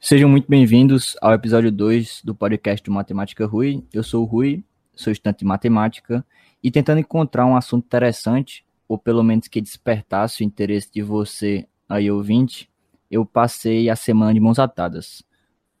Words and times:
Sejam 0.00 0.28
muito 0.28 0.48
bem-vindos 0.48 1.16
ao 1.20 1.34
episódio 1.34 1.72
2 1.72 2.22
do 2.22 2.32
podcast 2.32 2.84
do 2.84 2.92
Matemática 2.92 3.44
Rui. 3.44 3.84
Eu 3.92 4.04
sou 4.04 4.22
o 4.22 4.26
Rui, 4.26 4.62
sou 4.94 5.12
estudante 5.12 5.40
de 5.40 5.44
matemática 5.44 6.24
e 6.62 6.70
tentando 6.70 7.00
encontrar 7.00 7.44
um 7.44 7.56
assunto 7.56 7.84
interessante, 7.84 8.64
ou 8.86 8.96
pelo 8.96 9.24
menos 9.24 9.48
que 9.48 9.60
despertasse 9.60 10.42
o 10.42 10.46
interesse 10.46 10.88
de 10.92 11.02
você 11.02 11.66
aí 11.88 12.08
ouvinte, 12.08 12.70
eu 13.10 13.26
passei 13.26 13.90
a 13.90 13.96
semana 13.96 14.32
de 14.32 14.38
mãos 14.38 14.60
atadas, 14.60 15.24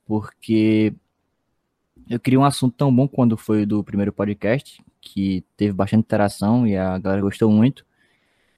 porque 0.04 0.92
eu 2.10 2.18
queria 2.18 2.40
um 2.40 2.44
assunto 2.44 2.74
tão 2.76 2.94
bom 2.94 3.06
quando 3.06 3.36
foi 3.36 3.62
o 3.62 3.66
do 3.66 3.84
primeiro 3.84 4.12
podcast, 4.12 4.82
que 5.00 5.44
teve 5.56 5.72
bastante 5.72 6.00
interação 6.00 6.66
e 6.66 6.76
a 6.76 6.98
galera 6.98 7.22
gostou 7.22 7.52
muito. 7.52 7.86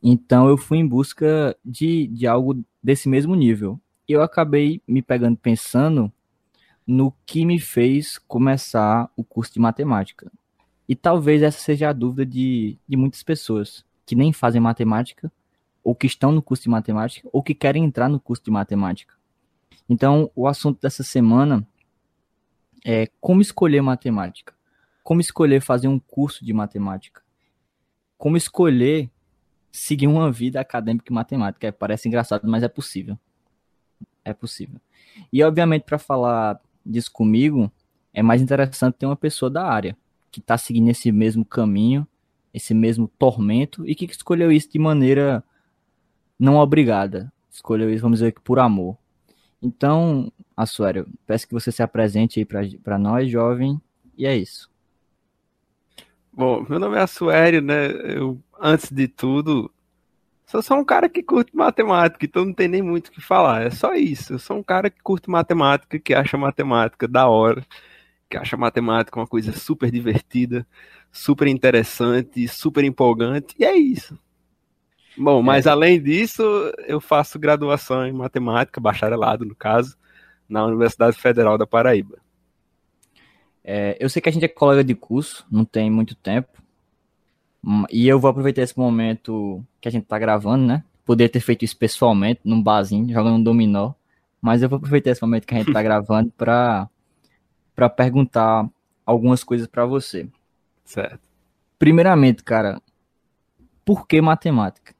Então 0.02 0.48
eu 0.48 0.56
fui 0.56 0.78
em 0.78 0.88
busca 0.88 1.54
de, 1.62 2.06
de 2.06 2.26
algo 2.26 2.64
desse 2.82 3.10
mesmo 3.10 3.34
nível. 3.34 3.78
E 4.10 4.12
eu 4.12 4.22
acabei 4.22 4.82
me 4.88 5.00
pegando 5.02 5.36
pensando 5.36 6.12
no 6.84 7.14
que 7.24 7.44
me 7.46 7.60
fez 7.60 8.18
começar 8.18 9.08
o 9.16 9.22
curso 9.22 9.52
de 9.52 9.60
matemática. 9.60 10.32
E 10.88 10.96
talvez 10.96 11.44
essa 11.44 11.60
seja 11.60 11.90
a 11.90 11.92
dúvida 11.92 12.26
de, 12.26 12.76
de 12.88 12.96
muitas 12.96 13.22
pessoas 13.22 13.84
que 14.04 14.16
nem 14.16 14.32
fazem 14.32 14.60
matemática, 14.60 15.30
ou 15.84 15.94
que 15.94 16.08
estão 16.08 16.32
no 16.32 16.42
curso 16.42 16.64
de 16.64 16.70
matemática, 16.70 17.28
ou 17.32 17.40
que 17.40 17.54
querem 17.54 17.84
entrar 17.84 18.08
no 18.08 18.18
curso 18.18 18.42
de 18.42 18.50
matemática. 18.50 19.14
Então, 19.88 20.28
o 20.34 20.48
assunto 20.48 20.80
dessa 20.80 21.04
semana 21.04 21.64
é 22.84 23.08
como 23.20 23.40
escolher 23.40 23.80
matemática, 23.80 24.52
como 25.04 25.20
escolher 25.20 25.60
fazer 25.60 25.86
um 25.86 26.00
curso 26.00 26.44
de 26.44 26.52
matemática, 26.52 27.22
como 28.18 28.36
escolher 28.36 29.08
seguir 29.70 30.08
uma 30.08 30.32
vida 30.32 30.60
acadêmica 30.60 31.12
em 31.12 31.14
matemática. 31.14 31.68
É, 31.68 31.70
parece 31.70 32.08
engraçado, 32.08 32.48
mas 32.48 32.64
é 32.64 32.68
possível. 32.68 33.16
É 34.24 34.32
possível. 34.32 34.80
E, 35.32 35.42
obviamente, 35.42 35.82
para 35.82 35.98
falar 35.98 36.60
disso 36.84 37.10
comigo, 37.12 37.70
é 38.12 38.22
mais 38.22 38.42
interessante 38.42 38.94
ter 38.94 39.06
uma 39.06 39.16
pessoa 39.16 39.50
da 39.50 39.64
área 39.64 39.96
que 40.30 40.40
está 40.40 40.56
seguindo 40.56 40.90
esse 40.90 41.10
mesmo 41.10 41.44
caminho, 41.44 42.06
esse 42.52 42.74
mesmo 42.74 43.08
tormento 43.18 43.86
e 43.86 43.94
que 43.94 44.04
escolheu 44.04 44.50
isso 44.50 44.70
de 44.70 44.78
maneira 44.78 45.42
não 46.38 46.56
obrigada. 46.56 47.32
Escolheu 47.50 47.92
isso, 47.92 48.02
vamos 48.02 48.20
dizer 48.20 48.32
que 48.32 48.40
por 48.40 48.58
amor. 48.58 48.96
Então, 49.62 50.32
Assuério, 50.56 51.06
peço 51.26 51.46
que 51.46 51.52
você 51.52 51.70
se 51.70 51.82
apresente 51.82 52.38
aí 52.38 52.46
para 52.78 52.98
nós, 52.98 53.30
jovem, 53.30 53.80
e 54.16 54.26
é 54.26 54.36
isso. 54.36 54.70
Bom, 56.32 56.64
meu 56.68 56.78
nome 56.78 56.96
é 56.96 57.00
Assuério, 57.00 57.60
né? 57.60 57.88
Eu, 58.16 58.40
antes 58.58 58.90
de 58.90 59.06
tudo, 59.08 59.70
sou 60.50 60.60
só 60.60 60.74
um 60.74 60.84
cara 60.84 61.08
que 61.08 61.22
curte 61.22 61.54
matemática, 61.54 62.26
então 62.26 62.44
não 62.44 62.52
tem 62.52 62.66
nem 62.66 62.82
muito 62.82 63.06
o 63.06 63.12
que 63.12 63.20
falar. 63.20 63.62
É 63.62 63.70
só 63.70 63.94
isso. 63.94 64.32
Eu 64.32 64.38
sou 64.38 64.56
um 64.56 64.62
cara 64.64 64.90
que 64.90 65.00
curte 65.00 65.30
matemática, 65.30 65.96
que 65.96 66.12
acha 66.12 66.36
matemática 66.36 67.06
da 67.06 67.28
hora, 67.28 67.64
que 68.28 68.36
acha 68.36 68.56
matemática 68.56 69.20
uma 69.20 69.28
coisa 69.28 69.52
super 69.52 69.92
divertida, 69.92 70.66
super 71.12 71.46
interessante, 71.46 72.48
super 72.48 72.82
empolgante, 72.82 73.54
e 73.58 73.64
é 73.64 73.76
isso. 73.76 74.18
Bom, 75.16 75.40
mas 75.40 75.66
é. 75.66 75.70
além 75.70 76.02
disso, 76.02 76.42
eu 76.86 77.00
faço 77.00 77.38
graduação 77.38 78.04
em 78.04 78.12
matemática, 78.12 78.80
bacharelado 78.80 79.44
no 79.44 79.54
caso, 79.54 79.96
na 80.48 80.64
Universidade 80.64 81.16
Federal 81.16 81.56
da 81.56 81.66
Paraíba. 81.66 82.18
É, 83.62 83.96
eu 84.00 84.08
sei 84.08 84.20
que 84.20 84.28
a 84.28 84.32
gente 84.32 84.44
é 84.44 84.48
colega 84.48 84.82
de 84.82 84.96
curso, 84.96 85.46
não 85.48 85.64
tem 85.64 85.88
muito 85.88 86.16
tempo, 86.16 86.60
e 87.90 88.08
eu 88.08 88.18
vou 88.18 88.30
aproveitar 88.30 88.62
esse 88.62 88.78
momento 88.78 89.64
que 89.80 89.88
a 89.88 89.90
gente 89.90 90.06
tá 90.06 90.18
gravando, 90.18 90.64
né? 90.64 90.84
Poderia 91.04 91.28
ter 91.28 91.40
feito 91.40 91.64
isso 91.64 91.76
pessoalmente, 91.76 92.40
num 92.44 92.62
barzinho, 92.62 93.12
jogando 93.12 93.36
um 93.36 93.42
dominó, 93.42 93.92
mas 94.40 94.62
eu 94.62 94.68
vou 94.68 94.78
aproveitar 94.78 95.10
esse 95.10 95.22
momento 95.22 95.46
que 95.46 95.54
a 95.54 95.58
gente 95.58 95.72
tá 95.72 95.82
gravando 95.82 96.32
para 96.36 96.88
para 97.74 97.88
perguntar 97.88 98.68
algumas 99.06 99.42
coisas 99.42 99.66
para 99.66 99.86
você. 99.86 100.28
Certo. 100.84 101.20
Primeiramente, 101.78 102.42
cara, 102.42 102.80
por 103.84 104.06
que 104.06 104.20
matemática? 104.20 104.94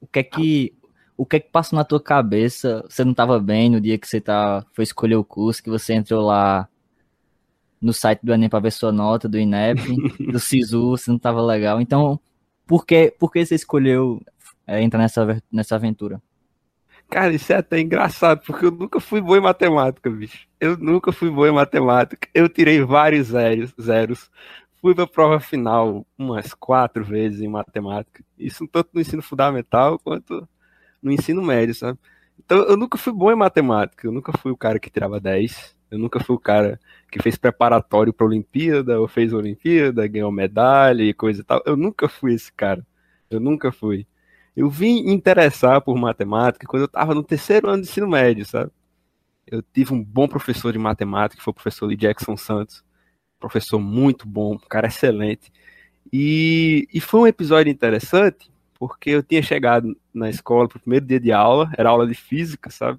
O 0.00 0.06
que 0.06 0.18
é 0.18 0.22
que 0.22 0.74
o 1.16 1.24
que 1.24 1.36
é 1.36 1.40
que 1.40 1.50
passou 1.50 1.76
na 1.76 1.84
tua 1.84 2.00
cabeça? 2.02 2.84
Você 2.88 3.04
não 3.04 3.12
estava 3.12 3.38
bem 3.38 3.70
no 3.70 3.80
dia 3.80 3.96
que 3.96 4.06
você 4.06 4.20
tá, 4.20 4.66
foi 4.72 4.82
escolher 4.82 5.14
o 5.14 5.24
curso, 5.24 5.62
que 5.62 5.70
você 5.70 5.94
entrou 5.94 6.26
lá 6.26 6.68
no 7.84 7.92
site 7.92 8.20
do 8.22 8.32
Enem 8.32 8.48
para 8.48 8.60
ver 8.60 8.72
sua 8.72 8.90
nota, 8.90 9.28
do 9.28 9.38
INEP, 9.38 9.80
do 10.32 10.40
SISU, 10.40 10.90
você 10.90 11.10
não 11.10 11.18
estava 11.18 11.42
legal. 11.42 11.80
Então, 11.80 12.18
por 12.66 12.86
que, 12.86 13.14
por 13.18 13.30
que 13.30 13.44
você 13.44 13.54
escolheu 13.54 14.22
é, 14.66 14.82
entrar 14.82 15.00
nessa, 15.00 15.42
nessa 15.52 15.74
aventura? 15.74 16.20
Cara, 17.10 17.32
isso 17.34 17.52
é 17.52 17.56
até 17.56 17.78
engraçado, 17.78 18.42
porque 18.44 18.64
eu 18.64 18.70
nunca 18.70 18.98
fui 18.98 19.20
bom 19.20 19.36
em 19.36 19.40
matemática, 19.40 20.08
bicho. 20.10 20.48
Eu 20.58 20.76
nunca 20.78 21.12
fui 21.12 21.30
bom 21.30 21.46
em 21.46 21.52
matemática. 21.52 22.26
Eu 22.32 22.48
tirei 22.48 22.80
vários 22.80 23.28
zeros, 23.28 23.74
zeros. 23.80 24.30
Fui 24.80 24.94
pra 24.94 25.06
prova 25.06 25.38
final 25.38 26.06
umas 26.18 26.54
quatro 26.54 27.04
vezes 27.04 27.40
em 27.42 27.48
matemática. 27.48 28.24
Isso 28.38 28.66
tanto 28.66 28.90
no 28.94 29.00
ensino 29.00 29.22
fundamental 29.22 29.98
quanto 29.98 30.48
no 31.02 31.12
ensino 31.12 31.42
médio, 31.42 31.74
sabe? 31.74 31.98
Então 32.42 32.58
eu 32.64 32.76
nunca 32.76 32.96
fui 32.96 33.12
bom 33.12 33.30
em 33.30 33.36
matemática. 33.36 34.06
Eu 34.06 34.12
nunca 34.12 34.36
fui 34.38 34.50
o 34.50 34.56
cara 34.56 34.80
que 34.80 34.90
tirava 34.90 35.20
10. 35.20 35.73
Eu 35.94 35.98
nunca 35.98 36.18
fui 36.18 36.34
o 36.34 36.40
cara 36.40 36.80
que 37.08 37.22
fez 37.22 37.36
preparatório 37.36 38.12
para 38.12 38.26
Olimpíada, 38.26 39.00
ou 39.00 39.06
fez 39.06 39.32
Olimpíada, 39.32 40.06
ganhou 40.08 40.32
medalha 40.32 41.04
e 41.04 41.14
coisa 41.14 41.40
e 41.40 41.44
tal. 41.44 41.62
Eu 41.64 41.76
nunca 41.76 42.08
fui 42.08 42.34
esse 42.34 42.52
cara. 42.52 42.84
Eu 43.30 43.38
nunca 43.38 43.70
fui. 43.70 44.04
Eu 44.56 44.68
vim 44.68 45.04
me 45.04 45.12
interessar 45.12 45.80
por 45.80 45.96
matemática 45.96 46.66
quando 46.66 46.82
eu 46.82 46.86
estava 46.86 47.14
no 47.14 47.22
terceiro 47.22 47.68
ano 47.68 47.82
de 47.82 47.88
ensino 47.88 48.08
médio, 48.08 48.44
sabe? 48.44 48.72
Eu 49.46 49.62
tive 49.62 49.94
um 49.94 50.02
bom 50.02 50.26
professor 50.26 50.72
de 50.72 50.78
matemática, 50.80 51.38
que 51.38 51.44
foi 51.44 51.52
o 51.52 51.54
professor 51.54 51.88
de 51.88 51.96
Jackson 51.96 52.36
Santos. 52.36 52.84
Professor 53.38 53.78
muito 53.78 54.26
bom, 54.26 54.54
um 54.54 54.58
cara 54.58 54.88
excelente. 54.88 55.52
E, 56.12 56.88
e 56.92 57.00
foi 57.00 57.20
um 57.20 57.26
episódio 57.28 57.70
interessante, 57.70 58.50
porque 58.76 59.10
eu 59.10 59.22
tinha 59.22 59.42
chegado 59.44 59.96
na 60.12 60.28
escola 60.28 60.68
pro 60.68 60.80
primeiro 60.80 61.06
dia 61.06 61.20
de 61.20 61.30
aula, 61.30 61.70
era 61.78 61.88
aula 61.88 62.04
de 62.04 62.14
física, 62.14 62.68
sabe? 62.68 62.98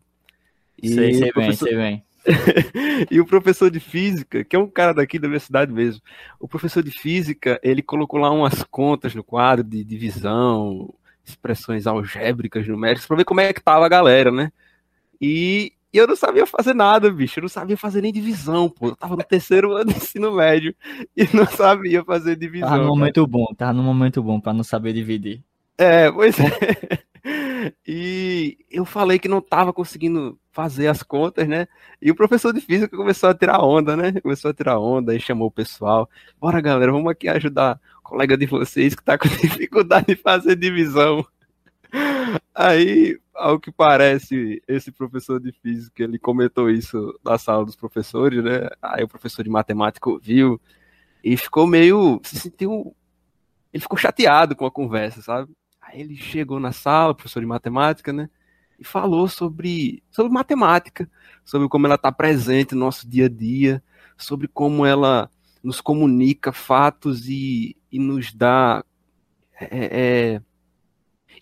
E 0.81 0.87
sei, 0.87 1.13
sei 1.13 1.33
bem, 1.33 1.51
sei 1.51 1.75
bem. 1.75 2.04
e 3.11 3.19
o 3.19 3.25
professor 3.25 3.69
de 3.69 3.79
física, 3.79 4.43
que 4.43 4.55
é 4.55 4.59
um 4.59 4.67
cara 4.67 4.93
daqui 4.93 5.19
da 5.19 5.27
universidade 5.27 5.71
mesmo, 5.71 6.01
o 6.39 6.47
professor 6.47 6.81
de 6.81 6.91
física, 6.91 7.59
ele 7.63 7.81
colocou 7.81 8.19
lá 8.19 8.31
umas 8.31 8.63
contas 8.63 9.13
no 9.13 9.23
quadro 9.23 9.63
de 9.63 9.83
divisão, 9.83 10.93
expressões 11.23 11.87
algébricas, 11.87 12.67
numéricas, 12.67 13.05
para 13.05 13.17
ver 13.17 13.25
como 13.25 13.41
é 13.41 13.53
que 13.53 13.61
tava 13.61 13.85
a 13.85 13.89
galera, 13.89 14.31
né? 14.31 14.51
E, 15.21 15.73
e, 15.93 15.97
eu 15.97 16.07
não 16.07 16.15
sabia 16.15 16.45
fazer 16.45 16.73
nada, 16.73 17.09
bicho. 17.09 17.39
Eu 17.39 17.43
não 17.43 17.49
sabia 17.49 17.77
fazer 17.77 18.01
nem 18.01 18.11
divisão, 18.11 18.69
pô. 18.69 18.89
Eu 18.89 18.95
tava 18.95 19.15
no 19.15 19.23
terceiro 19.23 19.73
ano 19.73 19.91
de 19.91 19.97
ensino 19.97 20.31
médio 20.31 20.75
e 21.15 21.27
não 21.33 21.45
sabia 21.45 22.03
fazer 22.03 22.35
divisão. 22.35 22.69
Tava 22.69 22.83
no 22.83 22.89
momento 22.89 23.25
bom, 23.25 23.45
tava 23.55 23.73
no 23.73 23.83
momento 23.83 24.21
bom 24.21 24.39
para 24.39 24.53
não 24.53 24.63
saber 24.63 24.93
dividir. 24.93 25.41
É, 25.77 26.11
pois 26.11 26.37
é. 26.39 26.99
E 27.87 28.57
eu 28.69 28.85
falei 28.85 29.19
que 29.19 29.27
não 29.27 29.41
tava 29.41 29.71
conseguindo 29.71 30.39
fazer 30.51 30.87
as 30.87 31.03
contas, 31.03 31.47
né? 31.47 31.67
E 32.01 32.11
o 32.11 32.15
professor 32.15 32.53
de 32.53 32.61
física 32.61 32.95
começou 32.95 33.29
a 33.29 33.35
tirar 33.35 33.61
onda, 33.63 33.95
né? 33.95 34.19
Começou 34.21 34.51
a 34.51 34.53
tirar 34.53 34.79
onda 34.79 35.15
e 35.15 35.19
chamou 35.19 35.47
o 35.47 35.51
pessoal. 35.51 36.09
Bora, 36.39 36.61
galera, 36.61 36.91
vamos 36.91 37.11
aqui 37.11 37.27
ajudar 37.27 37.79
o 37.99 38.01
colega 38.01 38.37
de 38.37 38.45
vocês 38.45 38.95
que 38.95 39.03
tá 39.03 39.17
com 39.17 39.27
dificuldade 39.41 40.07
de 40.07 40.15
fazer 40.15 40.55
divisão. 40.55 41.25
Aí, 42.53 43.19
ao 43.33 43.59
que 43.59 43.71
parece, 43.71 44.61
esse 44.67 44.91
professor 44.91 45.39
de 45.39 45.51
física, 45.51 46.03
ele 46.03 46.17
comentou 46.17 46.69
isso 46.69 47.17
na 47.23 47.37
sala 47.37 47.65
dos 47.65 47.75
professores, 47.75 48.43
né? 48.43 48.69
Aí 48.81 49.03
o 49.03 49.07
professor 49.07 49.43
de 49.43 49.49
matemática 49.49 50.09
ouviu 50.09 50.59
e 51.23 51.35
ficou 51.35 51.67
meio, 51.67 52.19
se 52.23 52.39
sentiu, 52.39 52.95
ele 53.73 53.81
ficou 53.81 53.97
chateado 53.97 54.55
com 54.55 54.65
a 54.65 54.71
conversa, 54.71 55.21
sabe? 55.21 55.51
Aí 55.85 56.01
ele 56.01 56.15
chegou 56.15 56.59
na 56.59 56.71
sala, 56.71 57.13
professor 57.13 57.39
de 57.39 57.45
matemática, 57.45 58.11
né? 58.11 58.29
E 58.79 58.83
falou 58.83 59.27
sobre, 59.27 60.03
sobre 60.09 60.31
matemática, 60.31 61.09
sobre 61.43 61.69
como 61.69 61.85
ela 61.85 61.95
está 61.95 62.11
presente 62.11 62.73
no 62.73 62.81
nosso 62.81 63.07
dia 63.07 63.25
a 63.25 63.29
dia, 63.29 63.81
sobre 64.17 64.47
como 64.47 64.85
ela 64.85 65.29
nos 65.63 65.79
comunica 65.79 66.51
fatos 66.51 67.27
e, 67.27 67.77
e 67.91 67.99
nos 67.99 68.33
dá 68.33 68.83
é, 69.59 69.67
é, 69.71 70.41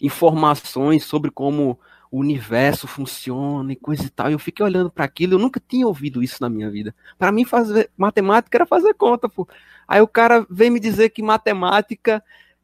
informações 0.01 1.03
sobre 1.03 1.31
como 1.31 1.79
o 2.11 2.19
universo 2.19 2.87
funciona 2.87 3.73
e 3.73 3.75
coisa 3.75 4.05
e 4.05 4.09
tal. 4.09 4.29
Eu 4.29 4.37
fiquei 4.37 4.63
olhando 4.63 4.91
para 4.91 5.05
aquilo, 5.05 5.33
eu 5.33 5.39
nunca 5.39 5.59
tinha 5.59 5.87
ouvido 5.87 6.21
isso 6.21 6.37
na 6.41 6.49
minha 6.49 6.69
vida. 6.69 6.93
Para 7.17 7.31
mim, 7.31 7.43
fazer 7.43 7.89
matemática 7.97 8.57
era 8.57 8.65
fazer 8.65 8.93
conta, 8.93 9.27
pô. 9.27 9.47
Aí 9.87 10.01
o 10.01 10.07
cara 10.07 10.45
vem 10.49 10.69
me 10.69 10.79
dizer 10.79 11.09
que 11.09 11.23
matemática 11.23 12.23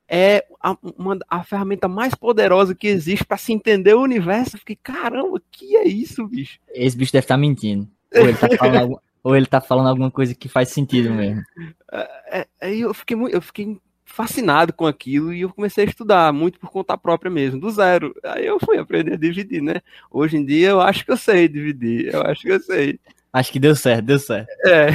é 0.10 0.44
a, 0.60 0.76
uma, 0.98 1.18
a 1.30 1.44
ferramenta 1.44 1.88
mais 1.88 2.16
poderosa 2.16 2.74
que 2.74 2.88
existe 2.88 3.24
para 3.24 3.38
se 3.38 3.54
entender 3.54 3.94
o 3.94 4.02
universo. 4.02 4.56
Eu 4.56 4.60
fiquei, 4.60 4.78
caramba, 4.82 5.40
que 5.52 5.78
é 5.78 5.88
isso, 5.88 6.28
bicho? 6.28 6.60
Esse 6.74 6.98
bicho 6.98 7.14
deve 7.14 7.26
estar 7.26 7.36
tá 7.36 7.40
mentindo. 7.40 7.88
Ou 8.16 8.28
ele 8.28 8.38
tá 8.38 8.50
falando, 8.58 9.00
ou 9.24 9.36
ele 9.36 9.46
tá 9.46 9.62
falando 9.62 9.88
alguma 9.88 10.10
coisa 10.10 10.34
que 10.34 10.50
faz 10.50 10.70
sentido 10.70 11.12
mesmo. 11.12 11.44
É, 11.92 12.40
é, 12.40 12.48
aí 12.60 12.82
eu 12.82 12.94
fiquei, 12.94 13.16
eu 13.32 13.42
fiquei 13.42 13.78
fascinado 14.04 14.74
com 14.74 14.88
aquilo 14.88 15.32
e 15.32 15.42
eu 15.42 15.54
comecei 15.54 15.86
a 15.86 15.88
estudar 15.88 16.34
muito 16.34 16.60
por 16.60 16.72
conta 16.72 16.98
própria 16.98 17.30
mesmo, 17.30 17.60
do 17.60 17.70
zero. 17.70 18.16
Aí 18.24 18.48
eu 18.48 18.60
fui 18.60 18.80
aprender 18.80 19.14
a 19.14 19.18
dividir, 19.18 19.62
né? 19.62 19.82
Hoje 20.10 20.38
em 20.38 20.46
dia 20.46 20.70
eu 20.70 20.82
acho 20.82 21.06
que 21.06 21.12
eu 21.12 21.18
sei 21.18 21.48
dividir, 21.48 22.12
eu 22.12 22.24
acho 22.24 22.42
que 22.42 22.52
eu 22.52 22.60
sei. 22.60 23.00
Acho 23.32 23.52
que 23.52 23.60
deu 23.60 23.76
certo, 23.76 24.06
deu 24.06 24.18
certo. 24.18 24.50
É. 24.66 24.88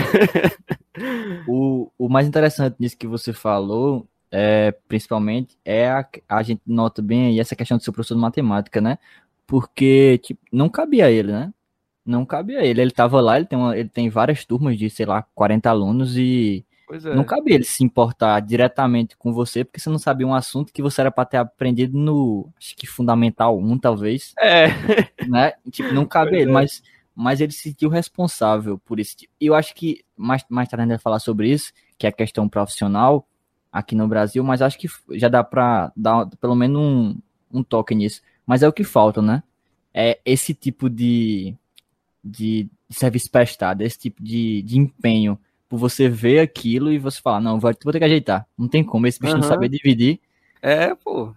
o, 1.46 1.88
o 1.96 2.08
mais 2.08 2.26
interessante 2.26 2.74
nisso 2.80 2.98
que 2.98 3.06
você 3.06 3.32
falou, 3.32 4.08
é, 4.30 4.72
principalmente, 4.88 5.56
é 5.64 5.88
a, 5.88 6.06
a 6.28 6.42
gente 6.42 6.62
nota 6.66 7.00
bem 7.00 7.26
aí 7.26 7.40
essa 7.40 7.56
questão 7.56 7.76
do 7.76 7.82
seu 7.84 7.92
professor 7.92 8.14
de 8.14 8.20
matemática, 8.20 8.80
né? 8.80 8.98
Porque 9.46 10.18
tipo, 10.18 10.40
não 10.52 10.68
cabia 10.68 11.06
a 11.06 11.10
ele, 11.10 11.32
né? 11.32 11.52
Não 12.04 12.26
cabia 12.26 12.60
a 12.60 12.64
ele. 12.64 12.80
Ele 12.80 12.90
tava 12.90 13.20
lá, 13.20 13.36
ele 13.36 13.46
tem, 13.46 13.58
uma, 13.58 13.76
ele 13.76 13.88
tem 13.88 14.08
várias 14.08 14.44
turmas 14.44 14.76
de, 14.76 14.90
sei 14.90 15.06
lá, 15.06 15.22
40 15.34 15.70
alunos 15.70 16.16
e 16.16 16.64
é. 16.90 17.14
não 17.14 17.24
cabia 17.24 17.54
ele 17.54 17.64
se 17.64 17.82
importar 17.82 18.40
diretamente 18.40 19.16
com 19.16 19.32
você, 19.32 19.64
porque 19.64 19.80
você 19.80 19.88
não 19.88 19.98
sabia 19.98 20.26
um 20.26 20.34
assunto 20.34 20.72
que 20.72 20.82
você 20.82 21.00
era 21.00 21.10
para 21.10 21.24
ter 21.24 21.36
aprendido 21.38 21.96
no, 21.96 22.50
acho 22.58 22.76
que 22.76 22.86
fundamental 22.86 23.58
1, 23.58 23.78
talvez. 23.78 24.34
É. 24.40 24.66
Né? 25.26 25.54
Tipo, 25.70 25.94
não 25.94 26.04
cabia 26.04 26.40
ele, 26.40 26.50
é. 26.50 26.52
mas 26.52 26.82
mas 27.14 27.40
ele 27.40 27.52
se 27.52 27.60
sentiu 27.60 27.88
responsável 27.88 28.78
por 28.78 28.98
isso. 28.98 29.16
E 29.40 29.46
eu 29.46 29.54
acho 29.54 29.74
que 29.74 30.04
mais, 30.16 30.44
mais 30.48 30.68
tarde 30.68 30.82
a 30.82 30.84
gente 30.84 30.96
vai 30.96 30.98
falar 30.98 31.20
sobre 31.20 31.48
isso, 31.48 31.72
que 31.96 32.06
é 32.06 32.08
a 32.08 32.12
questão 32.12 32.48
profissional 32.48 33.26
aqui 33.74 33.96
no 33.96 34.06
Brasil, 34.06 34.44
mas 34.44 34.62
acho 34.62 34.78
que 34.78 34.86
já 35.10 35.28
dá 35.28 35.42
para 35.42 35.92
dar 35.96 36.26
pelo 36.40 36.54
menos 36.54 36.80
um, 36.80 37.16
um 37.52 37.60
toque 37.60 37.92
nisso. 37.92 38.22
Mas 38.46 38.62
é 38.62 38.68
o 38.68 38.72
que 38.72 38.84
falta, 38.84 39.20
né? 39.20 39.42
É 39.92 40.20
esse 40.24 40.54
tipo 40.54 40.88
de, 40.88 41.56
de 42.22 42.68
serviço 42.88 43.28
prestado, 43.32 43.82
esse 43.82 43.98
tipo 43.98 44.22
de, 44.22 44.62
de 44.62 44.78
empenho 44.78 45.36
por 45.68 45.76
você 45.76 46.08
ver 46.08 46.38
aquilo 46.38 46.92
e 46.92 46.98
você 46.98 47.20
falar, 47.20 47.40
não, 47.40 47.58
vou, 47.58 47.72
vou 47.82 47.92
ter 47.92 47.98
que 47.98 48.04
ajeitar. 48.04 48.46
Não 48.56 48.68
tem 48.68 48.84
como, 48.84 49.08
esse 49.08 49.18
bicho 49.18 49.34
uhum. 49.34 49.40
não 49.40 49.48
saber 49.48 49.68
dividir. 49.68 50.20
É, 50.62 50.94
pô. 50.94 51.34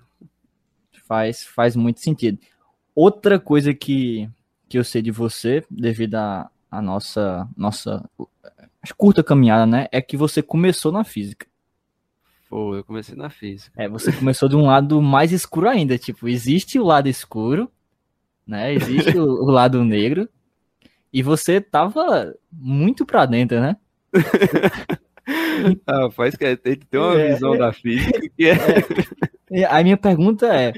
Faz, 1.07 1.43
faz 1.43 1.75
muito 1.75 2.01
sentido. 2.01 2.37
Outra 2.93 3.39
coisa 3.39 3.73
que, 3.73 4.29
que 4.69 4.77
eu 4.77 4.83
sei 4.83 5.01
de 5.01 5.09
você, 5.09 5.63
devido 5.71 6.15
à 6.15 6.51
a, 6.69 6.77
a, 6.77 6.81
nossa, 6.83 7.49
nossa 7.57 8.07
curta 8.95 9.23
caminhada, 9.23 9.65
né? 9.65 9.87
É 9.91 10.01
que 10.01 10.15
você 10.15 10.43
começou 10.43 10.91
na 10.91 11.03
física. 11.03 11.47
Pô, 12.49 12.75
eu 12.75 12.83
comecei 12.83 13.15
na 13.15 13.29
física. 13.29 13.71
É, 13.81 13.89
você 13.89 14.11
começou 14.11 14.47
de 14.47 14.55
um 14.55 14.65
lado 14.65 15.01
mais 15.01 15.31
escuro 15.31 15.67
ainda. 15.67 15.97
Tipo, 15.97 16.27
existe 16.27 16.79
o 16.79 16.85
lado 16.85 17.09
escuro, 17.09 17.69
né? 18.45 18.73
Existe 18.73 19.17
o, 19.17 19.23
o 19.23 19.51
lado 19.51 19.83
negro. 19.83 20.29
E 21.11 21.21
você 21.21 21.59
tava 21.59 22.33
muito 22.51 23.05
pra 23.05 23.25
dentro, 23.25 23.59
né? 23.59 23.75
ah, 25.85 26.09
faz 26.11 26.35
que 26.35 26.55
tem 26.55 26.77
que 26.77 26.85
ter 26.85 26.97
uma 26.97 27.19
é, 27.19 27.33
visão 27.33 27.55
é, 27.55 27.57
da 27.57 27.73
física 27.73 28.19
é... 28.39 29.61
é. 29.61 29.65
A 29.65 29.83
minha 29.83 29.97
pergunta 29.97 30.47
é: 30.47 30.73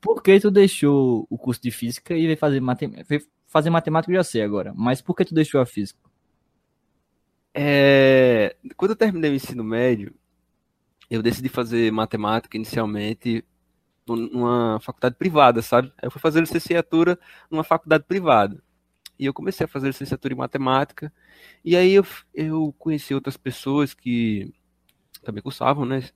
por 0.00 0.22
que 0.22 0.38
tu 0.38 0.50
deixou 0.50 1.26
o 1.28 1.36
curso 1.36 1.60
de 1.60 1.70
física 1.70 2.14
e 2.14 2.26
veio 2.26 2.38
fazer 2.38 2.60
matemática? 2.60 3.24
Fazer 3.46 3.70
matemática 3.70 4.12
já 4.12 4.22
sei 4.22 4.42
agora, 4.42 4.72
mas 4.76 5.00
por 5.00 5.16
que 5.16 5.24
tu 5.24 5.34
deixou 5.34 5.60
a 5.60 5.66
física? 5.66 5.98
É... 7.54 8.54
Quando 8.76 8.92
eu 8.92 8.96
terminei 8.96 9.30
o 9.30 9.34
ensino 9.34 9.64
médio, 9.64 10.14
eu 11.10 11.22
decidi 11.22 11.48
fazer 11.48 11.90
matemática 11.92 12.56
inicialmente 12.56 13.44
numa 14.06 14.80
faculdade 14.80 15.16
privada, 15.16 15.62
sabe? 15.62 15.92
Eu 16.02 16.10
fui 16.10 16.20
fazer 16.20 16.40
licenciatura 16.40 17.18
numa 17.50 17.64
faculdade 17.64 18.04
privada. 18.04 18.62
E 19.18 19.26
eu 19.26 19.34
comecei 19.34 19.64
a 19.64 19.68
fazer 19.68 19.88
licenciatura 19.88 20.32
em 20.34 20.36
matemática. 20.36 21.12
E 21.64 21.76
aí 21.76 21.92
eu, 21.92 22.06
eu 22.34 22.74
conheci 22.78 23.14
outras 23.14 23.36
pessoas 23.36 23.92
que 23.94 24.52
também 25.22 25.42
cursavam, 25.42 25.84
né? 25.84 26.08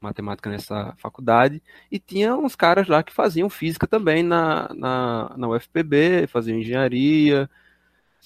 Matemática 0.00 0.50
nessa 0.50 0.94
faculdade. 0.96 1.62
E 1.90 1.98
tinha 1.98 2.34
uns 2.36 2.56
caras 2.56 2.88
lá 2.88 3.02
que 3.02 3.12
faziam 3.12 3.50
física 3.50 3.86
também 3.86 4.22
na, 4.22 4.72
na, 4.74 5.34
na 5.36 5.48
UFPB, 5.48 6.26
faziam 6.28 6.58
engenharia, 6.58 7.48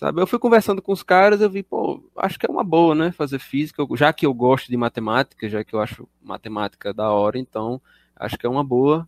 sabe? 0.00 0.19
Eu 0.19 0.26
fui 0.26 0.38
conversando 0.38 0.81
com 0.81 0.93
os 0.93 1.02
caras, 1.02 1.43
eu 1.43 1.50
vi, 1.50 1.62
pô, 1.62 2.02
acho 2.17 2.38
que 2.38 2.47
é 2.47 2.50
uma 2.50 2.64
boa, 2.64 2.94
né? 2.94 3.12
Fazer 3.12 3.38
física, 3.38 3.87
já 3.97 4.11
que 4.14 4.25
eu 4.25 4.32
gosto 4.32 4.69
de 4.69 4.76
matemática, 4.76 5.47
já 5.47 5.62
que 5.62 5.75
eu 5.75 5.81
acho 5.81 6.08
matemática 6.23 6.94
da 6.94 7.11
hora, 7.11 7.38
então 7.38 7.82
acho 8.17 8.38
que 8.38 8.47
é 8.47 8.49
uma 8.49 8.64
boa 8.64 9.06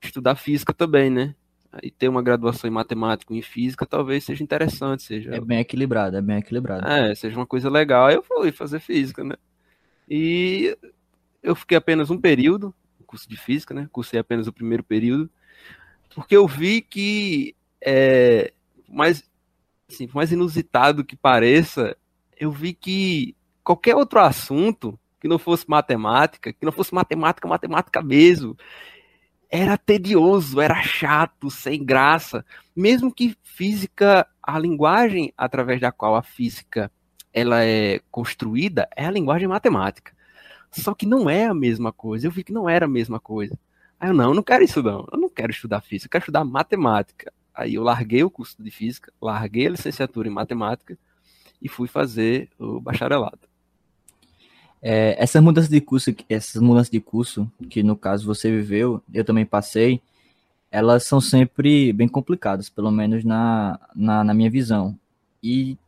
estudar 0.00 0.36
física 0.36 0.72
também, 0.72 1.10
né? 1.10 1.34
e 1.82 1.90
ter 1.90 2.08
uma 2.08 2.22
graduação 2.22 2.70
em 2.70 2.72
matemática 2.72 3.34
e 3.34 3.38
em 3.38 3.42
física 3.42 3.84
talvez 3.84 4.22
seja 4.22 4.44
interessante, 4.44 5.02
seja... 5.02 5.34
É 5.34 5.40
bem 5.40 5.58
equilibrado, 5.58 6.16
é 6.16 6.22
bem 6.22 6.38
equilibrado. 6.38 6.86
É, 6.86 7.12
seja 7.16 7.36
uma 7.36 7.46
coisa 7.46 7.68
legal. 7.68 8.06
Aí 8.06 8.14
eu 8.14 8.22
fui 8.22 8.52
fazer 8.52 8.78
física, 8.78 9.24
né? 9.24 9.34
E 10.08 10.78
eu 11.42 11.56
fiquei 11.56 11.76
apenas 11.76 12.10
um 12.10 12.20
período, 12.20 12.72
curso 13.04 13.28
de 13.28 13.36
física, 13.36 13.74
né? 13.74 13.88
Cursei 13.90 14.20
apenas 14.20 14.46
o 14.46 14.52
primeiro 14.52 14.84
período, 14.84 15.28
porque 16.14 16.36
eu 16.36 16.46
vi 16.46 16.80
que, 16.80 17.56
é, 17.84 18.52
mais, 18.88 19.28
assim, 19.94 20.08
mais 20.14 20.32
inusitado 20.32 21.04
que 21.04 21.16
pareça, 21.16 21.96
eu 22.38 22.50
vi 22.50 22.74
que 22.74 23.36
qualquer 23.62 23.94
outro 23.94 24.20
assunto 24.20 24.98
que 25.20 25.28
não 25.28 25.38
fosse 25.38 25.64
matemática, 25.68 26.52
que 26.52 26.64
não 26.66 26.72
fosse 26.72 26.94
matemática, 26.94 27.48
matemática 27.48 28.02
mesmo, 28.02 28.56
era 29.48 29.78
tedioso, 29.78 30.60
era 30.60 30.82
chato, 30.82 31.50
sem 31.50 31.84
graça. 31.84 32.44
Mesmo 32.74 33.14
que 33.14 33.36
física, 33.42 34.26
a 34.42 34.58
linguagem 34.58 35.32
através 35.36 35.80
da 35.80 35.92
qual 35.92 36.16
a 36.16 36.22
física 36.22 36.90
ela 37.32 37.64
é 37.64 38.00
construída 38.10 38.88
é 38.96 39.06
a 39.06 39.10
linguagem 39.10 39.48
matemática. 39.48 40.12
Só 40.70 40.92
que 40.92 41.06
não 41.06 41.30
é 41.30 41.46
a 41.46 41.54
mesma 41.54 41.92
coisa. 41.92 42.26
Eu 42.26 42.30
vi 42.30 42.44
que 42.44 42.52
não 42.52 42.68
era 42.68 42.84
a 42.86 42.88
mesma 42.88 43.20
coisa. 43.20 43.58
Aí 43.98 44.10
eu, 44.10 44.14
não, 44.14 44.30
eu 44.30 44.34
não 44.34 44.42
quero 44.42 44.64
isso 44.64 44.82
não. 44.82 45.06
Eu 45.12 45.18
não 45.18 45.28
quero 45.28 45.52
estudar 45.52 45.80
física, 45.80 46.06
eu 46.06 46.10
quero 46.10 46.22
estudar 46.22 46.44
matemática. 46.44 47.32
Aí 47.54 47.74
eu 47.74 47.82
larguei 47.82 48.24
o 48.24 48.30
curso 48.30 48.62
de 48.62 48.70
física, 48.70 49.12
larguei 49.20 49.66
a 49.66 49.70
licenciatura 49.70 50.28
em 50.28 50.32
matemática 50.32 50.98
e 51.62 51.68
fui 51.68 51.86
fazer 51.86 52.50
o 52.58 52.80
bacharelado. 52.80 53.38
É, 54.82 55.16
essas 55.18 55.42
mudanças 55.42 55.70
de 55.70 55.80
curso, 55.80 56.14
essas 56.28 56.60
mudanças 56.60 56.90
de 56.90 57.00
curso 57.00 57.50
que 57.70 57.82
no 57.82 57.96
caso 57.96 58.26
você 58.26 58.50
viveu, 58.50 59.02
eu 59.14 59.24
também 59.24 59.46
passei, 59.46 60.02
elas 60.70 61.06
são 61.06 61.20
sempre 61.20 61.92
bem 61.92 62.08
complicadas, 62.08 62.68
pelo 62.68 62.90
menos 62.90 63.24
na, 63.24 63.78
na, 63.94 64.24
na 64.24 64.34
minha 64.34 64.50
visão. 64.50 64.98
E 65.42 65.78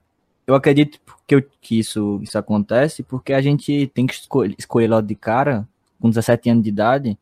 eu 0.46 0.54
acredito 0.54 1.00
que, 1.26 1.34
eu, 1.34 1.42
que 1.60 1.78
isso, 1.78 2.20
isso 2.22 2.38
acontece 2.38 3.02
porque 3.02 3.32
a 3.32 3.42
gente 3.42 3.90
tem 3.92 4.06
que 4.06 4.14
escolher, 4.14 4.54
escolher 4.56 4.86
logo 4.86 5.06
de 5.06 5.14
cara, 5.16 5.68
com 6.00 6.08
17 6.08 6.50
anos 6.50 6.62
de 6.62 6.68
idade, 6.68 7.18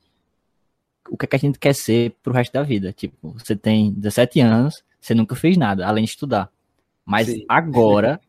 o 1.08 1.16
que, 1.16 1.26
é 1.26 1.28
que 1.28 1.36
a 1.36 1.38
gente 1.38 1.58
quer 1.58 1.74
ser 1.74 2.14
pro 2.22 2.32
resto 2.32 2.52
da 2.52 2.62
vida. 2.62 2.92
Tipo, 2.92 3.32
você 3.32 3.54
tem 3.54 3.92
17 3.92 4.40
anos, 4.40 4.84
você 5.00 5.14
nunca 5.14 5.34
fez 5.34 5.56
nada, 5.56 5.86
além 5.86 6.04
de 6.04 6.10
estudar. 6.10 6.50
Mas 7.04 7.28
Sim. 7.28 7.44
agora, 7.48 8.20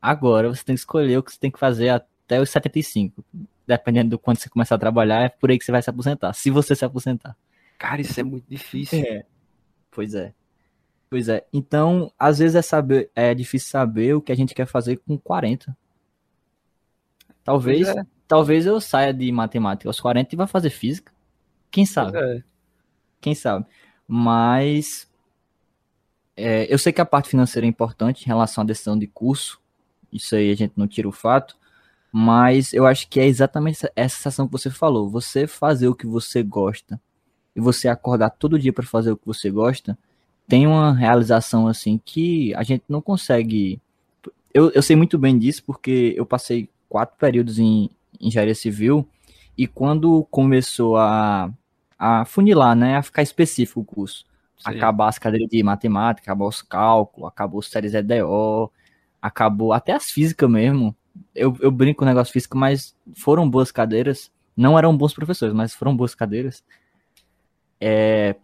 agora 0.00 0.48
você 0.48 0.64
tem 0.64 0.74
que 0.74 0.80
escolher 0.80 1.18
o 1.18 1.22
que 1.22 1.32
você 1.32 1.38
tem 1.38 1.50
que 1.50 1.58
fazer 1.58 1.88
até 1.88 2.40
os 2.40 2.50
75. 2.50 3.24
Dependendo 3.66 4.10
do 4.10 4.18
quanto 4.18 4.40
você 4.40 4.48
começar 4.48 4.76
a 4.76 4.78
trabalhar, 4.78 5.22
é 5.22 5.28
por 5.28 5.50
aí 5.50 5.58
que 5.58 5.64
você 5.64 5.72
vai 5.72 5.82
se 5.82 5.90
aposentar. 5.90 6.32
Se 6.32 6.50
você 6.50 6.74
se 6.74 6.84
aposentar. 6.84 7.36
Cara, 7.78 8.00
isso 8.00 8.18
é 8.18 8.22
muito 8.22 8.44
difícil. 8.48 9.00
É. 9.00 9.24
Pois 9.90 10.14
é. 10.14 10.32
Pois 11.10 11.28
é. 11.28 11.44
Então, 11.52 12.10
às 12.18 12.38
vezes 12.38 12.54
é, 12.54 12.62
saber, 12.62 13.10
é 13.14 13.34
difícil 13.34 13.68
saber 13.70 14.14
o 14.14 14.20
que 14.22 14.32
a 14.32 14.34
gente 14.34 14.54
quer 14.54 14.66
fazer 14.66 14.96
com 14.96 15.18
40. 15.18 15.76
Talvez, 17.44 17.88
é. 17.88 18.06
talvez 18.26 18.64
eu 18.64 18.80
saia 18.80 19.12
de 19.12 19.30
matemática 19.30 19.88
aos 19.88 20.00
40 20.00 20.34
e 20.34 20.38
vá 20.38 20.46
fazer 20.46 20.70
física. 20.70 21.12
Quem 21.72 21.86
sabe? 21.86 22.18
É. 22.18 22.42
Quem 23.20 23.34
sabe? 23.34 23.66
Mas 24.06 25.10
é, 26.36 26.72
eu 26.72 26.78
sei 26.78 26.92
que 26.92 27.00
a 27.00 27.06
parte 27.06 27.30
financeira 27.30 27.66
é 27.66 27.68
importante 27.68 28.22
em 28.22 28.26
relação 28.26 28.62
à 28.62 28.66
decisão 28.66 28.96
de 28.96 29.06
curso. 29.06 29.58
Isso 30.12 30.36
aí 30.36 30.50
a 30.50 30.54
gente 30.54 30.74
não 30.76 30.86
tira 30.86 31.08
o 31.08 31.12
fato. 31.12 31.56
Mas 32.12 32.74
eu 32.74 32.86
acho 32.86 33.08
que 33.08 33.18
é 33.18 33.26
exatamente 33.26 33.78
essa 33.96 34.16
sensação 34.16 34.46
que 34.46 34.52
você 34.52 34.70
falou. 34.70 35.08
Você 35.08 35.46
fazer 35.46 35.88
o 35.88 35.94
que 35.94 36.06
você 36.06 36.42
gosta 36.42 37.00
e 37.56 37.60
você 37.60 37.88
acordar 37.88 38.30
todo 38.30 38.58
dia 38.58 38.72
para 38.72 38.84
fazer 38.84 39.10
o 39.10 39.16
que 39.16 39.26
você 39.26 39.50
gosta, 39.50 39.98
tem 40.46 40.66
uma 40.66 40.92
realização 40.92 41.66
assim 41.66 41.98
que 42.04 42.54
a 42.54 42.62
gente 42.62 42.84
não 42.86 43.00
consegue. 43.00 43.80
Eu, 44.52 44.70
eu 44.72 44.82
sei 44.82 44.94
muito 44.94 45.18
bem 45.18 45.38
disso 45.38 45.62
porque 45.64 46.12
eu 46.16 46.26
passei 46.26 46.68
quatro 46.86 47.16
períodos 47.18 47.58
em 47.58 47.88
engenharia 48.20 48.54
civil 48.54 49.08
e 49.56 49.66
quando 49.66 50.26
começou 50.30 50.98
a, 50.98 51.50
a 52.04 52.24
funilar, 52.24 52.74
né, 52.74 52.96
a 52.96 53.02
ficar 53.02 53.22
específico 53.22 53.80
o 53.80 53.84
curso, 53.84 54.24
Sim. 54.58 54.70
acabar 54.70 55.08
as 55.08 55.18
cadeiras 55.18 55.48
de 55.48 55.62
matemática, 55.62 56.30
acabou 56.30 56.48
os 56.48 56.62
cálculos, 56.62 57.28
acabou 57.28 57.60
os 57.60 57.68
séries 57.68 57.94
EDO, 57.94 58.70
acabou 59.20 59.72
até 59.72 59.92
as 59.92 60.10
físicas 60.10 60.50
mesmo 60.50 60.96
eu, 61.34 61.56
eu 61.60 61.70
brinco 61.70 61.98
com 61.98 62.04
o 62.04 62.08
negócio 62.08 62.32
físico, 62.32 62.56
mas 62.56 62.94
foram 63.14 63.48
boas 63.48 63.70
cadeiras. 63.70 64.30
Não 64.56 64.78
eram 64.78 64.96
bons 64.96 65.14
professores, 65.14 65.54
mas 65.54 65.74
foram 65.74 65.96
boas 65.96 66.14
cadeiras. 66.14 66.62
É, 67.80 68.36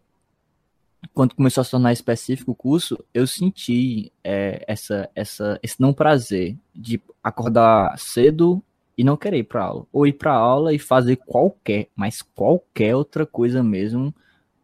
quando 1.15 1.35
começou 1.35 1.61
a 1.61 1.65
se 1.65 1.71
tornar 1.71 1.93
específico 1.93 2.53
o 2.53 2.55
curso, 2.55 3.05
eu 3.13 3.27
senti 3.27 4.13
é, 4.25 4.65
essa, 4.67 5.09
essa, 5.15 5.59
esse 5.63 5.81
não 5.81 5.93
prazer 5.93 6.57
de 6.75 7.01
acordar 7.23 7.99
cedo 7.99 8.63
e 8.99 9.05
não 9.05 9.17
querer 9.17 9.39
ir 9.39 9.45
para 9.45 9.63
aula. 9.63 9.87
Ou 9.93 10.09
ir 10.09 10.15
para 10.15 10.33
aula 10.35 10.75
e 10.75 10.79
fazer 10.79 11.15
qualquer, 11.17 11.87
mas 11.95 12.21
qualquer 12.21 12.97
outra 12.97 13.25
coisa 13.25 13.63
mesmo, 13.63 14.13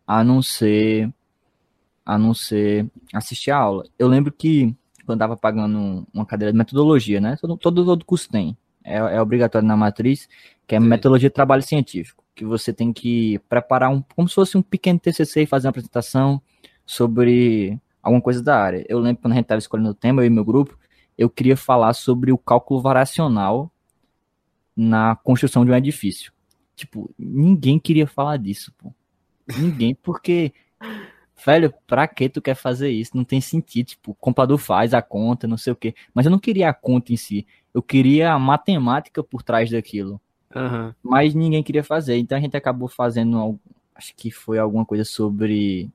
a 0.05 0.25
não 0.25 0.43
ser 0.43 1.09
a 2.05 2.19
não 2.19 2.35
ser 2.35 2.91
assistir 3.14 3.53
a 3.53 3.57
aula. 3.57 3.85
Eu 3.97 4.09
lembro 4.09 4.33
que 4.33 4.75
quando 5.07 5.19
estava 5.19 5.37
pagando 5.37 6.05
uma 6.12 6.26
cadeira 6.26 6.53
de 6.53 6.59
metodologia, 6.59 7.21
né? 7.21 7.37
Todo, 7.41 7.57
todo, 7.57 7.85
todo 7.85 8.05
curso 8.05 8.29
tem. 8.29 8.57
É, 8.83 8.97
é 8.97 9.23
obrigatório 9.23 9.67
na 9.67 9.76
matriz, 9.76 10.29
que 10.67 10.75
é 10.75 10.81
Sim. 10.81 10.87
metodologia 10.87 11.31
de 11.31 11.35
trabalho 11.35 11.62
científico, 11.62 12.23
que 12.35 12.45
você 12.45 12.73
tem 12.73 12.93
que 12.93 13.38
preparar 13.49 13.91
um, 13.91 14.03
como 14.14 14.29
se 14.29 14.35
fosse 14.35 14.59
um 14.59 14.62
pequeno 14.62 14.99
TCC 14.99 15.43
e 15.43 15.47
fazer 15.47 15.69
uma 15.69 15.71
apresentação 15.71 16.43
sobre 16.85 17.79
alguma 18.03 18.21
coisa 18.21 18.43
da 18.43 18.61
área. 18.61 18.85
Eu 18.88 18.99
lembro 18.99 19.23
quando 19.23 19.33
a 19.33 19.37
gente 19.37 19.45
estava 19.45 19.61
escolhendo 19.61 19.91
o 19.91 19.95
tema, 19.95 20.23
eu 20.23 20.26
e 20.26 20.31
meu 20.31 20.45
grupo, 20.45 20.76
eu 21.17 21.31
queria 21.31 21.57
falar 21.57 21.95
sobre 21.95 22.33
o 22.33 22.37
cálculo 22.37 22.83
variacional 22.83 23.71
na 24.76 25.16
construção 25.16 25.64
de 25.64 25.71
um 25.71 25.75
edifício. 25.75 26.33
Tipo, 26.75 27.11
ninguém 27.19 27.78
queria 27.78 28.07
falar 28.07 28.37
disso, 28.37 28.73
pô. 28.76 28.93
Ninguém, 29.57 29.95
porque, 30.02 30.52
velho, 31.45 31.73
pra 31.87 32.09
que 32.09 32.28
tu 32.28 32.43
quer 32.43 32.54
fazer 32.54 32.90
isso? 32.90 33.16
Não 33.16 33.25
tem 33.25 33.40
sentido. 33.40 33.87
Tipo, 33.87 34.11
o 34.11 34.14
computador 34.14 34.59
faz 34.59 34.93
a 34.93 35.02
conta, 35.02 35.47
não 35.47 35.57
sei 35.57 35.73
o 35.73 35.76
quê. 35.76 35.95
Mas 36.12 36.26
eu 36.26 36.31
não 36.31 36.38
queria 36.38 36.69
a 36.69 36.75
conta 36.75 37.12
em 37.12 37.16
si. 37.16 37.47
Eu 37.73 37.83
queria 37.83 38.33
a 38.33 38.38
matemática 38.38 39.23
por 39.23 39.43
trás 39.43 39.71
daquilo. 39.71 40.21
Uhum. 40.54 40.93
Mas 41.02 41.35
ninguém 41.35 41.62
queria 41.62 41.85
fazer. 41.85 42.16
Então 42.19 42.38
a 42.38 42.40
gente 42.40 42.57
acabou 42.57 42.88
fazendo, 42.88 43.59
acho 43.95 44.14
que 44.16 44.31
foi 44.31 44.59
alguma 44.59 44.85
coisa 44.85 45.04
sobre. 45.04 45.90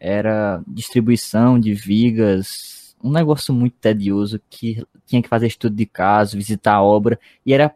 Era 0.00 0.62
distribuição 0.66 1.58
de 1.58 1.74
vigas 1.74 2.77
um 3.02 3.10
negócio 3.10 3.54
muito 3.54 3.76
tedioso 3.76 4.40
que 4.50 4.84
tinha 5.06 5.22
que 5.22 5.28
fazer 5.28 5.46
estudo 5.46 5.74
de 5.74 5.86
caso, 5.86 6.36
visitar 6.36 6.74
a 6.74 6.82
obra, 6.82 7.18
e 7.44 7.52
era. 7.52 7.74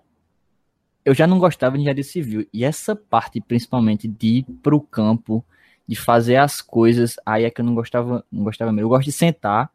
Eu 1.04 1.14
já 1.14 1.26
não 1.26 1.38
gostava 1.38 1.74
de 1.74 1.80
engenharia 1.80 2.04
civil, 2.04 2.46
e 2.52 2.64
essa 2.64 2.94
parte, 2.94 3.40
principalmente, 3.40 4.06
de 4.06 4.38
ir 4.38 4.44
para 4.62 4.74
o 4.74 4.80
campo, 4.80 5.44
de 5.86 5.96
fazer 5.96 6.36
as 6.36 6.60
coisas, 6.60 7.16
aí 7.26 7.44
é 7.44 7.50
que 7.50 7.60
eu 7.60 7.64
não 7.64 7.74
gostava, 7.74 8.24
não 8.30 8.44
gostava 8.44 8.70
mesmo. 8.70 8.86
Eu 8.86 8.88
gosto 8.90 9.06
de 9.06 9.12
sentar 9.12 9.70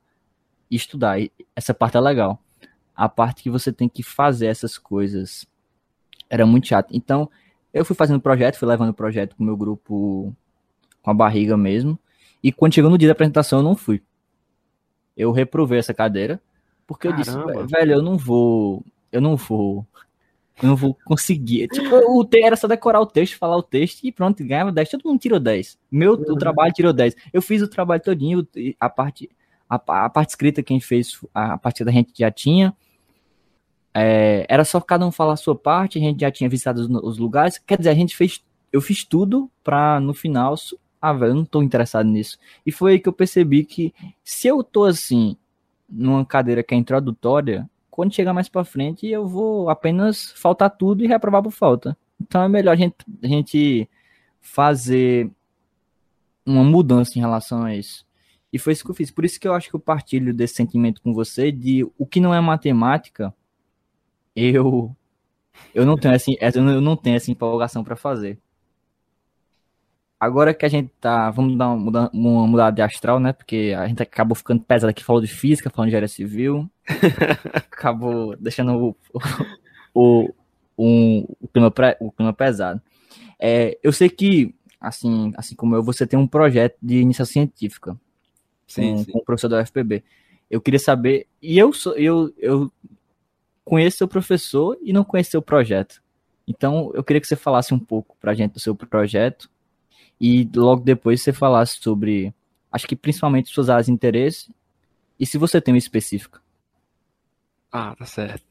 e 0.71 0.75
estudar, 0.75 1.19
e 1.19 1.31
essa 1.55 1.73
parte 1.73 1.97
é 1.97 1.99
legal. 1.99 2.41
A 2.95 3.09
parte 3.09 3.43
que 3.43 3.49
você 3.49 3.71
tem 3.73 3.89
que 3.89 4.01
fazer 4.01 4.47
essas 4.47 4.77
coisas 4.77 5.45
era 6.29 6.45
muito 6.45 6.67
chato. 6.67 6.89
Então, 6.93 7.29
eu 7.73 7.85
fui 7.85 7.95
fazendo 7.95 8.19
projeto, 8.19 8.55
fui 8.55 8.67
levando 8.67 8.89
o 8.89 8.93
projeto 8.93 9.35
com 9.35 9.43
o 9.43 9.45
meu 9.45 9.57
grupo 9.57 10.35
com 11.01 11.11
a 11.11 11.13
barriga 11.13 11.55
mesmo. 11.55 11.99
E 12.43 12.51
quando 12.51 12.73
chegou 12.73 12.89
no 12.89 12.97
dia 12.97 13.07
da 13.07 13.11
apresentação, 13.11 13.59
eu 13.59 13.63
não 13.63 13.75
fui 13.75 14.01
eu 15.17 15.31
reprovei 15.31 15.79
essa 15.79 15.93
cadeira, 15.93 16.39
porque 16.85 17.09
Caramba. 17.09 17.51
eu 17.53 17.65
disse, 17.65 17.75
velho, 17.75 17.93
eu 17.93 18.01
não 18.01 18.17
vou, 18.17 18.85
eu 19.11 19.19
não 19.19 19.35
vou, 19.35 19.85
eu 20.61 20.69
não 20.69 20.75
vou 20.75 20.95
conseguir. 21.05 21.67
Tipo, 21.69 21.95
o 21.95 22.23
te, 22.23 22.41
era 22.41 22.55
só 22.55 22.67
decorar 22.67 23.01
o 23.01 23.05
texto, 23.05 23.37
falar 23.37 23.57
o 23.57 23.63
texto 23.63 24.03
e 24.03 24.11
pronto, 24.11 24.45
ganhava 24.45 24.71
10, 24.71 24.89
todo 24.89 25.05
mundo 25.05 25.19
tirou 25.19 25.39
10. 25.39 25.77
Meu, 25.91 26.13
uhum. 26.13 26.33
o 26.33 26.37
trabalho 26.37 26.71
tirou 26.71 26.93
10. 26.93 27.15
Eu 27.33 27.41
fiz 27.41 27.61
o 27.61 27.67
trabalho 27.67 28.01
todinho, 28.01 28.47
a 28.79 28.89
parte, 28.89 29.29
a, 29.67 29.75
a 29.75 30.09
parte 30.09 30.29
escrita 30.29 30.61
que 30.61 30.71
a 30.71 30.75
gente 30.75 30.85
fez, 30.85 31.19
a 31.33 31.57
parte 31.57 31.83
da 31.83 31.91
gente 31.91 32.13
já 32.15 32.31
tinha, 32.31 32.75
é, 33.93 34.45
era 34.47 34.63
só 34.63 34.79
cada 34.79 35.05
um 35.05 35.11
falar 35.11 35.33
a 35.33 35.37
sua 35.37 35.55
parte, 35.55 35.97
a 35.97 36.01
gente 36.01 36.21
já 36.21 36.29
tinha 36.29 36.47
visitado 36.47 36.79
os, 36.79 36.87
os 37.03 37.17
lugares, 37.17 37.57
quer 37.57 37.79
dizer, 37.79 37.89
a 37.89 37.95
gente 37.95 38.15
fez, 38.15 38.43
eu 38.71 38.79
fiz 38.79 39.03
tudo 39.03 39.49
pra 39.63 39.99
no 39.99 40.13
final 40.13 40.55
ah, 41.09 41.13
velho, 41.13 41.31
eu 41.31 41.35
não 41.35 41.45
tô 41.45 41.61
interessado 41.61 42.07
nisso. 42.07 42.37
E 42.65 42.71
foi 42.71 42.93
aí 42.93 42.99
que 42.99 43.09
eu 43.09 43.13
percebi 43.13 43.63
que 43.63 43.93
se 44.23 44.47
eu 44.47 44.63
tô 44.63 44.85
assim, 44.85 45.37
numa 45.89 46.25
cadeira 46.25 46.63
que 46.63 46.73
é 46.73 46.77
introdutória, 46.77 47.69
quando 47.89 48.13
chegar 48.13 48.33
mais 48.33 48.49
para 48.49 48.63
frente, 48.63 49.07
eu 49.07 49.27
vou 49.27 49.69
apenas 49.69 50.31
faltar 50.33 50.69
tudo 50.69 51.03
e 51.03 51.07
reprovar 51.07 51.41
por 51.41 51.51
falta. 51.51 51.97
Então 52.21 52.43
é 52.43 52.49
melhor 52.49 52.73
a 52.73 52.75
gente, 52.75 52.95
a 53.23 53.27
gente 53.27 53.89
fazer 54.39 55.31
uma 56.45 56.63
mudança 56.63 57.17
em 57.17 57.21
relação 57.21 57.63
a 57.63 57.75
isso. 57.75 58.05
E 58.51 58.59
foi 58.59 58.73
isso 58.73 58.83
que 58.83 58.91
eu 58.91 58.95
fiz. 58.95 59.11
Por 59.11 59.25
isso 59.25 59.39
que 59.39 59.47
eu 59.47 59.53
acho 59.53 59.69
que 59.69 59.75
eu 59.75 59.79
partilho 59.79 60.33
desse 60.33 60.55
sentimento 60.55 61.01
com 61.01 61.13
você 61.13 61.51
de 61.51 61.83
o 61.97 62.05
que 62.05 62.19
não 62.19 62.33
é 62.33 62.39
matemática, 62.39 63.33
eu 64.35 64.95
eu 65.73 65.85
não 65.85 65.97
tenho 65.97 66.15
assim, 66.15 66.35
eu 66.39 66.81
não 66.81 66.95
tenho 66.95 67.15
essa 67.15 67.31
empolgação 67.31 67.83
para 67.83 67.95
fazer. 67.95 68.39
Agora 70.19 70.53
que 70.53 70.65
a 70.65 70.69
gente 70.69 70.91
tá. 70.99 71.29
Vamos 71.29 71.55
dar 71.57 71.67
uma, 71.67 71.77
muda, 71.77 72.09
uma 72.11 72.47
mudada 72.47 72.75
de 72.75 72.81
astral, 72.81 73.19
né? 73.19 73.33
Porque 73.33 73.75
a 73.77 73.87
gente 73.87 74.01
acabou 74.01 74.35
ficando 74.35 74.61
pesado 74.63 74.89
aqui, 74.89 75.03
falou 75.03 75.21
de 75.21 75.27
física, 75.27 75.69
falando 75.69 75.87
de 75.87 75.89
engenharia 75.91 76.07
civil. 76.07 76.69
acabou 77.53 78.35
deixando 78.37 78.73
o, 78.73 78.95
o, 79.93 80.33
o, 80.75 81.35
o, 81.39 81.47
clima, 81.47 81.71
o 81.99 82.11
clima 82.11 82.33
pesado. 82.33 82.81
É, 83.39 83.77
eu 83.83 83.93
sei 83.93 84.09
que, 84.09 84.55
assim, 84.81 85.31
assim 85.37 85.55
como 85.55 85.75
eu, 85.75 85.83
você 85.83 86.07
tem 86.07 86.17
um 86.17 86.27
projeto 86.27 86.77
de 86.81 86.97
iniciação 86.97 87.33
científica 87.33 87.95
sim, 88.67 88.95
com, 88.95 89.03
sim. 89.03 89.11
com 89.11 89.19
o 89.19 89.23
professor 89.23 89.49
da 89.49 89.61
UFPB. 89.61 90.03
Eu 90.49 90.59
queria 90.59 90.79
saber. 90.79 91.27
E 91.39 91.59
eu 91.59 91.71
sou. 91.71 91.93
Eu, 91.95 92.33
eu 92.39 92.71
conheço 93.63 93.97
seu 93.97 94.07
professor 94.07 94.77
e 94.81 94.91
não 94.91 95.03
conheço 95.03 95.29
seu 95.29 95.43
projeto. 95.43 96.01
Então, 96.47 96.91
eu 96.95 97.03
queria 97.03 97.21
que 97.21 97.27
você 97.27 97.35
falasse 97.35 97.71
um 97.71 97.79
pouco 97.79 98.17
pra 98.19 98.33
gente 98.33 98.53
do 98.53 98.59
seu 98.59 98.73
projeto 98.73 99.47
e 100.19 100.49
logo 100.55 100.83
depois 100.83 101.21
você 101.21 101.31
falasse 101.31 101.77
sobre, 101.79 102.33
acho 102.71 102.87
que 102.87 102.95
principalmente 102.95 103.49
suas 103.49 103.69
áreas 103.69 103.85
de 103.85 103.91
interesse 103.91 104.53
e 105.19 105.25
se 105.25 105.37
você 105.37 105.61
tem 105.61 105.73
um 105.73 105.77
específico. 105.77 106.41
Ah, 107.71 107.95
tá 107.95 108.05
certo. 108.05 108.45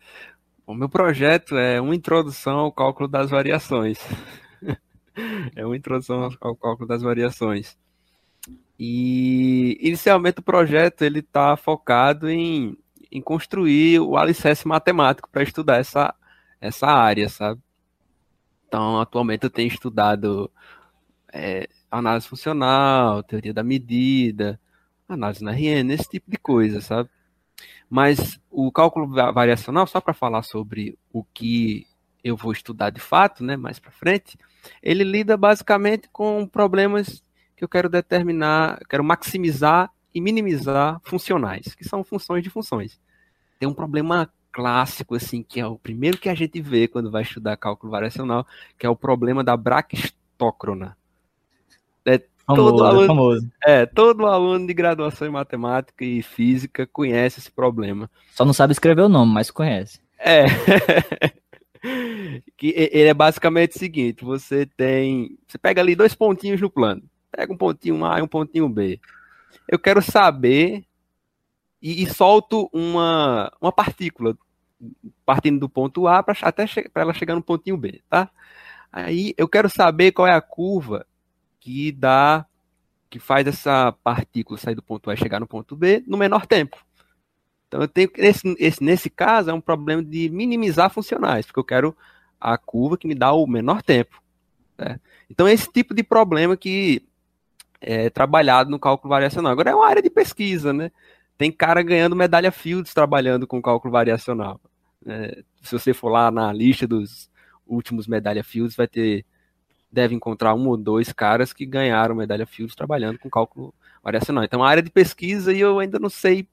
O 0.67 0.75
meu 0.75 0.89
projeto 0.89 1.57
é 1.57 1.81
uma 1.81 1.95
introdução 1.95 2.59
ao 2.59 2.73
cálculo 2.73 3.09
das 3.09 3.31
variações. 3.31 3.99
é 5.55 5.65
uma 5.65 5.77
introdução 5.77 6.29
ao 6.41 6.57
cálculo 6.57 6.89
das 6.89 7.03
variações. 7.03 7.77
E 8.79 9.79
inicialmente 9.81 10.41
o 10.41 10.43
projeto 10.43 11.03
ele 11.03 11.21
está 11.21 11.57
focado 11.57 12.29
em, 12.29 12.77
em 13.11 13.21
construir 13.21 14.01
o 14.01 14.17
alicerce 14.17 14.67
matemático 14.69 15.29
para 15.31 15.43
estudar 15.43 15.77
essa, 15.79 16.15
essa 16.61 16.87
área, 16.87 17.29
sabe? 17.29 17.61
Então, 18.69 19.01
atualmente 19.01 19.45
eu 19.45 19.51
tenho 19.51 19.69
estudado 19.69 20.51
é, 21.37 21.69
análise 21.91 22.27
funcional, 22.27 23.23
teoria 23.23 23.53
da 23.53 23.63
medida, 23.63 24.61
análise 25.09 25.45
na 25.45 25.53
RN, 25.53 25.93
esse 25.93 26.09
tipo 26.09 26.31
de 26.31 26.37
coisa, 26.37 26.81
sabe? 26.81 27.09
Mas 27.89 28.41
o 28.51 28.71
cálculo 28.73 29.09
variacional, 29.09 29.87
só 29.87 30.01
para 30.01 30.13
falar 30.13 30.43
sobre 30.43 30.99
o 31.13 31.23
que 31.23 31.87
eu 32.23 32.37
vou 32.37 32.53
estudar 32.53 32.91
de 32.91 33.01
fato, 33.01 33.45
né, 33.45 33.57
mais 33.57 33.79
para 33.79 33.93
frente, 33.93 34.37
ele 34.83 35.05
lida 35.05 35.37
basicamente 35.37 36.09
com 36.11 36.47
problemas 36.47 37.23
que 37.55 37.63
eu 37.63 37.69
quero 37.69 37.89
determinar, 37.89 38.81
quero 38.89 39.05
maximizar 39.05 39.91
e 40.13 40.21
minimizar 40.21 41.01
funcionais, 41.05 41.75
que 41.75 41.85
são 41.85 42.03
funções 42.03 42.43
de 42.43 42.51
funções. 42.51 43.01
Tem 43.59 43.69
um 43.69 43.75
problema 43.75 44.29
clássico, 44.51 45.15
assim, 45.15 45.43
que 45.43 45.61
é 45.61 45.67
o 45.67 45.79
primeiro 45.79 46.19
que 46.19 46.29
a 46.29 46.35
gente 46.35 46.61
vê 46.61 46.89
quando 46.89 47.11
vai 47.11 47.23
estudar 47.23 47.57
cálculo 47.57 47.93
variacional, 47.93 48.47
que 48.79 48.87
é 48.87 48.89
o 48.89 48.97
problema 48.97 49.45
da 49.45 49.57
braquistócrona. 49.57 50.97
É, 52.07 52.23
famoso, 52.47 52.71
todo, 52.71 52.85
aluno, 52.85 53.07
famoso. 53.07 53.51
é, 53.65 53.87
todo 53.87 54.27
aluno 54.27 54.67
de 54.67 54.73
graduação 54.73 55.27
em 55.27 55.31
matemática 55.31 56.05
e 56.05 56.23
física 56.23 56.87
conhece 56.87 57.41
esse 57.41 57.51
problema. 57.51 58.11
Só 58.33 58.45
não 58.45 58.53
sabe 58.53 58.73
escrever 58.73 59.03
o 59.03 59.09
nome, 59.09 59.33
mas 59.33 59.51
conhece. 59.51 60.01
É. 60.19 60.45
que 62.57 62.73
ele 62.77 63.09
é 63.09 63.15
basicamente 63.15 63.77
o 63.77 63.79
seguinte: 63.79 64.25
você 64.25 64.67
tem. 64.67 65.39
Você 65.47 65.59
pega 65.59 65.81
ali 65.81 65.95
dois 65.95 66.15
pontinhos 66.15 66.61
no 66.61 66.71
plano. 66.71 67.03
Pega 67.31 67.53
um 67.53 67.57
pontinho 67.57 68.05
A 68.05 68.19
e 68.19 68.23
um 68.23 68.29
pontinho 68.29 68.69
B. 68.69 69.01
Eu 69.69 69.79
quero 69.79 70.01
saber 70.01 70.85
e, 71.83 72.03
e 72.03 72.07
solto 72.07 72.71
uma, 72.73 73.53
uma 73.61 73.73
partícula 73.73 74.37
partindo 75.25 75.61
do 75.61 75.69
ponto 75.69 76.07
A 76.07 76.23
para 76.23 76.37
até 76.43 76.67
para 76.93 77.03
ela 77.03 77.15
chegar 77.15 77.35
no 77.35 77.43
pontinho 77.43 77.77
B, 77.77 78.03
tá? 78.09 78.31
Aí 78.93 79.35
eu 79.37 79.49
quero 79.49 79.69
saber 79.69 80.13
qual 80.13 80.27
é 80.27 80.33
a 80.33 80.41
curva 80.41 81.07
que 81.67 81.91
dá 81.91 82.47
que 83.11 83.19
faz 83.19 83.45
essa 83.45 83.91
partícula 84.05 84.57
sair 84.57 84.77
do 84.77 84.83
ponto 84.83 85.11
A 85.11 85.15
e 85.15 85.17
chegar 85.17 85.41
no 85.41 85.49
ponto 85.49 85.75
B 85.75 86.01
no 86.07 86.17
menor 86.17 86.47
tempo. 86.47 86.77
Então 87.67 87.81
eu 87.81 87.89
tenho 87.89 88.09
esse, 88.15 88.55
esse 88.61 88.85
nesse 88.85 89.11
caso 89.11 89.51
é 89.51 89.53
um 89.53 89.61
problema 89.61 90.01
de 90.01 90.29
minimizar 90.29 90.91
funcionais, 90.91 91.45
porque 91.45 91.59
eu 91.59 91.65
quero 91.65 91.97
a 92.41 92.57
curva 92.57 92.97
que 92.97 93.09
me 93.09 93.17
dá 93.17 93.33
o 93.33 93.49
menor 93.49 93.83
tempo. 93.83 94.23
Né? 94.79 95.01
Então 95.29 95.49
esse 95.49 95.69
tipo 95.73 95.93
de 95.93 96.05
problema 96.05 96.57
que 96.57 97.05
é 97.81 98.11
trabalhado 98.11 98.71
no 98.71 98.79
cálculo 98.79 99.11
variacional. 99.11 99.51
Agora 99.51 99.71
é 99.71 99.75
uma 99.75 99.89
área 99.89 100.03
de 100.03 100.09
pesquisa, 100.09 100.73
né? 100.73 100.93
Tem 101.37 101.51
cara 101.51 101.83
ganhando 101.83 102.15
medalha 102.15 102.53
Fields 102.53 102.95
trabalhando 102.95 103.45
com 103.45 103.61
cálculo 103.61 103.91
variacional. 103.91 104.61
É, 105.05 105.43
se 105.63 105.73
você 105.73 105.93
for 105.93 106.11
lá 106.11 106.31
na 106.31 106.53
lista 106.53 106.87
dos 106.87 107.29
últimos 107.67 108.07
medalha 108.07 108.45
Fields, 108.45 108.77
vai 108.77 108.87
ter 108.87 109.27
deve 109.97 110.15
encontrar 110.15 110.55
um 110.55 110.69
ou 110.69 110.77
dois 110.77 111.11
caras 111.11 111.55
que 111.55 111.65
ganharam 111.65 112.15
medalha 112.15 112.45
Fields 112.45 112.77
trabalhando 112.77 113.19
com 113.19 113.31
cálculo 113.31 113.73
variacional. 114.05 114.45
Então, 114.45 114.63
a 114.63 114.69
área 114.69 114.83
de 114.83 114.91
pesquisa 114.91 115.55
e 115.55 115.61
eu 115.61 115.79
ainda 115.79 115.99
não 115.99 116.11
sei 116.11 116.47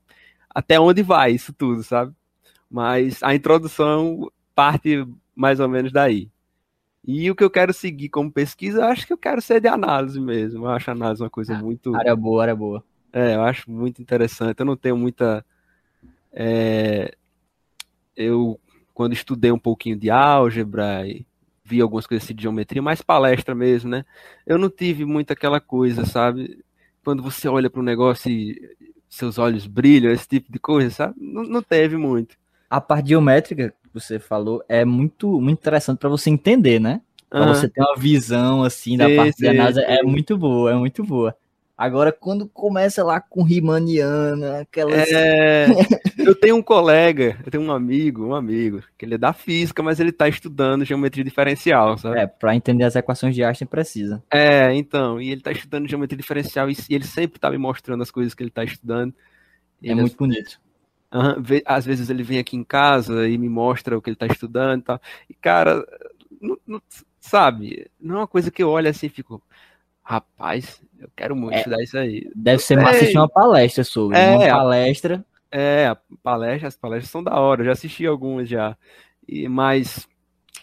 até 0.49 0.79
onde 0.79 1.03
vai 1.03 1.33
isso 1.33 1.51
tudo, 1.51 1.83
sabe? 1.83 2.13
Mas 2.71 3.21
a 3.21 3.35
introdução 3.35 4.31
parte 4.55 5.05
mais 5.35 5.59
ou 5.59 5.67
menos 5.67 5.91
daí. 5.91 6.31
E 7.05 7.29
o 7.29 7.35
que 7.35 7.43
eu 7.43 7.49
quero 7.49 7.73
seguir 7.73 8.07
como 8.07 8.31
pesquisa, 8.31 8.79
eu 8.79 8.85
acho 8.85 9.05
que 9.05 9.11
eu 9.11 9.17
quero 9.17 9.41
ser 9.41 9.59
de 9.59 9.67
análise 9.67 10.21
mesmo. 10.21 10.65
Eu 10.65 10.69
acho 10.69 10.89
a 10.89 10.93
análise 10.93 11.21
uma 11.21 11.29
coisa 11.29 11.53
ah, 11.53 11.61
muito. 11.61 11.93
Área 11.93 12.15
boa, 12.15 12.43
área 12.43 12.55
boa. 12.55 12.81
É, 13.11 13.35
eu 13.35 13.43
acho 13.43 13.69
muito 13.69 14.01
interessante. 14.01 14.61
Eu 14.61 14.65
não 14.65 14.77
tenho 14.77 14.95
muita. 14.95 15.45
É... 16.31 17.13
Eu, 18.15 18.57
quando 18.93 19.11
estudei 19.11 19.51
um 19.51 19.59
pouquinho 19.59 19.97
de 19.97 20.09
álgebra 20.09 21.05
e 21.05 21.25
vi 21.73 21.81
algumas 21.81 22.05
coisas 22.05 22.23
assim 22.23 22.35
de 22.35 22.43
geometria, 22.43 22.81
mais 22.81 23.01
palestra 23.01 23.55
mesmo, 23.55 23.89
né? 23.89 24.05
Eu 24.45 24.59
não 24.59 24.69
tive 24.69 25.05
muito 25.05 25.33
aquela 25.33 25.59
coisa, 25.59 26.05
sabe? 26.05 26.63
Quando 27.03 27.23
você 27.23 27.47
olha 27.47 27.69
para 27.69 27.81
um 27.81 27.83
negócio 27.83 28.29
e 28.29 28.61
seus 29.09 29.39
olhos 29.39 29.65
brilham, 29.65 30.11
esse 30.11 30.27
tipo 30.27 30.51
de 30.51 30.59
coisa, 30.59 30.89
sabe? 30.91 31.15
Não, 31.17 31.43
não 31.43 31.61
teve 31.63 31.97
muito. 31.97 32.35
A 32.69 32.79
parte 32.79 33.09
geométrica 33.09 33.69
que 33.69 33.89
você 33.91 34.19
falou 34.19 34.63
é 34.69 34.85
muito, 34.85 35.41
muito 35.41 35.59
interessante 35.59 35.97
para 35.97 36.09
você 36.09 36.29
entender, 36.29 36.79
né? 36.79 37.01
Para 37.27 37.47
uhum. 37.47 37.55
você 37.55 37.67
ter 37.67 37.81
uma 37.81 37.95
visão 37.97 38.63
assim 38.63 38.95
da 38.95 39.07
sim, 39.07 39.15
parte 39.15 39.37
sim, 39.37 39.43
de 39.43 39.47
análise, 39.49 39.79
sim. 39.79 39.85
é 39.87 40.03
muito 40.03 40.37
boa, 40.37 40.71
é 40.71 40.75
muito 40.75 41.03
boa. 41.03 41.35
Agora, 41.75 42.11
quando 42.11 42.47
começa 42.47 43.03
lá 43.03 43.19
com 43.19 43.41
Riemanniana, 43.41 44.59
aquelas. 44.59 45.11
É... 45.11 45.65
eu 46.19 46.35
tenho 46.35 46.55
um 46.55 46.61
colega, 46.61 47.37
eu 47.43 47.51
tenho 47.51 47.63
um 47.63 47.71
amigo, 47.71 48.27
um 48.27 48.35
amigo, 48.35 48.83
que 48.95 49.03
ele 49.03 49.15
é 49.15 49.17
da 49.17 49.33
física, 49.33 49.81
mas 49.81 49.99
ele 49.99 50.11
está 50.11 50.27
estudando 50.27 50.85
geometria 50.85 51.23
diferencial, 51.23 51.97
sabe? 51.97 52.19
É, 52.19 52.27
para 52.27 52.55
entender 52.55 52.83
as 52.83 52.95
equações 52.95 53.33
de 53.33 53.43
Einstein 53.43 53.67
precisa. 53.67 54.23
É, 54.31 54.71
então, 54.75 55.19
e 55.19 55.31
ele 55.31 55.41
está 55.41 55.51
estudando 55.51 55.89
geometria 55.89 56.17
diferencial 56.17 56.69
e, 56.69 56.77
ele 56.89 57.05
sempre 57.05 57.37
está 57.37 57.49
me 57.49 57.57
mostrando 57.57 58.03
as 58.03 58.11
coisas 58.11 58.35
que 58.35 58.43
ele 58.43 58.49
está 58.49 58.63
estudando. 58.63 59.11
É 59.81 59.87
ele, 59.89 60.01
muito 60.01 60.15
bonito. 60.15 60.61
Uhum, 61.11 61.43
às 61.65 61.85
vezes 61.85 62.09
ele 62.09 62.21
vem 62.21 62.37
aqui 62.37 62.55
em 62.55 62.63
casa 62.63 63.27
e 63.27 63.37
me 63.37 63.49
mostra 63.49 63.97
o 63.97 64.01
que 64.01 64.09
ele 64.09 64.15
está 64.15 64.27
estudando 64.27 64.79
e 64.79 64.83
tal. 64.83 65.01
E, 65.27 65.33
cara, 65.33 65.83
não, 66.39 66.57
não, 66.67 66.81
sabe, 67.19 67.89
não 67.99 68.15
é 68.15 68.17
uma 68.19 68.27
coisa 68.27 68.51
que 68.51 68.61
eu 68.61 68.69
olho 68.69 68.89
assim 68.89 69.07
e 69.07 69.09
fico 69.09 69.41
Rapaz, 70.03 70.81
eu 70.99 71.09
quero 71.15 71.35
muito 71.35 71.55
é, 71.55 71.57
estudar 71.59 71.81
isso 71.81 71.97
aí. 71.97 72.29
Deve 72.35 72.61
ser 72.61 72.75
massa 72.75 72.97
assistir 72.97 73.17
uma 73.17 73.29
palestra 73.29 73.83
sobre. 73.83 74.17
É, 74.17 74.35
uma 74.35 74.47
palestra. 74.47 75.25
É, 75.49 75.87
a 75.87 75.97
palestra, 76.21 76.67
as 76.67 76.75
palestras 76.75 77.09
são 77.09 77.23
da 77.23 77.39
hora, 77.39 77.61
eu 77.61 77.65
já 77.65 77.71
assisti 77.71 78.05
algumas 78.05 78.49
já. 78.49 78.77
E, 79.27 79.47
mas 79.47 80.07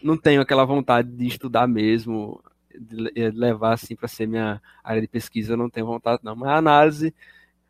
não 0.02 0.16
tenho 0.16 0.42
aquela 0.42 0.64
vontade 0.64 1.09
de 1.11 1.26
estudar 1.26 1.66
mesmo, 1.66 2.42
de 2.78 3.30
levar 3.30 3.75
assim 3.75 3.97
para 3.97 4.09
ser 4.09 4.26
minha 4.26 4.61
área 4.85 5.00
de 5.00 5.09
pesquisa, 5.09 5.54
eu 5.54 5.56
não 5.56 5.70
tenho 5.70 5.87
vontade 5.87 6.20
não. 6.23 6.37
Mas 6.37 6.50
a 6.50 6.56
análise, 6.56 7.14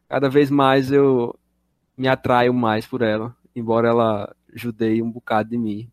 cada 0.09 0.29
vez 0.29 0.51
mais 0.51 0.91
eu 0.91 1.39
me 1.97 2.09
atraio 2.09 2.53
mais 2.53 2.87
por 2.87 3.03
ela, 3.03 3.37
embora 3.55 3.89
ela 3.89 4.35
judeie 4.55 5.03
um 5.03 5.11
bocado 5.11 5.51
de 5.51 5.59
mim. 5.59 5.89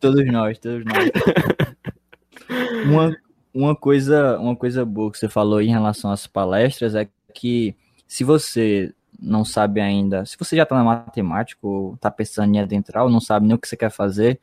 todos 0.00 0.24
nós, 0.26 0.58
todos 0.58 0.84
nós. 0.84 1.10
Uma, 2.84 3.16
uma 3.54 3.76
coisa, 3.76 4.38
uma 4.38 4.56
coisa 4.56 4.84
boa 4.84 5.10
que 5.10 5.18
você 5.18 5.28
falou 5.28 5.60
em 5.60 5.70
relação 5.70 6.10
às 6.10 6.26
palestras 6.26 6.94
é 6.94 7.08
que 7.34 7.74
se 8.06 8.24
você 8.24 8.94
não 9.20 9.44
sabe 9.44 9.80
ainda, 9.80 10.26
se 10.26 10.36
você 10.38 10.56
já 10.56 10.64
está 10.64 10.74
na 10.74 10.84
matemática 10.84 11.60
ou 11.66 11.94
está 11.94 12.10
pensando 12.10 12.54
em 12.54 12.60
adentrar 12.60 13.04
ou 13.04 13.10
não 13.10 13.20
sabe 13.20 13.46
nem 13.46 13.54
o 13.54 13.58
que 13.58 13.68
você 13.68 13.76
quer 13.76 13.90
fazer, 13.90 14.40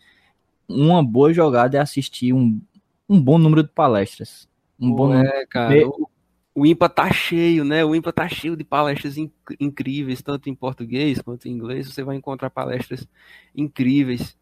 uma 0.68 1.04
boa 1.04 1.34
jogada 1.34 1.78
é 1.78 1.82
assistir 1.82 2.34
um, 2.34 2.62
um 3.08 3.22
bom 3.22 3.38
número 3.38 3.64
de 3.64 3.70
palestras. 3.70 4.48
Um 4.80 4.92
Pô, 4.92 5.08
bom 5.08 5.16
é, 5.16 5.46
cara. 5.48 5.88
O, 5.88 6.10
o 6.56 6.66
IMPA 6.66 6.88
tá 6.88 7.12
cheio, 7.12 7.66
né? 7.66 7.84
O 7.84 7.96
IMPA 7.96 8.14
tá 8.14 8.28
cheio 8.30 8.56
de 8.56 8.64
palestras 8.64 9.18
inc 9.18 9.32
incríveis, 9.60 10.22
tanto 10.22 10.50
em 10.50 10.56
português 10.56 11.22
quanto 11.22 11.48
em 11.48 11.52
inglês. 11.52 11.92
Você 11.92 12.04
vai 12.04 12.16
encontrar 12.16 12.50
palestras 12.50 13.08
incríveis. 13.56 14.38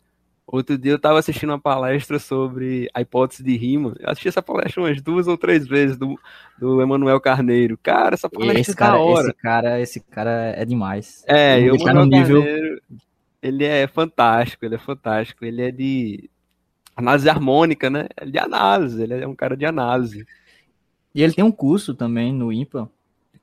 Outro 0.50 0.78
dia 0.78 0.94
eu 0.94 0.96
estava 0.96 1.20
assistindo 1.20 1.50
uma 1.50 1.60
palestra 1.60 2.18
sobre 2.20 2.90
a 2.94 3.02
hipótese 3.02 3.44
de 3.44 3.58
rima. 3.58 3.94
Eu 4.00 4.10
assisti 4.10 4.30
essa 4.30 4.42
palestra 4.42 4.82
umas 4.82 5.02
duas 5.02 5.28
ou 5.28 5.38
três 5.38 5.68
vezes 5.68 5.98
do, 5.98 6.18
do 6.58 6.82
Emanuel 6.82 7.20
Carneiro. 7.20 7.78
Cara, 7.84 8.14
essa 8.14 8.30
palestra 8.30 8.62
esse 8.62 8.72
é 8.72 8.74
cara, 8.74 8.94
da 8.94 9.00
hora. 9.00 9.28
Esse 9.28 9.34
cara, 9.34 9.82
esse 9.82 10.00
cara 10.00 10.32
é 10.56 10.64
demais. 10.64 11.26
É, 11.28 11.60
eu 11.60 11.76
Emanuel 11.76 12.06
nível... 12.06 12.42
Carneiro, 12.42 12.82
ele 13.42 13.66
é 13.66 13.88
fantástico, 13.88 14.64
ele 14.64 14.76
é 14.76 14.80
fantástico. 14.80 15.44
Ele 15.44 15.62
é 15.62 15.70
de 15.70 16.30
análise 16.96 17.30
harmônica, 17.30 17.90
né? 17.90 18.08
Ele 18.22 18.30
é 18.30 18.32
de 18.32 18.40
análise, 18.40 19.04
ele 19.04 19.14
é 19.16 19.28
um 19.28 19.36
cara 19.36 19.58
de 19.58 19.66
análise. 19.66 20.26
E 21.14 21.22
ele 21.22 21.34
tem 21.34 21.44
um 21.44 21.52
curso 21.52 21.94
também 21.94 22.32
no 22.32 22.54
IMPA, 22.54 22.90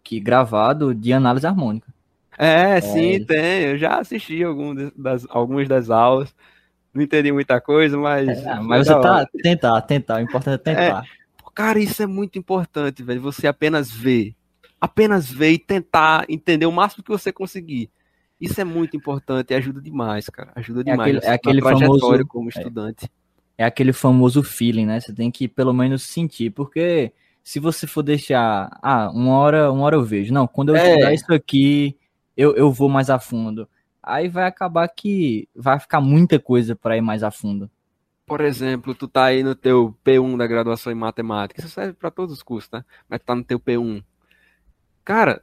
que 0.03 0.19
gravado 0.19 0.95
de 0.95 1.13
análise 1.13 1.47
harmônica. 1.47 1.93
É, 2.39 2.79
é 2.79 2.81
sim, 2.81 3.11
ele... 3.11 3.27
tem. 3.27 3.63
Eu 3.65 3.77
já 3.77 3.99
assisti 3.99 4.43
algum 4.43 4.75
das, 4.97 5.27
algumas 5.29 5.69
das 5.69 5.91
aulas 5.91 6.35
não 6.95 7.03
entendi 7.03 7.33
muita 7.33 7.61
coisa, 7.61 7.99
mas. 7.99 8.29
É, 8.29 8.61
mas 8.61 8.87
você 8.87 9.01
tá. 9.01 9.27
Tentar, 9.43 9.83
tentar. 9.83 10.17
O 10.19 10.21
importante 10.21 10.55
é 10.55 10.59
tentar. 10.59 11.05
É, 11.05 11.51
cara, 11.53 11.79
isso 11.81 12.03
é 12.03 12.07
muito 12.07 12.39
importante, 12.39 13.03
velho. 13.03 13.21
Você 13.23 13.49
apenas 13.49 13.91
ver. 13.91 14.35
Apenas 14.81 15.31
ver 15.31 15.51
e 15.51 15.59
tentar 15.59 16.25
entender 16.29 16.67
o 16.67 16.73
máximo 16.73 17.03
que 17.03 17.11
você 17.11 17.33
conseguir. 17.33 17.91
Isso 18.41 18.61
é 18.61 18.65
muito 18.65 18.97
importante 18.97 19.51
e 19.51 19.55
ajuda 19.55 19.81
demais, 19.81 20.29
cara. 20.29 20.53
Ajuda 20.55 20.83
é 20.83 20.85
demais. 20.85 21.17
Aquele, 21.17 21.33
é 21.33 21.35
aquele 21.35 21.63
famoso 21.63 22.27
como 22.27 22.49
é. 22.49 22.59
estudante. 22.59 23.05
É, 23.59 23.63
é 23.63 23.65
aquele 23.65 23.93
famoso 23.93 24.43
feeling, 24.43 24.87
né? 24.87 25.01
Você 25.01 25.13
tem 25.13 25.31
que 25.31 25.49
pelo 25.49 25.73
menos 25.73 26.03
sentir, 26.03 26.51
porque 26.51 27.13
se 27.43 27.59
você 27.59 27.87
for 27.87 28.03
deixar, 28.03 28.79
ah, 28.83 29.11
uma 29.11 29.39
hora, 29.39 29.73
uma 29.73 29.85
hora 29.85 29.97
eu 29.97 30.05
vejo. 30.05 30.33
Não, 30.33 30.47
quando 30.47 30.71
eu 30.71 30.77
é. 30.77 30.91
estudar 30.91 31.15
isso 31.15 31.33
aqui, 31.33 31.97
eu, 32.37 32.55
eu 32.55 32.71
vou 32.71 32.89
mais 32.89 33.11
a 33.11 33.19
fundo 33.19 33.67
aí 34.05 34.29
vai 34.29 34.45
acabar 34.45 34.89
que 34.89 35.49
vai 35.55 35.79
ficar 35.81 36.01
muita 36.01 36.39
coisa 36.39 36.77
para 36.77 36.97
ir 36.97 37.01
mais 37.01 37.23
a 37.23 37.31
fundo. 37.31 37.71
Por 38.27 38.41
exemplo, 38.41 38.95
tu 38.95 39.07
tá 39.07 39.25
aí 39.25 39.43
no 39.43 39.55
teu 39.55 39.95
P1 40.05 40.37
da 40.37 40.47
graduação 40.47 40.93
em 40.93 40.97
matemática, 40.97 41.61
isso 41.61 41.69
serve 41.69 41.93
para 41.93 42.11
todos 42.11 42.33
os 42.33 42.43
cursos, 42.43 42.71
tá? 42.71 42.85
Mas 43.09 43.21
tu 43.21 43.25
tá 43.27 43.35
no 43.35 43.45
teu 43.45 43.61
P1. 43.61 44.03
Cara, 45.05 45.43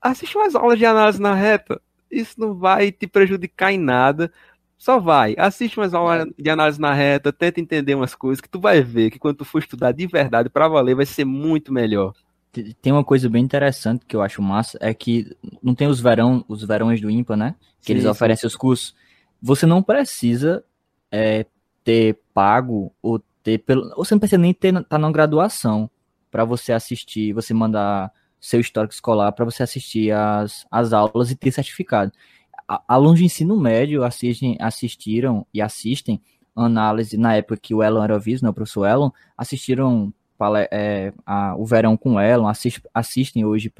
assiste 0.00 0.36
umas 0.36 0.54
aulas 0.54 0.78
de 0.78 0.86
análise 0.86 1.20
na 1.20 1.34
reta. 1.34 1.80
Isso 2.10 2.38
não 2.38 2.54
vai 2.54 2.92
te 2.92 3.06
prejudicar 3.06 3.72
em 3.72 3.78
nada. 3.78 4.32
Só 4.78 5.00
vai, 5.00 5.34
assiste 5.38 5.78
umas 5.80 5.94
aulas 5.94 6.28
de 6.38 6.50
análise 6.50 6.80
na 6.80 6.92
reta, 6.92 7.32
tenta 7.32 7.60
entender 7.60 7.94
umas 7.94 8.14
coisas 8.14 8.40
que 8.40 8.48
tu 8.48 8.60
vai 8.60 8.82
ver 8.82 9.10
que 9.10 9.18
quando 9.18 9.38
tu 9.38 9.44
for 9.44 9.58
estudar 9.58 9.90
de 9.92 10.06
verdade 10.06 10.50
para 10.50 10.68
valer 10.68 10.94
vai 10.94 11.06
ser 11.06 11.24
muito 11.24 11.72
melhor 11.72 12.12
tem 12.80 12.92
uma 12.92 13.04
coisa 13.04 13.28
bem 13.28 13.42
interessante 13.42 14.04
que 14.06 14.14
eu 14.14 14.22
acho 14.22 14.42
massa, 14.42 14.78
é 14.80 14.92
que 14.92 15.36
não 15.62 15.74
tem 15.74 15.88
os 15.88 16.00
verão, 16.00 16.44
os 16.48 16.62
verões 16.64 17.00
do 17.00 17.10
IMPA, 17.10 17.36
né? 17.36 17.54
Que 17.80 17.88
sim, 17.88 17.92
eles 17.92 18.04
oferecem 18.04 18.42
sim. 18.42 18.46
os 18.46 18.56
cursos. 18.56 18.94
Você 19.40 19.66
não 19.66 19.82
precisa 19.82 20.64
é, 21.10 21.46
ter 21.84 22.18
pago 22.34 22.92
ou 23.02 23.22
ter 23.42 23.58
pelo. 23.58 23.92
Ou 23.96 24.04
você 24.04 24.14
não 24.14 24.18
precisa 24.18 24.38
nem 24.38 24.52
ter 24.52 24.84
tá 24.84 24.98
na 24.98 25.10
graduação 25.10 25.90
para 26.30 26.44
você 26.44 26.72
assistir, 26.72 27.32
você 27.32 27.54
mandar 27.54 28.12
seu 28.40 28.60
histórico 28.60 28.94
escolar 28.94 29.32
para 29.32 29.44
você 29.44 29.62
assistir 29.62 30.12
as, 30.12 30.66
as 30.70 30.92
aulas 30.92 31.30
e 31.30 31.36
ter 31.36 31.50
certificado. 31.50 32.12
Alunos 32.88 33.18
de 33.18 33.24
ensino 33.24 33.58
médio 33.58 34.04
assistem, 34.04 34.56
assistiram 34.60 35.46
e 35.54 35.62
assistem 35.62 36.20
análise 36.54 37.16
na 37.16 37.36
época 37.36 37.56
que 37.56 37.74
o 37.74 37.82
Elon 37.82 38.02
era 38.02 38.18
visto, 38.18 38.42
né, 38.42 38.50
o 38.50 38.54
professor 38.54 38.86
Elon, 38.86 39.10
assistiram 39.36 40.12
é, 40.70 41.12
a, 41.24 41.56
o 41.56 41.64
verão 41.64 41.96
com 41.96 42.18
ela, 42.18 42.50
assist, 42.50 42.82
assistem 42.92 43.44
hoje 43.44 43.72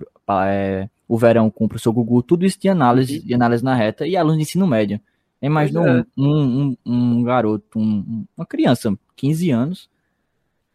é, 0.47 0.88
o 1.09 1.16
verão 1.16 1.51
com 1.51 1.64
o 1.64 1.69
professor 1.69 1.92
Gugu, 1.92 2.23
tudo 2.23 2.45
isso 2.45 2.59
de 2.61 2.69
análise, 2.69 3.21
de 3.21 3.35
análise 3.35 3.64
na 3.64 3.75
reta 3.75 4.07
e 4.07 4.16
alunos 4.16 4.38
de 4.38 4.42
ensino 4.42 4.66
médio. 4.66 5.01
Imagina 5.40 6.01
é. 6.01 6.05
um, 6.21 6.77
um, 6.77 6.77
um, 6.87 7.23
garoto, 7.23 7.79
um, 7.79 8.25
uma 8.37 8.47
criança, 8.47 8.97
15 9.14 9.51
anos, 9.51 9.90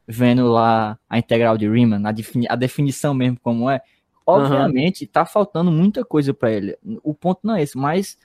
vendo 0.08 0.48
lá 0.48 0.98
a 1.10 1.18
integral 1.18 1.58
de 1.58 1.70
Riemann, 1.70 2.06
a, 2.06 2.12
defini 2.12 2.46
a 2.50 2.56
definição 2.56 3.14
mesmo 3.14 3.40
como 3.42 3.70
é. 3.70 3.82
Obviamente, 4.26 5.04
uhum. 5.04 5.10
tá 5.12 5.26
faltando 5.26 5.72
muita 5.72 6.06
coisa 6.06 6.34
para 6.34 6.52
ele. 6.52 6.78
O 7.04 7.14
ponto 7.14 7.40
não 7.44 7.56
é 7.56 7.64
esse, 7.64 7.78
mas 7.78 8.18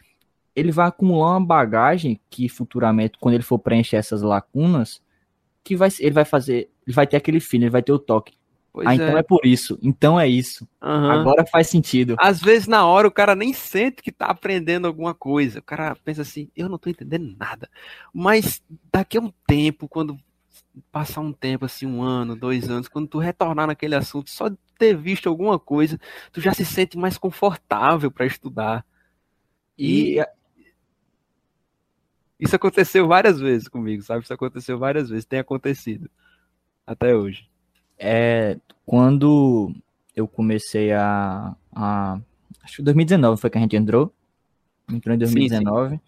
ele 0.55 0.71
vai 0.71 0.88
acumular 0.88 1.33
uma 1.33 1.47
bagagem 1.47 2.21
que 2.31 2.49
futuramente, 2.49 3.19
quando 3.19 3.35
ele 3.35 3.42
for 3.42 3.59
preencher 3.59 3.97
essas 3.97 4.23
lacunas, 4.23 5.03
que 5.64 5.75
vai, 5.75 5.88
ele 5.99 6.12
vai 6.12 6.25
fazer, 6.25 6.71
ele 6.87 6.94
vai 6.94 7.07
ter 7.07 7.16
aquele 7.16 7.40
feeling, 7.40 7.64
ele 7.64 7.72
vai 7.72 7.83
ter 7.83 7.92
o 7.92 7.99
toque. 7.99 8.35
Pois 8.77 8.87
ah, 8.87 8.94
então 8.94 9.07
é. 9.07 9.09
então 9.09 9.18
é 9.18 9.22
por 9.22 9.46
isso. 9.46 9.79
Então 9.83 10.20
é 10.20 10.29
isso. 10.29 10.68
Uhum. 10.83 11.11
Agora 11.11 11.46
faz 11.46 11.66
sentido. 11.66 12.14
Às 12.18 12.42
vezes, 12.42 12.68
na 12.68 12.87
hora, 12.87 13.09
o 13.09 13.11
cara 13.11 13.35
nem 13.35 13.55
sente 13.55 14.03
que 14.03 14.12
tá 14.12 14.27
aprendendo 14.27 14.87
alguma 14.87 15.14
coisa. 15.14 15.61
O 15.61 15.62
cara 15.62 15.96
pensa 16.05 16.20
assim, 16.20 16.51
eu 16.55 16.68
não 16.68 16.77
tô 16.77 16.90
entendendo 16.90 17.35
nada. 17.38 17.70
Mas 18.12 18.62
daqui 18.92 19.16
a 19.16 19.22
um 19.22 19.33
tempo, 19.46 19.88
quando 19.88 20.18
passar 20.92 21.22
um 21.22 21.33
tempo, 21.33 21.64
assim, 21.64 21.87
um 21.87 22.03
ano, 22.03 22.37
dois 22.37 22.68
anos, 22.68 22.87
quando 22.87 23.09
tu 23.09 23.18
retornar 23.18 23.66
naquele 23.66 23.94
assunto, 23.94 24.29
só 24.29 24.49
de 24.49 24.59
ter 24.79 24.94
visto 24.94 25.27
alguma 25.27 25.59
coisa, 25.59 25.99
tu 26.31 26.38
já 26.42 26.53
se 26.53 26.66
sente 26.66 26.99
mais 26.99 27.16
confortável 27.16 28.11
para 28.11 28.27
estudar. 28.27 28.85
E, 29.79 30.20
e 30.20 30.27
isso 32.38 32.55
aconteceu 32.55 33.09
várias 33.09 33.40
vezes 33.40 33.68
comigo, 33.68 34.03
sabe? 34.03 34.22
Isso 34.22 34.35
aconteceu 34.35 34.79
várias 34.79 35.09
vezes, 35.09 35.25
tem 35.25 35.38
acontecido 35.38 36.11
até 36.87 37.14
hoje. 37.14 37.49
É, 37.99 38.59
quando 38.85 39.75
eu 40.14 40.29
comecei 40.29 40.92
a, 40.92 41.55
a 41.75 42.18
acho 42.62 42.77
que 42.77 42.83
2019 42.83 43.40
foi 43.40 43.51
que 43.51 43.59
a 43.59 43.61
gente 43.61 43.77
entrou, 43.77 44.12
entrou 44.90 45.14
em 45.14 45.18
2019. 45.18 45.90
Sim, 45.90 45.96
sim. 45.96 46.03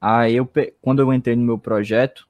Aí 0.00 0.34
eu, 0.34 0.50
quando 0.80 1.00
eu 1.00 1.12
entrei 1.12 1.36
no 1.36 1.44
meu 1.44 1.58
projeto, 1.58 2.26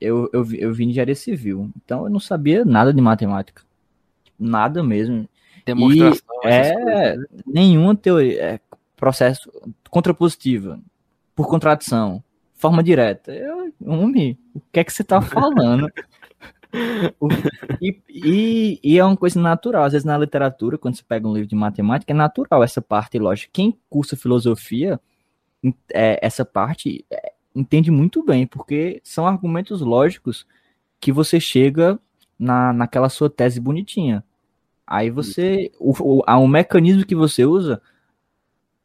eu, 0.00 0.28
eu, 0.32 0.46
eu 0.52 0.74
vim 0.74 0.86
de 0.86 0.90
engenharia 0.90 1.14
civil. 1.14 1.70
Então 1.76 2.04
eu 2.04 2.10
não 2.10 2.20
sabia 2.20 2.64
nada 2.64 2.92
de 2.92 3.00
matemática. 3.00 3.62
Nada 4.38 4.82
mesmo. 4.82 5.28
Demonstração. 5.64 6.26
E, 6.44 6.48
é, 6.48 7.16
nenhuma 7.46 7.96
teoria. 7.96 8.42
É, 8.42 8.60
processo 8.98 9.50
contrapositiva, 9.88 10.80
por 11.34 11.48
contradição, 11.48 12.22
forma 12.54 12.82
direta. 12.82 13.32
Eu, 13.32 13.72
homem, 13.86 14.36
o 14.52 14.60
que 14.72 14.80
é 14.80 14.84
que 14.84 14.92
você 14.92 15.04
tá 15.04 15.22
falando? 15.22 15.88
e, 17.80 18.00
e, 18.08 18.80
e, 18.82 18.98
é 18.98 19.04
uma 19.04 19.16
coisa 19.16 19.40
natural. 19.40 19.84
Às 19.84 19.92
vezes 19.92 20.04
na 20.04 20.18
literatura, 20.18 20.78
quando 20.78 20.96
você 20.96 21.02
pega 21.02 21.26
um 21.26 21.32
livro 21.32 21.48
de 21.48 21.54
matemática, 21.54 22.12
é 22.12 22.16
natural 22.16 22.62
essa 22.62 22.82
parte 22.82 23.18
lógica. 23.18 23.50
Quem 23.52 23.78
cursa 23.88 24.16
filosofia, 24.16 25.00
é, 25.92 26.18
essa 26.22 26.44
parte 26.44 27.04
é, 27.10 27.32
entende 27.54 27.90
muito 27.90 28.22
bem, 28.22 28.46
porque 28.46 29.00
são 29.02 29.26
argumentos 29.26 29.80
lógicos 29.80 30.46
que 31.00 31.12
você 31.12 31.40
chega 31.40 31.98
na, 32.38 32.72
naquela 32.72 33.08
sua 33.08 33.30
tese 33.30 33.60
bonitinha. 33.60 34.24
Aí 34.86 35.10
você. 35.10 35.70
O, 35.78 36.20
o, 36.20 36.22
o 36.26 36.48
mecanismo 36.48 37.04
que 37.04 37.14
você 37.14 37.44
usa, 37.44 37.80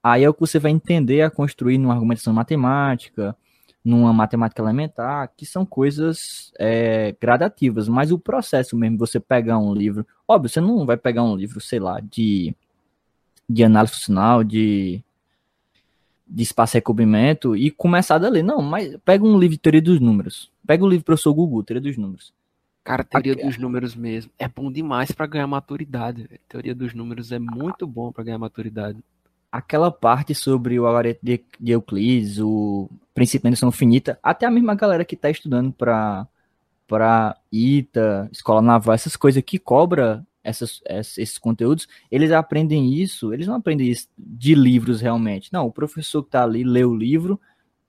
aí 0.02 0.24
é 0.24 0.30
o 0.30 0.34
que 0.34 0.42
você 0.42 0.60
vai 0.60 0.72
entender 0.72 1.22
a 1.22 1.32
construir 1.32 1.78
numa 1.78 1.94
argumentação 1.94 2.34
matemática, 2.34 3.36
numa 3.84 4.14
matemática 4.14 4.62
elementar, 4.62 5.32
que 5.36 5.46
são 5.46 5.66
coisas 5.66 6.54
é, 6.58 7.16
gradativas, 7.20 7.90
mas 7.90 8.12
o 8.12 8.20
processo 8.20 8.78
mesmo, 8.78 8.98
você 8.98 9.20
pegar 9.20 9.58
um 9.60 9.74
livro, 9.74 10.08
óbvio, 10.28 10.50
você 10.50 10.62
não 10.62 10.86
vai 10.86 10.96
pegar 10.96 11.24
um 11.24 11.36
livro, 11.36 11.60
sei 11.60 11.80
lá, 11.80 12.00
de, 12.00 12.56
de 13.50 13.64
análise 13.64 13.94
funcional, 13.96 14.44
de, 14.44 15.04
de 16.26 16.44
espaço 16.44 16.78
e 16.78 16.80
recobrimento 16.80 17.58
e 17.58 17.70
começar 17.70 18.24
a 18.24 18.30
ler, 18.30 18.44
não, 18.44 18.62
mas 18.62 18.96
pega 19.04 19.26
um 19.26 19.38
livro 19.38 19.56
de 19.56 19.62
teoria 19.62 19.82
dos 19.82 20.00
números, 20.00 20.50
pega 20.66 20.84
o 20.84 20.88
livro 20.88 21.04
do 21.04 21.06
professor 21.06 21.34
Gugu, 21.34 21.64
teoria 21.64 21.82
dos 21.82 21.98
números. 21.98 22.34
Cara, 22.86 23.04
teoria 23.04 23.36
dos 23.36 23.58
números 23.58 23.96
mesmo, 23.96 24.32
é 24.40 24.48
bom 24.48 24.72
demais 24.72 25.12
para 25.12 25.26
ganhar 25.26 25.48
maturidade, 25.48 26.30
teoria 26.48 26.74
dos 26.74 26.94
números 26.94 27.34
é 27.34 27.40
muito 27.40 27.86
bom 27.86 28.12
para 28.14 28.24
ganhar 28.24 28.38
maturidade 28.38 28.98
aquela 29.54 29.92
parte 29.92 30.34
sobre 30.34 30.80
o 30.80 30.88
algoritmo 30.88 31.20
de, 31.22 31.46
de 31.60 31.72
Euclides, 31.74 32.40
o 32.40 32.90
princípio 33.14 33.44
da 33.44 33.50
indução 33.50 33.72
finita, 33.72 34.18
até 34.24 34.48
a 34.48 34.52
mesma 34.52 34.74
galera 34.74 35.06
que 35.06 35.14
está 35.14 35.30
estudando 35.30 35.72
para 35.72 36.28
para 36.88 37.38
ITA, 37.52 38.30
escola 38.32 38.62
naval, 38.62 38.94
essas 38.94 39.16
coisas 39.16 39.42
que 39.44 39.58
cobra 39.58 40.26
essas, 40.44 40.82
esses 40.86 41.38
conteúdos, 41.38 41.88
eles 42.12 42.32
aprendem 42.32 42.94
isso, 42.94 43.34
eles 43.34 43.48
não 43.48 43.56
aprendem 43.56 43.88
isso 43.88 44.08
de 44.18 44.54
livros 44.54 45.00
realmente. 45.00 45.52
Não, 45.54 45.66
o 45.66 45.72
professor 45.72 46.22
que 46.22 46.28
está 46.28 46.44
ali 46.44 46.64
lê 46.64 46.84
o 46.84 46.94
livro, 46.94 47.40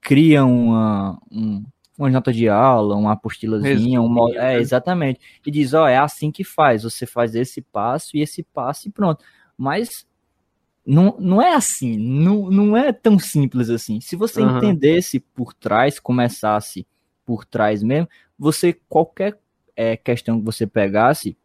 cria 0.01 0.45
uma, 0.45 1.21
um, 1.31 1.65
uma 1.99 2.09
nota 2.09 2.33
de 2.33 2.49
aula, 2.49 2.95
uma 2.95 3.13
apostilazinha, 3.13 4.01
um, 4.01 4.29
é, 4.35 4.55
né? 4.55 4.61
exatamente, 4.61 5.21
e 5.45 5.51
diz, 5.51 5.75
ó, 5.75 5.89
é 5.89 5.99
assim 5.99 6.31
que 6.31 6.45
faz, 6.45 6.85
você 6.85 7.05
faz 7.05 7.35
esse 7.35 7.61
passo 7.61 8.17
e 8.17 8.21
esse 8.21 8.43
passo 8.43 8.89
e 8.89 8.93
pronto. 8.93 9.25
Mas 9.59 10.07
não, 10.87 11.17
não 11.19 11.41
é 11.41 11.55
assim, 11.55 11.97
não, 11.97 12.51
não 12.51 12.77
é 12.77 12.93
tão 12.93 13.19
simples 13.19 13.71
assim. 13.71 14.01
Se 14.01 14.17
você 14.17 14.43
uhum. 14.43 14.59
entendesse 14.59 15.19
por 15.19 15.55
trás, 15.55 15.99
começasse 15.99 16.87
por 17.25 17.45
trás 17.45 17.83
mesmo, 17.83 18.09
você, 18.39 18.77
qualquer 18.89 19.39
é, 19.75 19.97
questão 19.97 20.39
que 20.39 20.45
você 20.45 20.67
pegasse, 20.67 21.37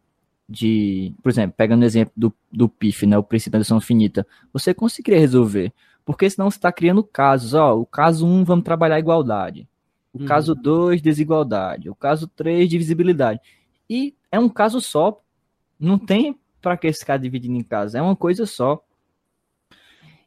de, 0.48 1.14
por 1.22 1.30
exemplo, 1.30 1.54
pegando 1.56 1.82
o 1.82 1.86
exemplo 1.86 2.12
do, 2.16 2.34
do 2.50 2.68
PIF, 2.68 3.06
né, 3.06 3.16
o 3.16 3.22
princípio 3.22 3.52
da 3.52 3.58
adição 3.58 3.80
finita, 3.80 4.26
você 4.52 4.74
conseguiria 4.74 5.20
resolver. 5.20 5.72
Porque 6.04 6.28
senão 6.28 6.50
você 6.50 6.58
está 6.58 6.72
criando 6.72 7.04
casos, 7.04 7.54
ó, 7.54 7.76
o 7.76 7.86
caso 7.86 8.26
1, 8.26 8.44
vamos 8.44 8.64
trabalhar 8.64 8.98
igualdade. 8.98 9.68
O 10.12 10.20
uhum. 10.20 10.26
caso 10.26 10.54
2, 10.54 11.00
desigualdade. 11.00 11.88
O 11.88 11.94
caso 11.94 12.26
3, 12.26 12.68
divisibilidade. 12.68 13.40
E 13.88 14.14
é 14.30 14.38
um 14.38 14.48
caso 14.48 14.80
só. 14.80 15.20
Não 15.78 15.98
tem 15.98 16.38
para 16.60 16.76
que 16.76 16.92
ficar 16.92 17.16
dividindo 17.16 17.56
em 17.56 17.62
casos. 17.62 17.94
É 17.94 18.02
uma 18.02 18.16
coisa 18.16 18.44
só. 18.44 18.82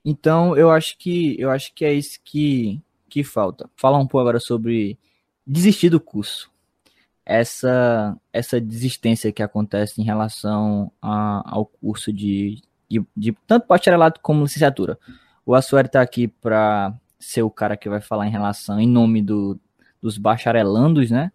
Então, 0.06 0.58
eu 0.58 0.70
acho 0.70 0.98
que 0.98 1.40
eu 1.40 1.50
acho 1.50 1.74
que 1.74 1.86
é 1.86 1.94
isso 1.94 2.20
que, 2.24 2.82
que 3.10 3.24
falta. 3.24 3.70
Falar 3.76 4.00
um 4.00 4.08
pouco 4.08 4.20
agora 4.20 4.40
sobre 4.40 4.98
desistir 5.46 5.90
do 5.90 6.00
curso. 6.00 6.52
Essa 7.26 8.18
essa 8.34 8.60
desistência 8.60 9.32
que 9.32 9.44
acontece 9.44 10.02
em 10.02 10.04
relação 10.04 10.92
a, 11.02 11.44
ao 11.56 11.66
curso 11.66 12.12
de, 12.12 12.62
de, 12.90 13.02
de 13.16 13.32
tanto 13.48 13.68
bacharelado 13.68 14.20
como 14.22 14.44
licenciatura. 14.44 15.00
O 15.46 15.56
Assuero 15.56 15.88
está 15.88 16.02
aqui 16.02 16.28
para 16.28 16.94
ser 17.20 17.44
o 17.44 17.50
cara 17.50 17.78
que 17.78 17.90
vai 17.90 18.02
falar 18.02 18.28
em 18.28 18.32
relação 18.32 18.80
em 18.80 18.88
nome 18.88 19.22
do, 19.22 19.60
dos 20.02 20.18
bacharelandos, 20.18 21.10
né? 21.10 21.32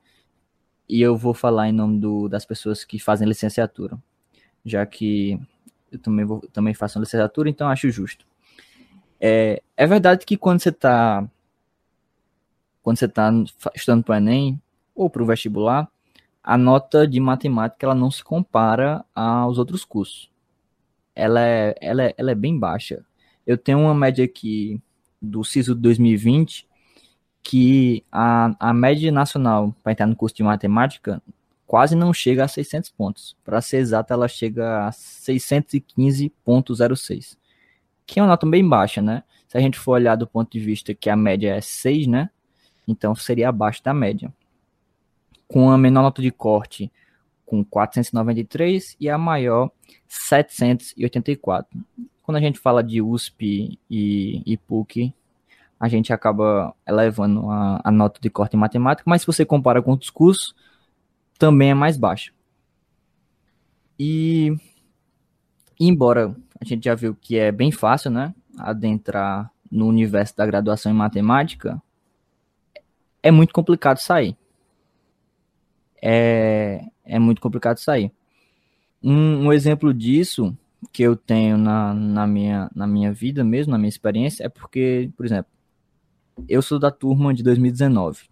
E 0.89 1.01
eu 1.01 1.17
vou 1.17 1.35
falar 1.35 1.69
em 1.69 1.73
nome 1.73 1.99
do, 2.01 2.29
das 2.29 2.45
pessoas 2.45 2.85
que 2.85 2.99
fazem 2.99 3.29
licenciatura, 3.29 3.99
já 4.65 4.85
que 4.87 5.41
eu 5.91 5.99
também, 5.99 6.25
vou, 6.25 6.41
também 6.53 6.75
faço 6.75 6.99
licenciatura, 6.99 7.49
então 7.49 7.69
acho 7.69 7.91
justo. 7.91 8.27
É, 9.21 9.61
é 9.77 9.87
verdade 9.87 10.25
que 10.25 10.37
quando 10.37 10.61
você 10.61 10.69
está 10.69 11.29
quando 12.83 12.99
você 12.99 13.07
está 13.07 13.31
estudando 13.75 14.05
para 14.05 14.15
o 14.15 14.17
Enem 14.17 14.63
ou 14.95 15.11
para 15.11 15.23
o 15.23 15.27
vestibular, 15.27 15.91
a 16.43 16.57
nota 16.57 17.07
de 17.07 17.21
matemática 17.21 17.85
ela 17.85 17.95
não 17.95 18.11
se 18.11 18.25
compara 18.25 19.05
aos 19.15 19.59
outros 19.59 19.85
cursos. 19.85 20.31
Ela 21.15 21.43
é, 21.43 21.75
ela 21.81 22.05
é, 22.05 22.15
ela 22.17 22.31
é 22.31 22.35
bem 22.35 22.59
baixa. 22.59 23.05
Eu 23.47 23.59
tenho 23.59 23.81
uma 23.81 23.95
média 23.95 24.25
aqui 24.25 24.81
do 25.21 25.45
SISU 25.45 25.75
2020 25.75 26.67
que 27.43 28.03
a, 28.11 28.55
a 28.59 28.73
média 28.73 29.13
nacional 29.13 29.75
para 29.83 29.93
entrar 29.93 30.07
no 30.07 30.17
curso 30.17 30.37
de 30.37 30.43
matemática 30.43 31.23
quase 31.67 31.95
não 31.95 32.15
chega 32.15 32.45
a 32.45 32.49
600 32.49 32.89
pontos. 32.91 33.37
Para 33.45 33.61
ser 33.61 33.77
exata, 33.79 34.15
ela 34.15 34.29
chega 34.29 34.87
a 34.87 34.91
615.06 34.91 37.37
que 38.09 38.19
é 38.19 38.23
uma 38.23 38.29
nota 38.29 38.47
bem 38.47 38.67
baixa, 38.67 39.03
né? 39.03 39.23
Se 39.47 39.59
a 39.59 39.61
gente 39.61 39.79
for 39.79 39.93
olhar 39.93 40.17
do 40.17 40.27
ponto 40.27 40.51
de 40.51 40.59
vista 40.59 40.95
que 40.95 41.11
a 41.11 41.17
média 41.17 41.55
é 41.55 41.61
6, 41.61 42.07
né? 42.07 42.31
Então 42.89 43.15
seria 43.15 43.51
abaixo 43.51 43.85
da 43.85 43.93
média. 43.93 44.33
Com 45.47 45.71
a 45.71 45.77
menor 45.77 46.03
nota 46.03 46.23
de 46.23 46.31
corte 46.31 46.91
com 47.45 47.63
493 47.63 48.97
e 48.99 49.11
a 49.11 49.19
maior 49.19 49.71
784. 50.07 51.79
Quando 52.23 52.37
a 52.39 52.41
gente 52.41 52.59
fala 52.59 52.83
de 52.83 53.03
USP 53.03 53.79
e, 53.91 54.43
e 54.47 54.57
PUC, 54.57 55.13
a 55.79 55.87
gente 55.87 56.11
acaba 56.11 56.75
elevando 56.87 57.51
a, 57.51 57.81
a, 57.85 57.91
nota 57.91 58.19
de 58.21 58.31
corte 58.31 58.57
em 58.57 58.59
matemática, 58.59 59.09
mas 59.09 59.21
se 59.21 59.27
você 59.27 59.45
compara 59.45 59.83
com 59.83 59.91
outros 59.91 60.11
cursos, 60.11 60.55
também 61.39 61.71
é 61.71 61.75
mais 61.75 61.99
baixa. 61.99 62.33
E 63.99 64.57
embora 65.79 66.35
a 66.61 66.65
gente 66.65 66.85
já 66.85 66.95
viu 66.95 67.15
que 67.15 67.39
é 67.39 67.53
bem 67.53 67.71
fácil, 67.71 68.11
né? 68.11 68.35
Adentrar 68.59 69.51
no 69.71 69.87
universo 69.87 70.37
da 70.37 70.47
graduação 70.47 70.91
em 70.91 70.95
matemática, 70.95 71.81
é 73.23 73.31
muito 73.31 73.53
complicado 73.53 73.99
sair. 73.99 74.37
É, 76.03 76.85
é 77.05 77.19
muito 77.19 77.41
complicado 77.41 77.79
sair. 77.79 78.13
Um, 79.03 79.47
um 79.47 79.53
exemplo 79.53 79.93
disso 79.93 80.57
que 80.93 81.03
eu 81.03 81.17
tenho 81.17 81.57
na, 81.57 81.93
na, 81.93 82.27
minha, 82.27 82.71
na 82.75 82.87
minha 82.87 83.13
vida 83.13 83.45
mesmo, 83.45 83.73
na 83.73 83.79
minha 83.79 83.89
experiência, 83.89 84.45
é 84.45 84.49
porque, 84.49 85.11
por 85.17 85.27
exemplo, 85.27 85.51
eu 86.49 86.63
sou 86.63 86.79
da 86.79 86.91
turma 86.91 87.35
de 87.35 87.43
2019 87.43 88.29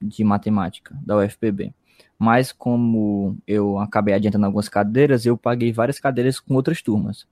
de 0.00 0.24
matemática 0.24 0.96
da 1.04 1.16
UFPB. 1.16 1.72
Mas 2.18 2.50
como 2.50 3.36
eu 3.46 3.78
acabei 3.78 4.14
adiantando 4.14 4.46
algumas 4.46 4.68
cadeiras, 4.68 5.26
eu 5.26 5.36
paguei 5.36 5.72
várias 5.72 6.00
cadeiras 6.00 6.40
com 6.40 6.54
outras 6.54 6.82
turmas. 6.82 7.26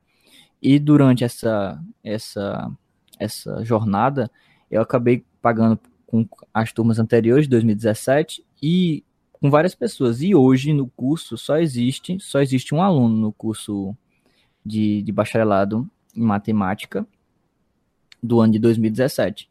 E 0.64 0.78
durante 0.78 1.22
essa, 1.22 1.78
essa, 2.02 2.72
essa 3.18 3.62
jornada, 3.62 4.30
eu 4.70 4.80
acabei 4.80 5.22
pagando 5.42 5.78
com 6.06 6.26
as 6.54 6.72
turmas 6.72 6.98
anteriores, 6.98 7.44
de 7.44 7.50
2017, 7.50 8.42
e 8.62 9.04
com 9.30 9.50
várias 9.50 9.74
pessoas. 9.74 10.22
E 10.22 10.34
hoje 10.34 10.72
no 10.72 10.88
curso 10.88 11.36
só 11.36 11.58
existe, 11.58 12.18
só 12.18 12.40
existe 12.40 12.74
um 12.74 12.80
aluno 12.80 13.14
no 13.14 13.30
curso 13.30 13.94
de, 14.64 15.02
de 15.02 15.12
bacharelado 15.12 15.86
em 16.16 16.22
matemática 16.22 17.06
do 18.22 18.40
ano 18.40 18.54
de 18.54 18.58
2017. 18.58 19.50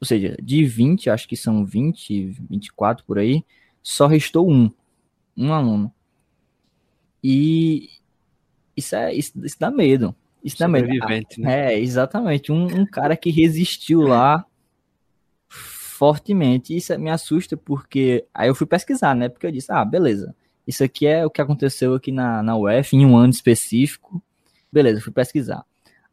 Ou 0.00 0.06
seja, 0.06 0.36
de 0.40 0.64
20, 0.64 1.10
acho 1.10 1.26
que 1.26 1.36
são 1.36 1.64
20, 1.64 2.36
24 2.48 3.04
por 3.04 3.18
aí, 3.18 3.44
só 3.82 4.06
restou 4.06 4.48
um, 4.48 4.70
um 5.36 5.52
aluno. 5.52 5.92
E 7.20 7.90
isso, 8.76 8.94
é, 8.94 9.12
isso, 9.12 9.44
isso 9.44 9.58
dá 9.58 9.68
medo. 9.68 10.14
Isso 10.44 10.56
também. 10.56 10.82
Né? 11.38 11.74
É, 11.74 11.78
exatamente. 11.78 12.50
Um, 12.50 12.64
um, 12.64 12.86
cara 12.86 13.16
que 13.16 13.30
resistiu 13.30 14.00
lá 14.00 14.44
fortemente. 15.48 16.76
Isso 16.76 16.98
me 16.98 17.10
assusta 17.10 17.56
porque. 17.56 18.26
Aí 18.34 18.48
eu 18.48 18.54
fui 18.54 18.66
pesquisar, 18.66 19.14
né? 19.14 19.28
Porque 19.28 19.46
eu 19.46 19.52
disse, 19.52 19.70
ah, 19.72 19.84
beleza. 19.84 20.34
Isso 20.66 20.82
aqui 20.84 21.06
é 21.06 21.24
o 21.24 21.30
que 21.30 21.40
aconteceu 21.40 21.94
aqui 21.94 22.12
na, 22.12 22.42
na 22.42 22.56
UF 22.56 22.96
em 22.96 23.04
um 23.04 23.16
ano 23.16 23.30
específico. 23.30 24.22
Beleza, 24.72 25.00
fui 25.00 25.12
pesquisar. 25.12 25.64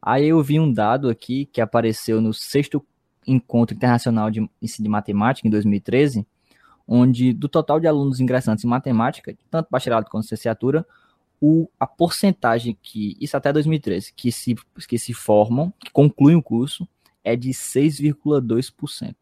Aí 0.02 0.28
eu 0.28 0.42
vi 0.42 0.58
um 0.58 0.72
dado 0.72 1.08
aqui 1.08 1.46
que 1.46 1.60
apareceu 1.60 2.20
no 2.20 2.32
sexto 2.32 2.84
encontro 3.26 3.76
internacional 3.76 4.30
de 4.30 4.48
ensino 4.60 4.84
de 4.84 4.90
matemática 4.90 5.46
em 5.46 5.50
2013, 5.50 6.26
onde 6.86 7.32
do 7.32 7.48
total 7.48 7.78
de 7.78 7.86
alunos 7.86 8.18
ingressantes 8.18 8.64
em 8.64 8.68
matemática, 8.68 9.36
tanto 9.50 9.68
bacharelado 9.70 10.08
quanto 10.10 10.24
licenciatura, 10.24 10.86
o, 11.40 11.68
a 11.78 11.86
porcentagem 11.86 12.76
que, 12.82 13.16
isso 13.20 13.36
até 13.36 13.52
2013, 13.52 14.12
que 14.12 14.30
se, 14.30 14.54
que 14.86 14.98
se 14.98 15.14
formam, 15.14 15.72
que 15.80 15.90
concluem 15.90 16.36
o 16.36 16.42
curso, 16.42 16.86
é 17.24 17.34
de 17.34 17.50
6,2%. 17.50 19.14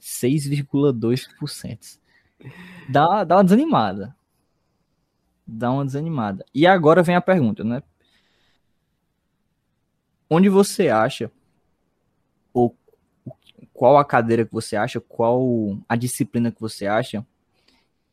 6,2%. 0.00 1.98
Dá, 2.88 3.24
dá 3.24 3.36
uma 3.36 3.44
desanimada. 3.44 4.16
Dá 5.46 5.70
uma 5.70 5.84
desanimada. 5.84 6.44
E 6.54 6.66
agora 6.66 7.02
vem 7.02 7.16
a 7.16 7.20
pergunta, 7.20 7.62
né? 7.62 7.82
Onde 10.28 10.48
você 10.48 10.88
acha, 10.88 11.30
ou 12.52 12.76
qual 13.72 13.96
a 13.98 14.04
cadeira 14.04 14.44
que 14.44 14.52
você 14.52 14.74
acha, 14.74 15.00
qual 15.00 15.78
a 15.88 15.94
disciplina 15.96 16.50
que 16.50 16.60
você 16.60 16.86
acha 16.86 17.24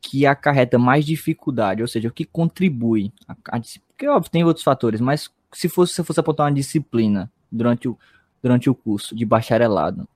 que 0.04 0.26
acarreta 0.26 0.78
mais 0.78 1.06
dificuldade, 1.06 1.80
ou 1.80 1.88
seja, 1.88 2.08
o 2.08 2.12
que 2.12 2.26
contribui 2.26 3.10
a, 3.26 3.32
a 3.56 3.60
porque 3.88 4.06
óbvio 4.06 4.30
tem 4.30 4.44
outros 4.44 4.62
fatores, 4.62 5.00
mas 5.00 5.30
se 5.52 5.66
fosse 5.66 5.94
se 5.94 6.04
fosse 6.04 6.20
apontar 6.20 6.46
uma 6.46 6.52
disciplina 6.52 7.32
durante 7.50 7.88
o 7.88 7.98
durante 8.42 8.68
o 8.68 8.74
curso 8.74 9.16
de 9.16 9.24
bacharelado, 9.24 10.06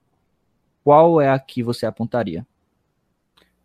qual 0.85 1.21
é 1.23 1.31
a 1.31 1.39
que 1.39 1.63
você 1.63 1.87
apontaria? 1.87 2.47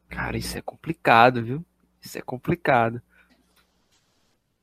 Cara, 0.07 0.38
isso 0.38 0.57
é 0.57 0.62
complicado, 0.62 1.43
viu? 1.43 1.65
Isso 2.01 2.17
é 2.17 2.21
complicado. 2.21 3.01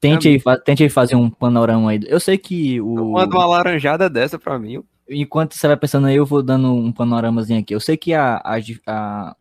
Tente 0.01 0.29
aí, 0.29 0.43
tente 0.65 0.83
aí 0.83 0.89
fazer 0.89 1.17
um 1.17 1.29
panorama 1.29 1.91
aí. 1.91 2.01
Eu 2.07 2.21
sei 2.21 2.39
que 2.39 2.81
o. 2.81 3.13
Manda 3.13 3.37
uma 3.37 3.45
laranjada 3.45 4.09
dessa 4.09 4.39
pra 4.39 4.59
mim. 4.59 4.83
Enquanto 5.07 5.55
você 5.55 5.67
vai 5.67 5.77
pensando 5.77 6.07
aí, 6.07 6.17
eu 6.17 6.25
vou 6.25 6.43
dando 6.43 6.73
um 6.73 6.91
panoramazinho 6.91 7.61
aqui. 7.61 7.75
Eu 7.75 7.81
sei 7.81 7.99
que 7.99 8.15
a, 8.15 8.37
a, 8.37 8.59
a 8.87 9.37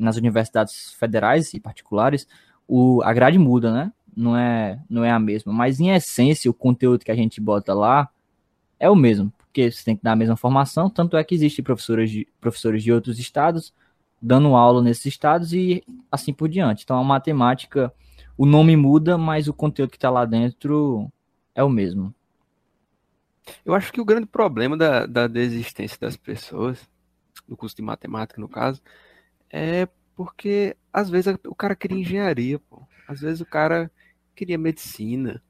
nas 0.00 0.16
universidades 0.16 0.92
federais 0.94 1.54
e 1.54 1.60
particulares, 1.60 2.26
o, 2.66 3.02
a 3.02 3.12
grade 3.12 3.38
muda, 3.38 3.72
né? 3.72 3.92
Não 4.16 4.36
é, 4.36 4.80
não 4.88 5.04
é 5.04 5.10
a 5.10 5.18
mesma. 5.18 5.52
Mas, 5.52 5.80
em 5.80 5.90
essência, 5.90 6.50
o 6.50 6.54
conteúdo 6.54 7.04
que 7.04 7.10
a 7.10 7.16
gente 7.16 7.40
bota 7.40 7.72
lá 7.74 8.08
é 8.78 8.88
o 8.88 8.96
mesmo, 8.96 9.32
porque 9.38 9.70
você 9.70 9.84
tem 9.84 9.96
que 9.96 10.02
dar 10.02 10.12
a 10.12 10.16
mesma 10.16 10.36
formação. 10.36 10.90
Tanto 10.90 11.16
é 11.16 11.22
que 11.22 11.34
existem 11.34 11.64
professores 11.64 12.10
de, 12.10 12.26
professores 12.40 12.82
de 12.82 12.92
outros 12.92 13.18
estados 13.18 13.72
dando 14.20 14.54
aula 14.54 14.82
nesses 14.82 15.06
estados 15.06 15.52
e 15.52 15.82
assim 16.10 16.32
por 16.32 16.48
diante. 16.48 16.84
Então, 16.84 16.98
a 16.98 17.04
matemática, 17.04 17.92
o 18.36 18.44
nome 18.44 18.76
muda, 18.76 19.16
mas 19.16 19.48
o 19.48 19.54
conteúdo 19.54 19.90
que 19.90 19.96
está 19.96 20.10
lá 20.10 20.24
dentro 20.24 21.10
é 21.54 21.64
o 21.64 21.70
mesmo. 21.70 22.14
Eu 23.64 23.74
acho 23.74 23.92
que 23.92 24.00
o 24.00 24.04
grande 24.04 24.26
problema 24.26 24.76
da, 24.76 25.06
da 25.06 25.26
desistência 25.26 25.98
das 25.98 26.16
pessoas, 26.16 26.88
no 27.48 27.56
curso 27.56 27.74
de 27.74 27.82
matemática, 27.82 28.40
no 28.40 28.48
caso, 28.48 28.82
é 29.50 29.88
porque 30.14 30.76
às 30.92 31.10
vezes 31.10 31.34
o 31.46 31.54
cara 31.54 31.74
queria 31.76 31.98
engenharia, 31.98 32.58
pô. 32.58 32.82
Às 33.08 33.20
vezes 33.20 33.40
o 33.40 33.46
cara 33.46 33.90
queria 34.34 34.58
medicina, 34.58 35.42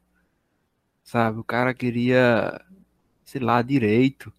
sabe? 1.03 1.41
O 1.41 1.45
cara 1.45 1.75
queria, 1.75 2.61
sei 3.25 3.41
lá, 3.41 3.63
direito. 3.63 4.33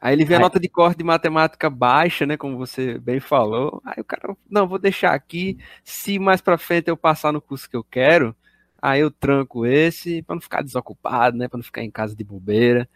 Aí 0.00 0.12
ele 0.14 0.24
vê 0.24 0.34
a 0.34 0.40
nota 0.40 0.60
de 0.60 0.68
corte 0.68 0.98
de 0.98 1.04
matemática 1.04 1.70
baixa, 1.70 2.26
né? 2.26 2.36
Como 2.36 2.58
você 2.58 2.98
bem 2.98 3.20
falou. 3.20 3.80
Aí 3.84 4.00
o 4.00 4.04
cara, 4.04 4.36
não, 4.50 4.68
vou 4.68 4.78
deixar 4.78 5.14
aqui. 5.14 5.58
Se 5.84 6.18
mais 6.18 6.40
pra 6.40 6.58
frente 6.58 6.88
eu 6.88 6.96
passar 6.96 7.32
no 7.32 7.40
curso 7.40 7.68
que 7.68 7.76
eu 7.76 7.84
quero, 7.84 8.36
aí 8.80 9.00
eu 9.00 9.10
tranco 9.10 9.64
esse, 9.66 10.22
para 10.22 10.36
não 10.36 10.40
ficar 10.42 10.62
desocupado, 10.62 11.36
né? 11.36 11.48
Para 11.48 11.58
não 11.58 11.64
ficar 11.64 11.82
em 11.82 11.90
casa 11.90 12.14
de 12.14 12.24
bobeira. 12.24 12.88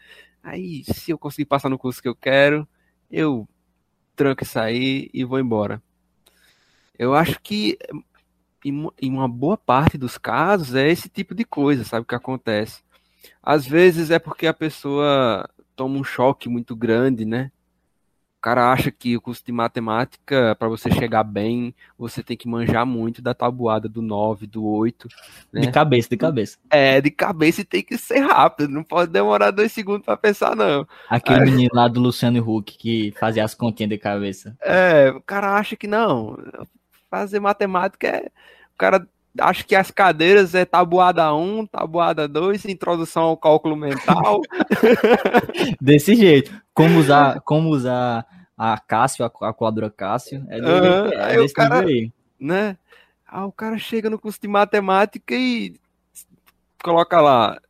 Aí, 0.42 0.84
se 0.84 1.10
eu 1.10 1.18
conseguir 1.18 1.46
passar 1.46 1.68
no 1.68 1.78
curso 1.78 2.02
que 2.02 2.08
eu 2.08 2.14
quero, 2.14 2.66
eu 3.10 3.48
tranco 4.16 4.42
isso 4.42 4.58
aí 4.58 5.10
e 5.12 5.24
vou 5.24 5.38
embora. 5.38 5.82
Eu 7.00 7.14
acho 7.14 7.40
que 7.40 7.78
em 8.62 9.10
uma 9.10 9.26
boa 9.26 9.56
parte 9.56 9.96
dos 9.96 10.18
casos 10.18 10.74
é 10.74 10.86
esse 10.86 11.08
tipo 11.08 11.34
de 11.34 11.46
coisa, 11.46 11.82
sabe, 11.82 12.04
que 12.04 12.14
acontece. 12.14 12.82
Às 13.42 13.66
vezes 13.66 14.10
é 14.10 14.18
porque 14.18 14.46
a 14.46 14.52
pessoa 14.52 15.48
toma 15.74 15.98
um 15.98 16.04
choque 16.04 16.46
muito 16.46 16.76
grande, 16.76 17.24
né? 17.24 17.50
O 18.36 18.40
cara 18.42 18.70
acha 18.70 18.90
que 18.90 19.16
o 19.16 19.20
curso 19.20 19.42
de 19.42 19.50
matemática, 19.50 20.54
para 20.58 20.68
você 20.68 20.90
chegar 20.90 21.24
bem, 21.24 21.74
você 21.96 22.22
tem 22.22 22.36
que 22.36 22.46
manjar 22.46 22.84
muito 22.84 23.22
da 23.22 23.32
tabuada 23.32 23.88
do 23.88 24.02
9, 24.02 24.46
do 24.46 24.62
8. 24.66 25.08
Né? 25.50 25.62
De 25.62 25.72
cabeça, 25.72 26.08
de 26.10 26.18
cabeça. 26.18 26.58
É, 26.68 27.00
de 27.00 27.10
cabeça 27.10 27.62
e 27.62 27.64
tem 27.64 27.82
que 27.82 27.96
ser 27.96 28.18
rápido, 28.20 28.68
não 28.68 28.84
pode 28.84 29.10
demorar 29.10 29.52
dois 29.52 29.72
segundos 29.72 30.04
para 30.04 30.18
pensar, 30.18 30.54
não. 30.54 30.86
Aquele 31.08 31.40
Aí... 31.40 31.44
menino 31.50 31.70
lá 31.72 31.88
do 31.88 31.98
Luciano 31.98 32.46
Huck 32.46 32.76
que 32.76 33.14
fazia 33.18 33.42
as 33.42 33.54
continhas 33.54 33.88
de 33.88 33.96
cabeça. 33.96 34.54
É, 34.60 35.10
o 35.16 35.22
cara 35.22 35.56
acha 35.56 35.76
que 35.76 35.86
não 35.86 36.36
fazer 37.10 37.40
matemática 37.40 38.06
é. 38.06 38.26
O 38.74 38.78
cara 38.78 39.06
acha 39.38 39.62
que 39.62 39.74
as 39.74 39.90
cadeiras 39.90 40.54
é 40.54 40.64
tabuada 40.64 41.32
1, 41.34 41.66
tabuada 41.66 42.26
2, 42.26 42.64
introdução 42.66 43.24
ao 43.24 43.36
cálculo 43.36 43.76
mental. 43.76 44.40
Desse 45.80 46.14
jeito. 46.14 46.52
Como 46.72 46.98
usar, 46.98 47.40
como 47.42 47.68
usar 47.68 48.26
a 48.56 48.78
Cássio, 48.78 49.24
a 49.24 49.30
calculadora 49.30 49.90
Cássio. 49.90 50.44
É, 50.48 50.58
uhum, 50.58 51.12
é 51.12 51.24
aí 51.24 51.38
o 51.38 51.52
cara, 51.52 51.80
aí. 51.80 52.12
Né? 52.38 52.76
Ah, 53.26 53.46
o 53.46 53.52
cara 53.52 53.78
chega 53.78 54.10
no 54.10 54.18
curso 54.18 54.40
de 54.40 54.48
matemática 54.48 55.34
e 55.34 55.74
coloca 56.82 57.20
lá 57.20 57.60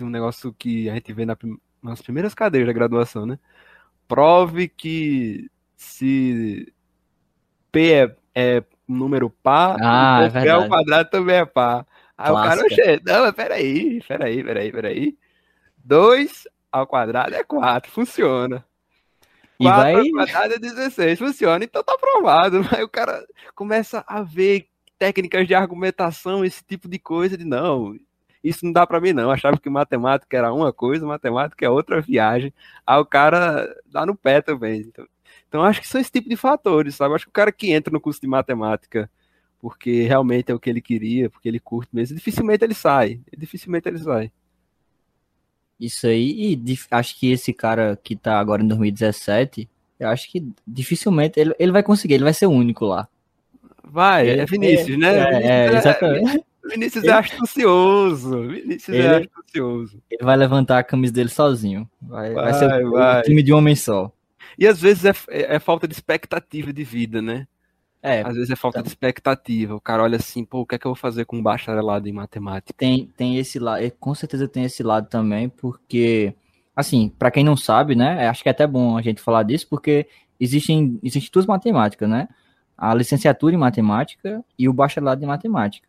um 0.00 0.10
negócio 0.10 0.52
que 0.52 0.88
a 0.88 0.94
gente 0.94 1.12
vê 1.12 1.24
na, 1.24 1.36
nas 1.82 2.02
primeiras 2.02 2.34
cadeiras 2.34 2.66
da 2.66 2.72
graduação, 2.72 3.24
né? 3.24 3.38
Prove 4.08 4.68
que 4.68 5.48
se 5.76 6.72
P 7.70 7.92
é 7.92 8.16
é 8.34 8.62
número 8.86 9.28
par, 9.28 9.76
ah, 9.82 10.30
o 10.32 10.38
é 10.38 10.48
ao 10.48 10.68
quadrado 10.68 11.10
também 11.10 11.36
é 11.36 11.44
par. 11.44 11.86
Aí 12.16 12.30
Clássica. 12.30 12.64
o 12.64 12.68
cara, 12.68 12.90
oxe, 12.90 13.02
não, 13.04 13.20
mas 13.22 13.32
peraí, 13.32 14.02
peraí, 14.06 14.44
peraí, 14.44 14.72
peraí. 14.72 15.18
2 15.84 16.48
ao 16.72 16.86
quadrado 16.86 17.34
é 17.34 17.44
4, 17.44 17.90
funciona. 17.90 18.64
4 19.60 19.80
vai... 19.80 19.94
ao 19.94 20.10
quadrado 20.12 20.54
é 20.54 20.58
16, 20.58 21.18
funciona, 21.18 21.64
então 21.64 21.82
tá 21.82 21.94
aprovado. 21.94 22.60
Aí 22.76 22.82
o 22.82 22.88
cara 22.88 23.24
começa 23.54 24.04
a 24.06 24.22
ver 24.22 24.66
técnicas 24.98 25.46
de 25.46 25.54
argumentação, 25.54 26.44
esse 26.44 26.64
tipo 26.64 26.88
de 26.88 26.98
coisa, 26.98 27.36
de 27.36 27.44
não, 27.44 27.96
isso 28.42 28.64
não 28.64 28.72
dá 28.72 28.86
para 28.86 29.00
mim 29.00 29.12
não. 29.12 29.24
Eu 29.24 29.30
achava 29.30 29.58
que 29.58 29.68
matemática 29.68 30.36
era 30.36 30.52
uma 30.52 30.72
coisa, 30.72 31.06
matemática 31.06 31.64
é 31.64 31.70
outra 31.70 32.00
viagem. 32.00 32.52
Aí 32.86 32.98
o 32.98 33.04
cara 33.04 33.74
dá 33.86 34.06
no 34.06 34.14
pé 34.14 34.40
também. 34.40 34.80
Então, 34.80 35.06
então, 35.48 35.62
acho 35.62 35.80
que 35.80 35.88
são 35.88 36.00
esse 36.00 36.12
tipo 36.12 36.28
de 36.28 36.36
fatores, 36.36 36.94
sabe? 36.94 37.14
Acho 37.14 37.24
que 37.24 37.30
o 37.30 37.32
cara 37.32 37.50
que 37.50 37.72
entra 37.72 37.92
no 37.92 38.00
curso 38.00 38.20
de 38.20 38.26
matemática 38.26 39.10
porque 39.60 40.02
realmente 40.04 40.50
é 40.50 40.54
o 40.54 40.58
que 40.58 40.70
ele 40.70 40.80
queria, 40.80 41.28
porque 41.28 41.48
ele 41.48 41.58
curte 41.58 41.94
mesmo, 41.94 42.16
dificilmente 42.16 42.64
ele 42.64 42.74
sai. 42.74 43.20
Dificilmente 43.36 43.88
ele 43.88 43.98
sai. 43.98 44.30
Isso 45.80 46.06
aí, 46.06 46.54
e 46.54 46.78
acho 46.90 47.18
que 47.18 47.30
esse 47.30 47.52
cara 47.52 47.98
que 48.02 48.16
tá 48.16 48.38
agora 48.38 48.62
em 48.62 48.68
2017, 48.68 49.68
eu 49.98 50.08
acho 50.08 50.30
que 50.30 50.46
dificilmente 50.66 51.38
ele, 51.38 51.54
ele 51.58 51.72
vai 51.72 51.82
conseguir, 51.82 52.14
ele 52.14 52.24
vai 52.24 52.34
ser 52.34 52.46
o 52.46 52.50
único 52.50 52.84
lá. 52.84 53.08
Vai, 53.84 54.28
é, 54.28 54.38
é 54.38 54.44
Vinícius, 54.44 54.90
é, 54.90 54.96
né? 54.96 55.08
É, 55.08 55.24
Vinícius 55.24 55.50
é, 55.50 55.78
exatamente. 55.78 56.44
Vinícius 56.68 57.04
é 57.04 57.12
astucioso. 57.12 58.48
Vinícius 58.48 58.96
é 58.96 58.98
ele, 58.98 59.06
é 59.06 59.16
astucioso. 59.18 60.02
Ele 60.10 60.24
vai 60.24 60.36
levantar 60.36 60.78
a 60.78 60.84
camisa 60.84 61.12
dele 61.12 61.30
sozinho. 61.30 61.88
Vai, 62.02 62.32
vai, 62.32 62.44
vai 62.44 62.54
ser 62.54 62.84
o, 62.84 62.90
vai. 62.90 63.20
o 63.20 63.22
time 63.22 63.42
de 63.42 63.52
um 63.52 63.56
homem 63.56 63.74
só. 63.74 64.12
E 64.58 64.66
às 64.66 64.80
vezes 64.80 65.04
é, 65.04 65.12
é, 65.28 65.54
é, 65.54 65.58
falta 65.60 65.86
de 65.86 65.94
expectativa 65.94 66.72
de 66.72 66.82
vida, 66.82 67.22
né? 67.22 67.46
É. 68.02 68.22
Às 68.22 68.34
vezes 68.34 68.50
é 68.50 68.56
falta 68.56 68.78
tá. 68.78 68.82
de 68.82 68.88
expectativa. 68.88 69.76
O 69.76 69.80
cara 69.80 70.02
olha 70.02 70.16
assim, 70.16 70.44
pô, 70.44 70.60
o 70.60 70.66
que 70.66 70.74
é 70.74 70.78
que 70.78 70.86
eu 70.86 70.90
vou 70.90 70.96
fazer 70.96 71.24
com 71.24 71.36
um 71.36 71.42
bacharelado 71.42 72.08
em 72.08 72.12
matemática? 72.12 72.74
Tem, 72.76 73.06
tem 73.16 73.38
esse 73.38 73.60
lado, 73.60 73.84
é, 73.84 73.90
com 73.90 74.14
certeza 74.14 74.48
tem 74.48 74.64
esse 74.64 74.82
lado 74.82 75.08
também, 75.08 75.48
porque, 75.48 76.34
assim, 76.74 77.08
para 77.16 77.30
quem 77.30 77.44
não 77.44 77.56
sabe, 77.56 77.94
né? 77.94 78.28
Acho 78.28 78.42
que 78.42 78.48
é 78.48 78.52
até 78.52 78.66
bom 78.66 78.96
a 78.96 79.02
gente 79.02 79.20
falar 79.20 79.44
disso, 79.44 79.68
porque 79.68 80.08
existem, 80.40 80.98
existem 81.04 81.30
duas 81.32 81.46
matemáticas, 81.46 82.08
né? 82.08 82.28
A 82.76 82.92
licenciatura 82.94 83.54
em 83.54 83.58
matemática 83.58 84.44
e 84.58 84.68
o 84.68 84.72
bacharelado 84.72 85.22
em 85.24 85.26
matemática. 85.26 85.88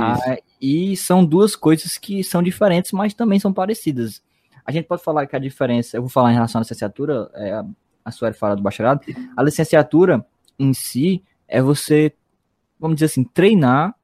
Ah, 0.00 0.38
e 0.60 0.96
são 0.96 1.24
duas 1.24 1.54
coisas 1.54 1.98
que 1.98 2.24
são 2.24 2.42
diferentes, 2.42 2.92
mas 2.92 3.12
também 3.12 3.38
são 3.38 3.52
parecidas. 3.52 4.22
A 4.64 4.72
gente 4.72 4.86
pode 4.86 5.02
falar 5.02 5.26
que 5.26 5.36
a 5.36 5.38
diferença, 5.38 5.96
eu 5.96 6.00
vou 6.00 6.08
falar 6.08 6.30
em 6.30 6.34
relação 6.34 6.58
à 6.58 6.62
licenciatura, 6.62 7.30
é, 7.34 7.62
a 8.04 8.10
Sueli 8.10 8.36
fala 8.36 8.56
do 8.56 8.62
bacharelado, 8.62 9.00
a 9.36 9.42
licenciatura 9.42 10.24
em 10.58 10.72
si 10.74 11.22
é 11.48 11.62
você, 11.62 12.12
vamos 12.78 12.96
dizer 12.96 13.06
assim, 13.06 13.24
treinar 13.24 13.94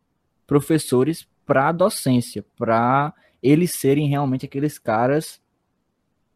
professores 0.46 1.28
para 1.44 1.72
docência, 1.72 2.44
para 2.56 3.12
eles 3.42 3.72
serem 3.72 4.08
realmente 4.08 4.44
aqueles 4.44 4.78
caras 4.78 5.40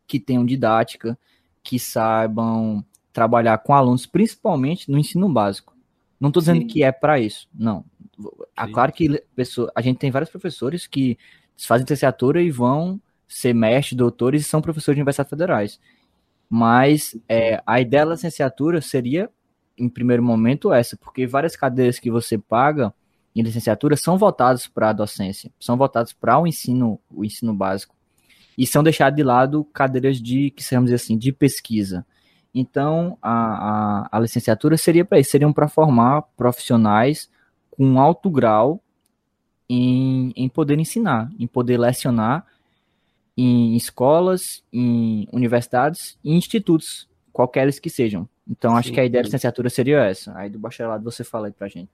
que 0.07 0.21
tenham 0.21 0.45
didática, 0.45 1.19
que 1.63 1.79
saibam 1.79 2.85
trabalhar 3.13 3.59
com 3.59 3.73
alunos, 3.73 4.07
principalmente 4.07 4.91
no 4.91 4.99
ensino 4.99 5.29
básico. 5.33 5.75
Não 6.21 6.29
estou 6.29 6.41
dizendo 6.41 6.61
Sim. 6.61 6.67
que 6.67 6.83
é 6.83 6.93
para 6.93 7.19
isso, 7.19 7.49
não. 7.55 7.85
É 8.57 8.67
claro 8.67 8.93
que 8.93 9.23
pessoa, 9.35 9.71
a 9.75 9.81
gente 9.81 9.99
tem 9.99 10.11
vários 10.11 10.31
professores 10.31 10.87
que 10.87 11.19
fazem 11.57 11.85
licenciatura 11.85 12.43
e 12.43 12.51
vão 12.51 13.01
ser 13.27 13.55
mestres, 13.55 13.97
doutores 13.97 14.43
e 14.43 14.45
são 14.45 14.61
professores 14.61 14.97
de 14.97 15.01
universidades 15.01 15.31
federais. 15.31 15.81
Mas 16.57 17.19
é, 17.29 17.61
a 17.67 17.81
ideia 17.81 18.07
da 18.07 18.13
licenciatura 18.13 18.81
seria, 18.81 19.29
em 19.77 19.89
primeiro 19.89 20.23
momento, 20.23 20.73
essa, 20.73 20.97
porque 20.97 21.27
várias 21.27 21.57
cadeiras 21.57 21.99
que 21.99 22.13
você 22.13 22.39
paga 22.39 22.95
em 23.35 23.43
licenciatura 23.43 23.97
são 23.97 24.17
votadas 24.17 24.69
para 24.69 24.91
a 24.91 24.93
docência, 24.93 25.51
são 25.59 25.77
votadas 25.77 26.13
para 26.13 26.39
o 26.39 26.47
ensino, 26.47 27.01
o 27.11 27.25
ensino 27.25 27.53
básico, 27.53 27.97
e 28.57 28.65
são 28.69 28.85
deixadas 28.85 29.17
de 29.17 29.25
lado 29.25 29.65
cadeiras 29.65 30.23
de, 30.23 30.53
que 30.53 30.63
chamamos 30.63 30.93
assim, 30.93 31.19
de 31.19 31.33
pesquisa. 31.33 32.07
Então, 32.55 33.19
a, 33.21 33.33
a, 33.33 34.09
a 34.13 34.21
licenciatura 34.21 34.77
seria 34.77 35.05
para 35.05 35.19
isso, 35.19 35.33
seriam 35.33 35.53
para 35.53 35.67
formar 35.67 36.23
profissionais 36.37 37.29
com 37.69 37.99
alto 37.99 38.31
grau 38.31 38.81
em, 39.69 40.33
em 40.37 40.49
poder 40.49 40.79
ensinar, 40.79 41.29
em 41.37 41.49
poder 41.49 41.79
lecionar 41.79 42.47
em 43.37 43.77
escolas, 43.77 44.63
em 44.73 45.29
universidades 45.33 46.19
e 46.23 46.33
institutos, 46.33 47.09
qualquer 47.33 47.73
que 47.81 47.91
sejam. 47.91 48.29
Então, 48.49 48.73
Sim. 48.73 48.77
acho 48.77 48.93
que 48.93 49.01
a 49.01 49.05
ideia 49.05 49.23
da 49.23 49.27
licenciatura 49.27 49.69
seria 49.71 50.05
essa. 50.05 50.37
Aí 50.37 50.49
do 50.49 50.59
bacharelado 50.59 51.05
você 51.05 51.25
fala 51.25 51.47
aí 51.47 51.53
pra 51.53 51.69
gente. 51.69 51.91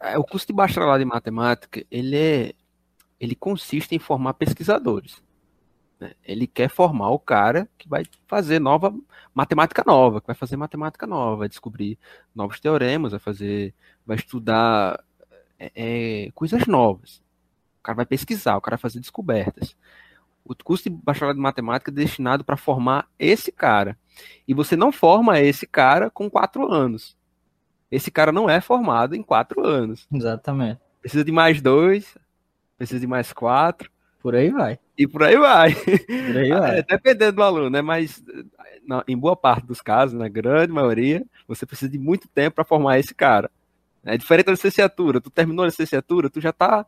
É, 0.00 0.18
o 0.18 0.24
curso 0.24 0.46
de 0.46 0.52
bacharelado 0.52 1.02
em 1.02 1.06
matemática, 1.06 1.84
ele 1.90 2.16
é, 2.16 2.52
ele 3.20 3.34
consiste 3.34 3.94
em 3.94 3.98
formar 3.98 4.34
pesquisadores. 4.34 5.22
Né? 6.00 6.12
Ele 6.24 6.46
quer 6.46 6.68
formar 6.68 7.10
o 7.10 7.18
cara 7.18 7.68
que 7.78 7.88
vai 7.88 8.02
fazer 8.26 8.58
nova 8.58 8.92
matemática 9.34 9.84
nova, 9.86 10.20
que 10.20 10.26
vai 10.26 10.36
fazer 10.36 10.56
matemática 10.56 11.06
nova, 11.06 11.36
vai 11.36 11.48
descobrir 11.48 11.98
novos 12.34 12.58
teoremas, 12.58 13.12
vai 13.12 13.20
fazer, 13.20 13.74
vai 14.04 14.16
estudar 14.16 15.04
é, 15.58 15.70
é, 15.74 16.30
coisas 16.32 16.66
novas. 16.66 17.22
O 17.88 17.90
cara 17.90 17.96
vai 17.96 18.06
pesquisar, 18.06 18.56
o 18.56 18.60
cara 18.60 18.76
vai 18.76 18.82
fazer 18.82 19.00
descobertas. 19.00 19.74
O 20.44 20.54
curso 20.54 20.84
de 20.84 20.90
bacharelado 20.90 21.38
de 21.38 21.42
matemática 21.42 21.90
é 21.90 21.94
destinado 21.94 22.44
para 22.44 22.56
formar 22.56 23.08
esse 23.18 23.50
cara. 23.50 23.98
E 24.46 24.52
você 24.52 24.76
não 24.76 24.92
forma 24.92 25.40
esse 25.40 25.66
cara 25.66 26.10
com 26.10 26.28
quatro 26.28 26.70
anos. 26.70 27.16
Esse 27.90 28.10
cara 28.10 28.30
não 28.30 28.48
é 28.48 28.60
formado 28.60 29.14
em 29.14 29.22
quatro 29.22 29.66
anos. 29.66 30.06
Exatamente. 30.12 30.80
Precisa 31.00 31.24
de 31.24 31.32
mais 31.32 31.62
dois, 31.62 32.14
precisa 32.76 33.00
de 33.00 33.06
mais 33.06 33.32
quatro. 33.32 33.90
Por 34.20 34.34
aí 34.34 34.50
vai. 34.50 34.78
E 34.98 35.06
por 35.06 35.22
aí 35.22 35.38
vai. 35.38 35.74
Por 35.74 36.36
aí 36.36 36.50
vai. 36.50 36.78
É, 36.80 36.82
dependendo 36.82 37.36
do 37.36 37.42
aluno, 37.42 37.70
né? 37.70 37.80
Mas 37.80 38.22
não, 38.86 39.02
em 39.08 39.16
boa 39.16 39.34
parte 39.34 39.66
dos 39.66 39.80
casos, 39.80 40.18
na 40.18 40.28
grande 40.28 40.72
maioria, 40.72 41.24
você 41.46 41.64
precisa 41.64 41.90
de 41.90 41.98
muito 41.98 42.28
tempo 42.28 42.56
para 42.56 42.64
formar 42.64 42.98
esse 42.98 43.14
cara. 43.14 43.50
É 44.04 44.16
diferente 44.18 44.46
da 44.46 44.52
licenciatura. 44.52 45.20
Tu 45.20 45.30
terminou 45.30 45.62
a 45.62 45.68
licenciatura, 45.68 46.28
tu 46.28 46.40
já 46.40 46.52
tá. 46.52 46.84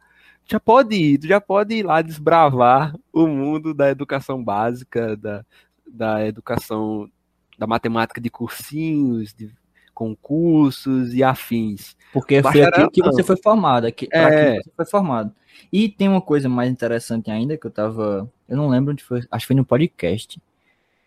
Já 0.51 0.59
pode 0.59 0.97
ir, 0.97 1.19
tu 1.19 1.29
já 1.29 1.41
pode 1.41 1.75
ir 1.77 1.85
lá 1.85 2.03
desbravar 2.03 2.95
o 3.13 3.27
mundo 3.27 3.73
da 3.73 3.89
educação 3.89 4.43
básica, 4.43 5.17
da, 5.17 5.45
da 5.87 6.27
educação 6.27 7.09
da 7.57 7.67
matemática 7.67 8.21
de 8.21 8.29
cursinhos, 8.29 9.33
de 9.33 9.55
concursos 9.95 11.15
e 11.15 11.23
afins. 11.23 11.97
Porque 12.13 12.43
foi 12.43 12.63
aqui 12.63 12.91
que 12.91 13.03
você 13.03 13.23
foi 13.23 13.37
formado, 13.37 13.87
aqui, 13.87 14.09
é. 14.13 14.57
você 14.57 14.71
foi 14.75 14.87
formado. 14.87 15.33
E 15.73 15.89
tem 15.89 16.09
uma 16.09 16.23
coisa 16.23 16.49
mais 16.49 16.71
interessante 16.71 17.31
ainda 17.31 17.57
que 17.57 17.67
eu 17.67 17.71
tava, 17.71 18.29
eu 18.49 18.57
não 18.57 18.69
lembro 18.69 18.93
onde 18.93 19.05
foi, 19.05 19.21
acho 19.31 19.45
que 19.45 19.47
foi 19.49 19.57
no 19.57 19.65
podcast, 19.65 20.41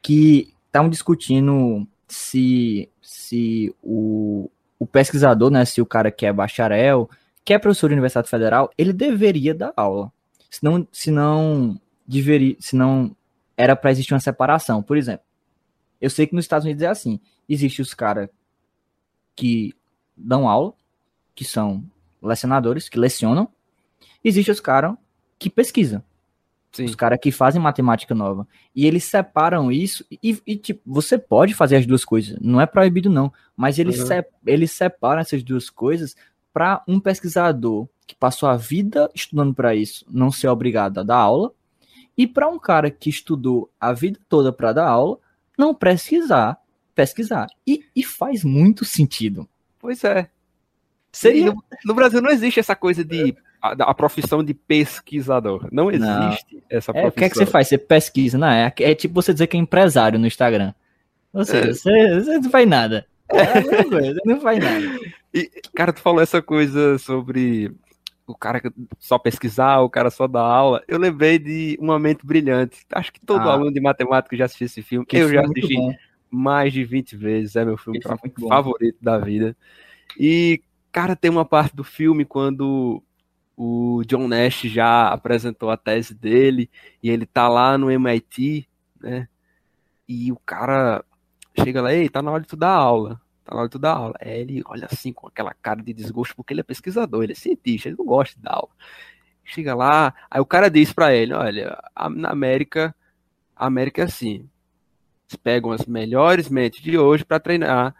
que 0.01 0.53
estavam 0.67 0.89
discutindo 0.89 1.88
se 2.08 2.89
se 3.01 3.75
o, 3.82 4.49
o 4.79 4.86
pesquisador, 4.86 5.49
né, 5.49 5.65
se 5.65 5.82
o 5.82 5.86
cara 5.86 6.12
que 6.12 6.25
é 6.25 6.32
bacharel, 6.32 7.10
que 7.43 7.53
é 7.53 7.60
professor 7.60 7.88
de 7.89 7.93
Universidade 7.93 8.29
Federal, 8.29 8.71
ele 8.77 8.93
deveria 8.93 9.53
dar 9.53 9.73
aula. 9.75 10.12
Senão, 10.49 10.88
senão, 10.91 11.79
deveria, 12.08 12.56
senão 12.60 13.15
era 13.58 13.75
para 13.75 13.91
existir 13.91 14.13
uma 14.13 14.19
separação. 14.19 14.82
Por 14.82 14.97
exemplo, 14.97 15.25
eu 15.99 16.10
sei 16.10 16.27
que 16.27 16.36
nos 16.36 16.45
Estados 16.45 16.65
Unidos 16.65 16.84
é 16.84 16.88
assim. 16.88 17.19
Existem 17.47 17.84
os 17.84 17.93
caras 17.93 18.29
que 19.36 19.73
dão 20.15 20.47
aula, 20.47 20.73
que 21.36 21.43
são 21.43 21.84
lecionadores, 22.21 22.88
que 22.88 22.99
lecionam. 22.99 23.49
Existem 24.23 24.51
os 24.51 24.60
caras 24.60 24.95
que 25.38 25.49
pesquisam. 25.49 26.03
Sim. 26.71 26.86
Os 26.86 26.95
caras 26.95 27.19
que 27.21 27.32
fazem 27.32 27.62
matemática 27.62 28.15
nova. 28.15 28.47
E 28.75 28.88
eles 28.88 29.03
separam 29.03 29.71
isso. 29.71 30.03
E, 30.10 30.41
e, 30.45 30.56
tipo, 30.56 30.82
você 30.86 31.19
pode 31.19 31.53
fazer 31.53 31.75
as 31.75 31.86
duas 31.86 32.03
coisas. 32.03 32.36
Não 32.41 32.60
é 32.60 32.65
proibido, 32.65 33.12
não. 33.12 33.32
Mas 33.56 33.77
eles, 33.77 33.99
uhum. 33.99 34.08
se, 34.08 34.25
eles 34.45 34.71
separam 34.71 35.21
essas 35.21 35.43
duas 35.43 35.69
coisas 35.69 36.15
para 36.54 36.84
um 36.88 37.00
pesquisador 37.00 37.88
que 38.06 38.16
passou 38.16 38.48
a 38.48 38.56
vida 38.56 39.10
estudando 39.16 39.54
para 39.54 39.76
isso 39.76 40.06
não 40.10 40.32
ser 40.32 40.48
obrigado 40.48 41.00
a 41.00 41.04
dar 41.04 41.18
aula. 41.18 41.52
E 42.16 42.28
para 42.28 42.48
um 42.48 42.60
cara 42.60 42.92
que 42.92 43.10
estudou 43.10 43.70
a 43.80 43.92
vida 43.92 44.20
toda 44.30 44.54
para 44.54 44.72
dar 44.72 44.88
aula, 44.88 45.18
não 45.58 45.74
precisar 45.74 46.60
pesquisar. 46.94 47.48
E, 47.66 47.86
e 47.96 48.04
faz 48.04 48.44
muito 48.44 48.86
sentido. 48.86 49.48
Pois 49.80 50.04
é. 50.04 50.30
Seria... 51.12 51.48
No, 51.48 51.63
no 51.86 51.94
Brasil 51.94 52.22
não 52.22 52.30
existe 52.30 52.60
essa 52.60 52.76
coisa 52.76 53.04
de 53.04 53.36
a, 53.62 53.72
a, 53.72 53.94
profissão 53.94 54.44
de 54.44 54.54
pesquisador. 54.54 55.68
Não 55.72 55.89
existe 55.89 56.56
não. 56.56 56.62
essa 56.70 56.92
profissão. 56.92 57.06
É, 57.06 57.08
o 57.08 57.12
que 57.12 57.24
é 57.24 57.30
que 57.30 57.36
você 57.36 57.46
faz? 57.46 57.68
Você 57.68 57.78
pesquisa, 57.78 58.38
não 58.38 58.48
é? 58.48 58.72
É 58.80 58.96
tipo 58.96 59.13
você 59.13 59.34
dizer 59.34 59.48
que 59.48 59.58
é 59.58 59.60
empresário 59.60 60.20
no 60.20 60.28
Instagram. 60.28 60.74
Ou 61.32 61.46
seja, 61.46 61.70
é. 61.70 61.74
você, 61.74 62.22
você, 62.22 62.38
não 62.39 62.50
faz 62.50 62.68
nada. 62.68 63.08
É, 63.30 64.14
não 64.26 64.40
faz 64.40 64.60
nada. 64.60 65.00
E, 65.34 65.50
cara, 65.74 65.94
tu 65.94 66.02
falou 66.02 66.22
essa 66.22 66.42
coisa 66.42 66.98
sobre 66.98 67.74
o 68.26 68.36
cara 68.36 68.62
só 69.00 69.18
pesquisar, 69.18 69.80
o 69.82 69.90
cara 69.90 70.10
só 70.10 70.28
dar 70.28 70.42
aula. 70.42 70.84
Eu 70.88 70.98
lembrei 70.98 71.38
de 71.38 71.78
Uma 71.80 72.00
Mente 72.00 72.26
Brilhante. 72.26 72.86
Acho 72.92 73.12
que 73.12 73.20
todo 73.20 73.50
ah. 73.50 73.54
aluno 73.54 73.72
de 73.72 73.82
matemática 73.82 74.36
já 74.36 74.46
assistiu 74.46 74.66
esse 74.66 74.82
filme. 74.82 75.06
Que 75.06 75.18
eu 75.18 75.30
já 75.30 75.42
assisti 75.42 75.76
mais 76.30 76.72
de 76.74 76.84
20 76.84 77.16
vezes. 77.16 77.56
É 77.56 77.66
meu 77.66 77.78
filme 77.78 78.00
favorito 78.50 78.98
da 79.02 79.18
vida. 79.18 79.56
E, 80.18 80.62
cara, 80.92 81.16
tem 81.16 81.32
uma 81.32 81.46
parte 81.46 81.76
do 81.76 81.84
filme 81.84 82.26
quando 82.26 83.04
o 83.56 84.04
John 84.06 84.28
Nash 84.28 84.62
já 84.64 85.10
apresentou 85.10 85.70
a 85.70 85.78
tese 85.78 86.14
dele 86.14 86.70
e 87.02 87.10
ele 87.10 87.26
tá 87.26 87.48
lá 87.48 87.78
no 87.78 87.92
MIT, 87.92 88.68
né? 89.00 89.28
E 90.08 90.32
o 90.32 90.38
cara 90.46 91.04
chega 91.58 91.82
lá, 91.82 91.94
ei, 91.94 92.10
tá 92.10 92.22
na 92.22 92.32
hora 92.32 92.42
de 92.42 92.48
tu 92.48 92.56
dar 92.56 92.72
aula. 92.72 93.22
Tá 93.44 93.54
na 93.54 93.60
hora 93.60 93.68
de 93.68 93.72
tu 93.72 93.80
dar 93.80 93.94
aula. 93.94 94.16
Aí 94.20 94.42
ele 94.42 94.63
olha 94.66 94.88
assim 94.92 95.13
com 95.13 95.28
aquela 95.28 95.54
cara 95.54 95.82
de 95.82 95.94
desgosto, 95.94 96.36
porque 96.36 96.54
ele 96.54 96.62
é 96.62 96.63
pesquisador, 96.63 97.24
ele 97.24 97.34
é 97.34 97.36
cientista, 97.36 97.89
ele 97.89 97.98
não 97.98 98.06
gosta 98.06 98.36
de 98.36 98.42
dar 98.42 98.56
aula. 98.56 98.72
Chega 99.44 99.76
lá, 99.76 100.13
aí 100.32 100.39
o 100.39 100.46
cara 100.46 100.70
diz 100.70 100.94
para 100.94 101.13
ele, 101.13 101.34
olha, 101.34 101.78
na 102.12 102.30
América, 102.30 102.96
a 103.56 103.66
América 103.68 104.02
é 104.02 104.06
assim. 104.06 104.50
Eles 105.30 105.36
pegam 105.42 105.72
as 105.72 105.86
melhores 105.86 106.50
mentes 106.50 106.82
de 106.82 106.98
hoje 106.98 107.26
para 107.26 107.39
treinar 107.39 107.96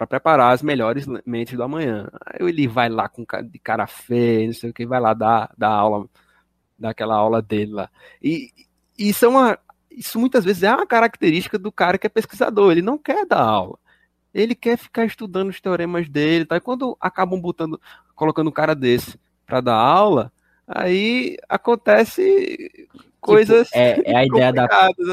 para 0.00 0.06
preparar 0.06 0.54
as 0.54 0.62
melhores 0.62 1.06
mentes 1.26 1.58
do 1.58 1.62
amanhã. 1.62 2.08
Aí 2.24 2.48
ele 2.48 2.66
vai 2.66 2.88
lá 2.88 3.06
com 3.06 3.22
de 3.44 3.58
cara 3.58 3.86
feia, 3.86 4.46
não 4.46 4.54
sei 4.54 4.70
o 4.70 4.72
que, 4.72 4.86
vai 4.86 4.98
lá 4.98 5.12
dar, 5.12 5.52
dar 5.58 5.68
aula, 5.68 6.08
dar 6.78 6.88
aquela 6.88 7.14
aula 7.16 7.42
dele 7.42 7.72
lá. 7.72 7.90
E 8.22 8.50
isso 8.98 9.26
é 9.26 9.28
uma, 9.28 9.58
isso 9.90 10.18
muitas 10.18 10.44
vezes 10.44 10.62
é 10.62 10.74
uma 10.74 10.86
característica 10.86 11.58
do 11.58 11.72
cara 11.72 11.98
que 11.98 12.06
é 12.06 12.10
pesquisador, 12.10 12.72
ele 12.72 12.82
não 12.82 12.98
quer 12.98 13.26
dar 13.26 13.42
aula. 13.42 13.78
Ele 14.32 14.54
quer 14.54 14.78
ficar 14.78 15.04
estudando 15.04 15.48
os 15.48 15.60
teoremas 15.60 16.08
dele, 16.08 16.44
tá? 16.44 16.56
E 16.56 16.60
quando 16.60 16.96
acabam 17.00 17.40
botando, 17.40 17.80
colocando 18.14 18.48
um 18.48 18.52
cara 18.52 18.74
desse 18.74 19.18
para 19.44 19.60
dar 19.60 19.74
aula, 19.74 20.32
aí 20.66 21.36
acontece 21.48 22.70
tipo, 22.72 23.00
coisas 23.20 23.66
tipo, 23.68 23.78
é, 23.78 24.02
é, 24.04 24.16
a 24.16 24.24
ideia 24.24 24.52
da, 24.52 24.68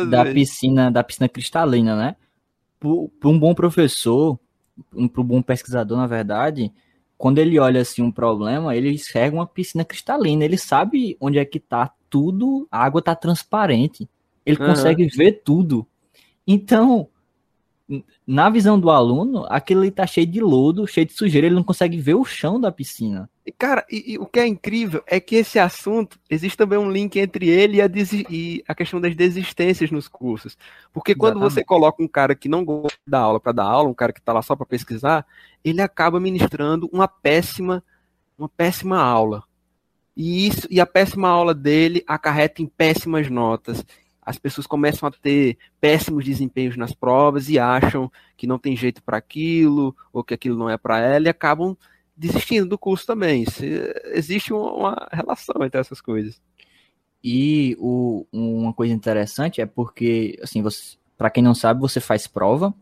da 0.07 0.25
piscina 0.25 0.91
da 0.91 1.03
piscina 1.03 1.27
cristalina 1.27 1.95
né 1.95 2.15
para 2.79 3.29
um 3.29 3.39
bom 3.39 3.55
professor 3.55 4.39
para 5.11 5.21
um 5.21 5.25
bom 5.25 5.41
pesquisador, 5.41 5.97
na 5.97 6.07
verdade, 6.07 6.71
quando 7.17 7.39
ele 7.39 7.59
olha 7.59 7.81
assim 7.81 8.01
um 8.01 8.11
problema, 8.11 8.75
ele 8.75 8.91
enxerga 8.91 9.35
uma 9.35 9.47
piscina 9.47 9.83
cristalina, 9.83 10.45
ele 10.45 10.57
sabe 10.57 11.17
onde 11.19 11.39
é 11.39 11.45
que 11.45 11.59
tá 11.59 11.91
tudo, 12.09 12.67
a 12.71 12.83
água 12.83 13.01
tá 13.01 13.15
transparente, 13.15 14.07
ele 14.47 14.61
uhum. 14.61 14.67
consegue 14.67 15.05
ver 15.07 15.41
tudo. 15.43 15.85
Então, 16.47 17.09
na 18.25 18.49
visão 18.49 18.79
do 18.79 18.89
aluno, 18.89 19.45
aquilo 19.49 19.81
ali 19.81 19.91
tá 19.91 20.05
cheio 20.05 20.27
de 20.27 20.41
lodo, 20.41 20.87
cheio 20.87 21.05
de 21.05 21.13
sujeira, 21.13 21.47
ele 21.47 21.55
não 21.55 21.63
consegue 21.63 21.97
ver 21.97 22.15
o 22.15 22.25
chão 22.25 22.59
da 22.59 22.71
piscina. 22.71 23.29
E, 23.45 23.51
cara, 23.51 23.85
e, 23.89 24.13
e 24.13 24.17
o 24.17 24.25
que 24.25 24.39
é 24.39 24.47
incrível 24.47 25.01
é 25.07 25.19
que 25.19 25.35
esse 25.35 25.57
assunto, 25.57 26.19
existe 26.29 26.57
também 26.57 26.77
um 26.77 26.91
link 26.91 27.17
entre 27.17 27.47
ele 27.47 27.77
e 27.77 27.81
a, 27.81 27.89
e 28.29 28.63
a 28.67 28.75
questão 28.75 28.99
das 28.99 29.15
desistências 29.15 29.89
nos 29.89 30.07
cursos. 30.07 30.57
Porque 30.91 31.15
quando 31.15 31.37
Exatamente. 31.37 31.53
você 31.53 31.63
coloca 31.63 32.03
um 32.03 32.07
cara 32.07 32.35
que 32.35 32.49
não 32.49 32.63
gosta 32.63 32.99
da 33.07 33.19
aula 33.19 33.39
para 33.39 33.53
dar 33.53 33.63
aula, 33.63 33.89
um 33.89 33.93
cara 33.93 34.11
que 34.11 34.21
tá 34.21 34.33
lá 34.33 34.41
só 34.41 34.55
para 34.55 34.65
pesquisar, 34.65 35.25
ele 35.63 35.81
acaba 35.81 36.19
ministrando 36.19 36.89
uma 36.91 37.07
péssima, 37.07 37.81
uma 38.37 38.49
péssima 38.49 38.97
aula. 38.97 39.43
E 40.15 40.47
isso, 40.47 40.67
e 40.69 40.81
a 40.81 40.85
péssima 40.85 41.29
aula 41.29 41.53
dele 41.53 42.03
acarreta 42.07 42.61
em 42.61 42.65
péssimas 42.65 43.29
notas 43.29 43.85
as 44.27 44.37
pessoas 44.37 44.67
começam 44.67 45.07
a 45.07 45.11
ter 45.11 45.57
péssimos 45.79 46.25
desempenhos 46.25 46.75
nas 46.75 46.91
provas 46.91 47.47
e 47.47 47.57
acham 47.57 48.11
que 48.35 48.45
não 48.45 48.59
tem 48.59 48.75
jeito 48.75 49.01
para 49.01 49.15
aquilo, 49.15 49.95
ou 50.11 50.21
que 50.21 50.33
aquilo 50.33 50.57
não 50.57 50.69
é 50.69 50.77
para 50.77 50.99
ela, 50.99 51.27
e 51.27 51.29
acabam 51.29 51.77
desistindo 52.13 52.67
do 52.67 52.77
curso 52.77 53.07
também. 53.07 53.45
existe 54.07 54.51
uma 54.51 55.07
relação 55.13 55.63
entre 55.63 55.79
essas 55.79 56.01
coisas. 56.01 56.41
E 57.23 57.77
o, 57.79 58.27
uma 58.29 58.73
coisa 58.73 58.93
interessante 58.93 59.61
é 59.61 59.65
porque, 59.65 60.37
assim, 60.43 60.61
para 61.17 61.29
quem 61.29 61.41
não 61.41 61.55
sabe, 61.55 61.79
você 61.79 62.01
faz 62.01 62.27
prova. 62.27 62.73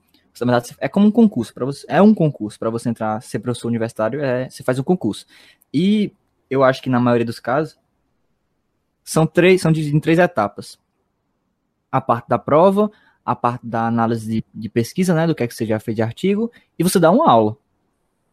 Na 0.41 0.51
verdade, 0.51 0.75
é 0.79 0.89
como 0.89 1.05
um 1.05 1.11
concurso. 1.11 1.53
para 1.53 1.63
você, 1.63 1.85
é 1.87 2.01
um 2.01 2.15
concurso. 2.15 2.57
Para 2.57 2.71
você 2.71 2.89
entrar, 2.89 3.21
ser 3.21 3.37
professor 3.37 3.67
universitário, 3.67 4.19
é, 4.19 4.49
você 4.49 4.63
faz 4.63 4.79
um 4.79 4.83
concurso. 4.83 5.27
E 5.71 6.11
eu 6.49 6.63
acho 6.63 6.81
que 6.81 6.89
na 6.89 6.99
maioria 6.99 7.23
dos 7.25 7.39
casos, 7.39 7.77
são 9.03 9.27
três, 9.27 9.61
são 9.61 9.71
divididos 9.71 9.95
em 9.95 10.01
três 10.01 10.17
etapas. 10.17 10.83
A 11.91 12.01
parte 12.01 12.27
da 12.27 12.37
prova, 12.37 12.91
a 13.23 13.35
parte 13.35 13.65
da 13.65 13.87
análise 13.87 14.29
de, 14.29 14.45
de, 14.53 14.69
pesquisa, 14.69 15.13
né, 15.13 15.25
do 15.25 15.33
que 15.33 15.43
é 15.43 15.47
que 15.47 15.53
você 15.53 15.65
já 15.65 15.79
fez 15.79 15.95
de 15.95 16.01
artigo, 16.01 16.51
e 16.77 16.83
você 16.83 16.99
dá 16.99 17.11
uma 17.11 17.29
aula. 17.29 17.57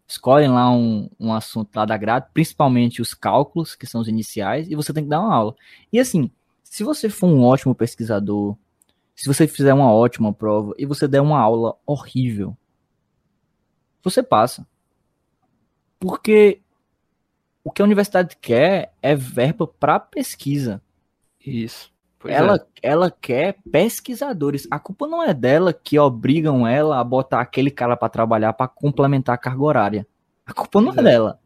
Escolhem 0.06 0.50
lá 0.50 0.70
um, 0.70 1.08
um 1.18 1.32
assunto 1.32 1.74
lá 1.74 1.84
da 1.84 1.96
grade, 1.96 2.26
principalmente 2.34 3.00
os 3.00 3.14
cálculos, 3.14 3.74
que 3.74 3.86
são 3.86 4.00
os 4.00 4.08
iniciais, 4.08 4.68
e 4.68 4.74
você 4.74 4.92
tem 4.92 5.04
que 5.04 5.10
dar 5.10 5.20
uma 5.20 5.34
aula. 5.34 5.54
E 5.92 5.98
assim, 5.98 6.30
se 6.62 6.82
você 6.82 7.08
for 7.08 7.28
um 7.28 7.42
ótimo 7.42 7.74
pesquisador, 7.74 8.56
se 9.14 9.26
você 9.26 9.46
fizer 9.46 9.72
uma 9.72 9.92
ótima 9.92 10.32
prova 10.32 10.74
e 10.78 10.86
você 10.86 11.06
der 11.06 11.20
uma 11.20 11.38
aula 11.38 11.76
horrível, 11.86 12.56
você 14.02 14.22
passa. 14.22 14.66
Porque 16.00 16.60
o 17.62 17.70
que 17.70 17.80
a 17.80 17.84
universidade 17.84 18.36
quer 18.40 18.94
é 19.00 19.14
verba 19.14 19.66
para 19.66 20.00
pesquisa. 20.00 20.82
Isso. 21.38 21.91
Pois 22.22 22.32
ela, 22.32 22.54
é. 22.54 22.60
ela 22.90 23.10
quer 23.10 23.56
pesquisadores. 23.70 24.68
A 24.70 24.78
culpa 24.78 25.08
não 25.08 25.20
é 25.20 25.34
dela 25.34 25.72
que 25.72 25.98
obrigam 25.98 26.64
ela 26.64 27.00
a 27.00 27.04
botar 27.04 27.40
aquele 27.40 27.70
cara 27.70 27.96
para 27.96 28.08
trabalhar 28.08 28.52
para 28.52 28.68
complementar 28.68 29.34
a 29.34 29.38
carga 29.38 29.62
horária. 29.62 30.06
A 30.46 30.52
culpa 30.52 30.80
não 30.80 30.92
é, 30.92 31.00
é 31.00 31.02
dela. 31.02 31.40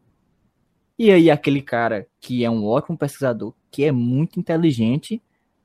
E 0.99 1.11
aí 1.11 1.31
aquele 1.31 1.63
cara 1.63 2.07
que 2.19 2.45
é 2.45 2.49
um 2.49 2.63
ótimo 2.63 2.95
pesquisador, 2.95 3.55
que 3.71 3.83
é 3.83 3.91
muito 3.91 4.39
inteligente, 4.39 5.19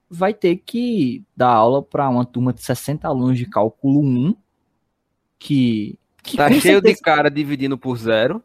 vai 0.08 0.32
ter 0.32 0.56
que 0.56 1.22
dar 1.36 1.50
aula 1.50 1.82
para 1.82 2.08
uma 2.08 2.24
turma 2.24 2.50
de 2.50 2.62
60 2.62 3.06
alunos 3.06 3.36
de 3.36 3.44
cálculo 3.44 4.00
1 4.00 4.34
que, 5.38 5.98
que 6.22 6.38
tá 6.38 6.48
cheio 6.48 6.62
certeza... 6.62 6.94
de 6.94 7.00
cara 7.02 7.30
dividindo 7.30 7.76
por 7.76 7.98
zero. 7.98 8.42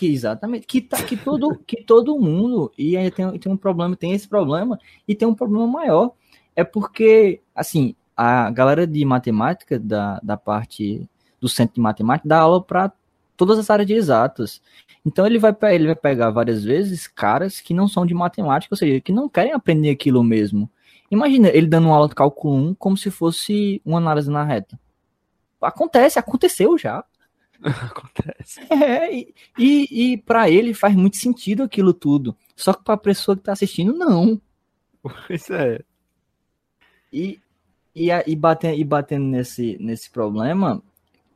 Que 0.00 0.10
exatamente, 0.10 0.66
que, 0.66 0.80
tá, 0.80 0.96
que, 1.04 1.14
todo, 1.14 1.58
que 1.66 1.84
todo 1.84 2.18
mundo, 2.18 2.72
e 2.78 2.96
aí 2.96 3.10
tem, 3.10 3.38
tem 3.38 3.52
um 3.52 3.56
problema, 3.56 3.94
tem 3.94 4.12
esse 4.12 4.26
problema, 4.26 4.80
e 5.06 5.14
tem 5.14 5.28
um 5.28 5.34
problema 5.34 5.66
maior, 5.66 6.12
é 6.56 6.64
porque, 6.64 7.42
assim, 7.54 7.94
a 8.16 8.50
galera 8.50 8.86
de 8.86 9.04
matemática, 9.04 9.78
da, 9.78 10.18
da 10.22 10.38
parte 10.38 11.06
do 11.38 11.50
centro 11.50 11.74
de 11.74 11.82
matemática, 11.82 12.26
dá 12.26 12.38
aula 12.38 12.62
para 12.62 12.90
todas 13.36 13.58
as 13.58 13.68
áreas 13.68 13.86
de 13.86 13.92
exatas. 13.92 14.62
Então 15.04 15.26
ele 15.26 15.38
vai, 15.38 15.54
ele 15.74 15.84
vai 15.84 15.94
pegar 15.94 16.30
várias 16.30 16.64
vezes 16.64 17.06
caras 17.06 17.60
que 17.60 17.74
não 17.74 17.86
são 17.86 18.06
de 18.06 18.14
matemática, 18.14 18.72
ou 18.72 18.78
seja, 18.78 19.02
que 19.02 19.12
não 19.12 19.28
querem 19.28 19.52
aprender 19.52 19.90
aquilo 19.90 20.24
mesmo. 20.24 20.70
Imagina 21.10 21.50
ele 21.50 21.66
dando 21.66 21.88
uma 21.88 21.96
aula 21.96 22.08
de 22.08 22.14
cálculo 22.14 22.54
1 22.54 22.74
como 22.76 22.96
se 22.96 23.10
fosse 23.10 23.82
uma 23.84 23.98
análise 23.98 24.30
na 24.30 24.44
reta. 24.44 24.80
Acontece, 25.60 26.18
aconteceu 26.18 26.78
já. 26.78 27.04
Acontece. 27.64 28.60
É, 28.70 29.14
e, 29.14 29.34
e, 29.58 30.12
e 30.12 30.16
para 30.16 30.50
ele 30.50 30.74
faz 30.74 30.94
muito 30.94 31.16
sentido 31.16 31.62
aquilo 31.62 31.92
tudo. 31.92 32.36
Só 32.56 32.72
que 32.72 32.82
para 32.82 32.94
a 32.94 32.98
pessoa 32.98 33.36
que 33.36 33.42
está 33.42 33.52
assistindo, 33.52 33.92
não. 33.92 34.40
Pois 35.02 35.48
é. 35.50 35.80
E, 37.12 37.40
e, 37.94 38.08
e, 38.10 38.36
batendo, 38.36 38.78
e 38.78 38.84
batendo 38.84 39.24
nesse, 39.26 39.76
nesse 39.80 40.10
problema 40.10 40.82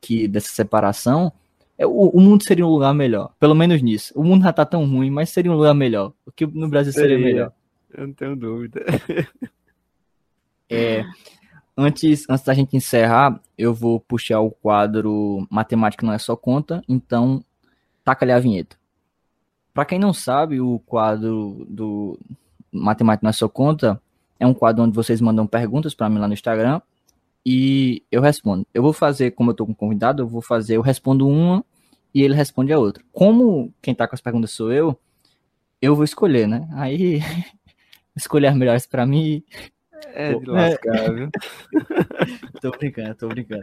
que 0.00 0.28
dessa 0.28 0.48
separação, 0.48 1.32
é, 1.78 1.86
o, 1.86 2.08
o, 2.08 2.20
mundo 2.20 2.44
seria 2.44 2.66
um 2.66 2.70
lugar 2.70 2.94
melhor. 2.94 3.32
Pelo 3.40 3.54
menos 3.54 3.80
nisso. 3.82 4.12
O 4.14 4.22
mundo 4.22 4.44
já 4.44 4.52
tá 4.52 4.64
tão 4.64 4.84
ruim, 4.86 5.10
mas 5.10 5.30
seria 5.30 5.50
um 5.50 5.56
lugar 5.56 5.74
melhor. 5.74 6.12
O 6.26 6.32
que 6.32 6.46
no 6.46 6.68
Brasil 6.68 6.92
seria, 6.92 7.16
seria 7.16 7.24
melhor. 7.24 7.52
Eu 7.92 8.06
não 8.06 8.14
tenho 8.14 8.36
dúvida. 8.36 8.84
É, 10.70 11.04
Antes, 11.76 12.24
antes 12.30 12.44
da 12.44 12.54
gente 12.54 12.76
encerrar, 12.76 13.40
eu 13.56 13.74
vou 13.74 14.00
puxar 14.00 14.40
o 14.40 14.50
quadro 14.50 15.46
Matemática 15.50 16.04
não 16.06 16.12
é 16.12 16.18
só 16.18 16.36
conta, 16.36 16.82
então 16.88 17.44
taca 18.04 18.24
ali 18.24 18.32
a 18.32 18.38
vinheta. 18.38 18.76
Para 19.72 19.84
quem 19.84 19.98
não 19.98 20.12
sabe, 20.12 20.60
o 20.60 20.78
quadro 20.80 21.66
do 21.68 22.18
Matemática 22.72 23.24
não 23.24 23.30
é 23.30 23.32
só 23.32 23.48
conta 23.48 24.00
é 24.38 24.46
um 24.46 24.54
quadro 24.54 24.84
onde 24.84 24.94
vocês 24.94 25.20
mandam 25.20 25.46
perguntas 25.46 25.94
para 25.94 26.08
mim 26.08 26.18
lá 26.18 26.28
no 26.28 26.34
Instagram 26.34 26.80
e 27.44 28.02
eu 28.10 28.20
respondo. 28.20 28.66
Eu 28.72 28.82
vou 28.82 28.92
fazer, 28.92 29.32
como 29.32 29.50
eu 29.50 29.54
tô 29.54 29.66
com 29.66 29.74
convidado, 29.74 30.22
eu 30.22 30.26
vou 30.26 30.42
fazer, 30.42 30.76
eu 30.76 30.82
respondo 30.82 31.28
uma 31.28 31.64
e 32.14 32.22
ele 32.22 32.34
responde 32.34 32.72
a 32.72 32.78
outra. 32.78 33.02
Como 33.12 33.72
quem 33.82 33.94
tá 33.94 34.06
com 34.06 34.14
as 34.14 34.20
perguntas 34.20 34.50
sou 34.50 34.72
eu, 34.72 34.98
eu 35.80 35.94
vou 35.94 36.04
escolher, 36.04 36.46
né? 36.46 36.68
Aí 36.72 37.20
escolher 38.16 38.48
as 38.48 38.56
melhores 38.56 38.86
para 38.86 39.06
mim 39.06 39.42
é 40.14 40.34
de 40.34 40.46
lascar, 40.46 40.96
é. 40.96 41.12
viu? 41.12 41.30
tô 42.60 42.70
brincando, 42.70 43.14
tô 43.14 43.28
brincando. 43.28 43.62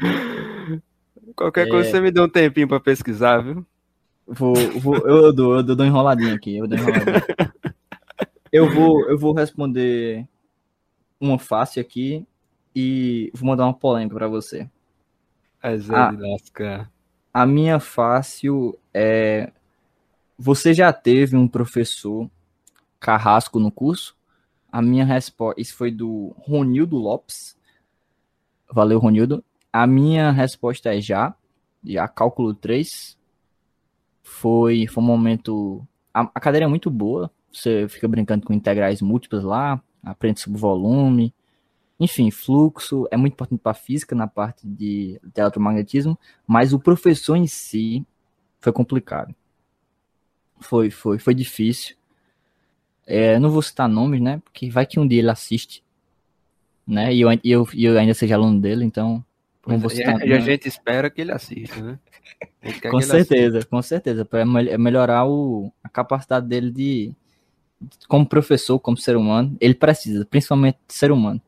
Qualquer 1.36 1.68
é... 1.68 1.70
coisa 1.70 1.90
você 1.90 2.02
me 2.02 2.12
dá 2.12 2.24
um 2.24 2.30
tempinho 2.30 2.68
pra 2.68 2.80
pesquisar, 2.80 3.40
viu? 3.40 3.66
Vou, 4.28 4.54
vou, 4.80 4.98
eu, 5.08 5.34
dou, 5.34 5.56
eu 5.56 5.64
dou 5.64 5.86
enroladinho 5.86 6.34
aqui, 6.34 6.58
eu 6.58 6.68
dou 6.68 6.78
enroladinho. 6.78 7.22
eu 8.52 8.70
vou, 8.70 9.10
eu 9.10 9.18
vou 9.18 9.34
responder 9.34 10.28
uma 11.20 11.38
fácil 11.38 11.82
aqui 11.82 12.26
e 12.76 13.32
vou 13.34 13.48
mandar 13.48 13.66
uma 13.66 13.74
polêmica 13.74 14.16
para 14.16 14.28
você. 14.28 14.70
É 15.62 15.78
Zé 15.78 15.96
a, 15.96 16.12
de 16.12 16.18
lascar. 16.18 16.92
A 17.34 17.46
minha 17.46 17.80
fácil 17.80 18.78
é 18.94 19.52
você 20.38 20.74
já 20.74 20.92
teve 20.92 21.38
um 21.38 21.48
professor 21.48 22.30
carrasco 23.00 23.60
no 23.60 23.72
curso? 23.72 24.16
A 24.72 24.82
minha 24.82 25.06
resposta. 25.06 25.60
Isso 25.60 25.76
foi 25.76 25.92
do 25.92 26.34
Ronildo 26.38 26.98
Lopes. 26.98 27.58
Valeu, 28.72 29.00
Ronildo. 29.00 29.44
A 29.72 29.86
minha 29.86 30.32
resposta 30.32 30.96
é 30.96 31.02
já. 31.02 31.36
Já, 31.84 32.08
cálculo 32.08 32.54
3. 32.54 33.18
Foi, 34.24 34.88
foi 34.88 35.04
um 35.04 35.08
momento. 35.08 35.86
A, 36.14 36.22
a 36.22 36.40
cadeira 36.40 36.66
é 36.66 36.70
muito 36.70 36.90
boa. 36.90 37.32
Você 37.52 37.88
fica 37.90 38.08
brincando 38.08 38.46
com 38.46 38.54
integrais 38.54 39.02
múltiplas 39.02 39.44
lá, 39.44 39.82
aprende 40.04 40.40
sobre 40.40 40.60
volume. 40.60 41.34
Enfim, 42.00 42.32
fluxo 42.32 43.08
é 43.12 43.18
muito 43.18 43.34
importante 43.34 43.60
para 43.60 43.74
a 43.74 43.76
física 43.76 44.16
na 44.16 44.28
parte 44.28 44.66
de, 44.66 45.20
de 45.22 45.42
eletromagnetismo, 45.42 46.18
mas 46.48 46.74
o 46.74 46.80
professor 46.80 47.36
em 47.36 47.46
si 47.46 48.06
foi 48.60 48.72
complicado. 48.72 49.36
Foi, 50.60 50.90
foi, 50.90 51.20
foi 51.20 51.36
difícil. 51.36 51.96
É, 53.06 53.40
não 53.40 53.50
vou 53.50 53.62
citar 53.62 53.90
nomes, 53.90 54.22
né? 54.22 54.42
Porque 54.44 54.70
vai 54.70 54.86
que 54.86 55.00
um 55.00 55.08
dia 55.08 55.20
ele 55.20 55.30
assiste, 55.30 55.84
né? 56.88 57.14
E 57.14 57.22
eu, 57.22 57.30
eu, 57.44 57.68
eu 57.74 57.98
ainda 57.98 58.14
seja 58.14 58.36
aluno 58.36 58.60
dele, 58.60 58.86
então. 58.86 59.24
Não 59.66 59.78
vou 59.78 59.92
é, 59.92 59.96
citar, 59.96 60.26
e 60.26 60.34
a 60.34 60.40
gente 60.40 60.68
espera 60.68 61.10
que 61.10 61.22
ele 61.22 61.32
assista, 61.32 61.80
né? 61.82 62.00
com 62.90 63.00
certeza, 63.02 63.58
assista. 63.60 63.70
com 63.70 63.82
certeza. 63.82 64.26
Para 64.26 64.44
melhorar 64.46 65.26
o, 65.28 65.72
a 65.84 65.90
capacidade 65.90 66.48
dele 66.48 66.72
de, 66.72 67.14
como 68.08 68.26
professor, 68.26 68.80
como 68.80 68.98
ser 68.98 69.16
humano, 69.16 69.56
ele 69.60 69.76
precisa, 69.76 70.26
principalmente 70.26 70.80
ser 70.88 71.12
humano. 71.12 71.42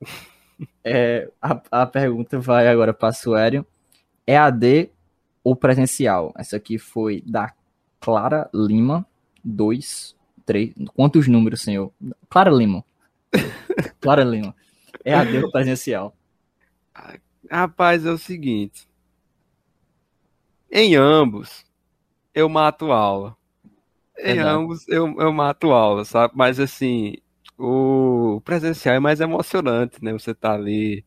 é, 0.82 1.30
a, 1.40 1.60
a 1.70 1.86
pergunta 1.86 2.38
vai 2.38 2.68
agora 2.68 2.94
para 2.94 3.12
Suério. 3.12 3.66
É 4.26 4.36
AD 4.36 4.90
ou 5.44 5.54
presencial? 5.54 6.34
Essa 6.36 6.56
aqui 6.56 6.78
foi 6.78 7.22
da 7.26 7.52
Clara 8.00 8.48
Lima 8.52 9.06
2 9.44 10.15
três. 10.46 10.72
Quantos 10.94 11.28
números, 11.28 11.60
senhor? 11.60 11.92
Clara 12.30 12.50
Lima. 12.50 12.84
Clara 14.00 14.24
Lima. 14.24 14.54
É 15.04 15.12
a 15.12 15.24
dele 15.24 15.50
presencial. 15.50 16.16
Rapaz, 17.50 18.06
é 18.06 18.10
o 18.10 18.16
seguinte. 18.16 18.88
Em 20.70 20.96
ambos, 20.96 21.64
eu 22.34 22.48
mato 22.48 22.92
aula. 22.92 23.36
Em 24.18 24.38
ambos, 24.38 24.88
eu, 24.88 25.14
eu 25.20 25.32
mato 25.32 25.72
aula, 25.72 26.04
sabe? 26.04 26.32
Mas 26.36 26.58
assim, 26.58 27.16
o 27.58 28.40
presencial 28.44 28.94
é 28.94 28.98
mais 28.98 29.20
emocionante, 29.20 30.02
né? 30.02 30.12
Você 30.12 30.34
tá 30.34 30.54
ali, 30.54 31.04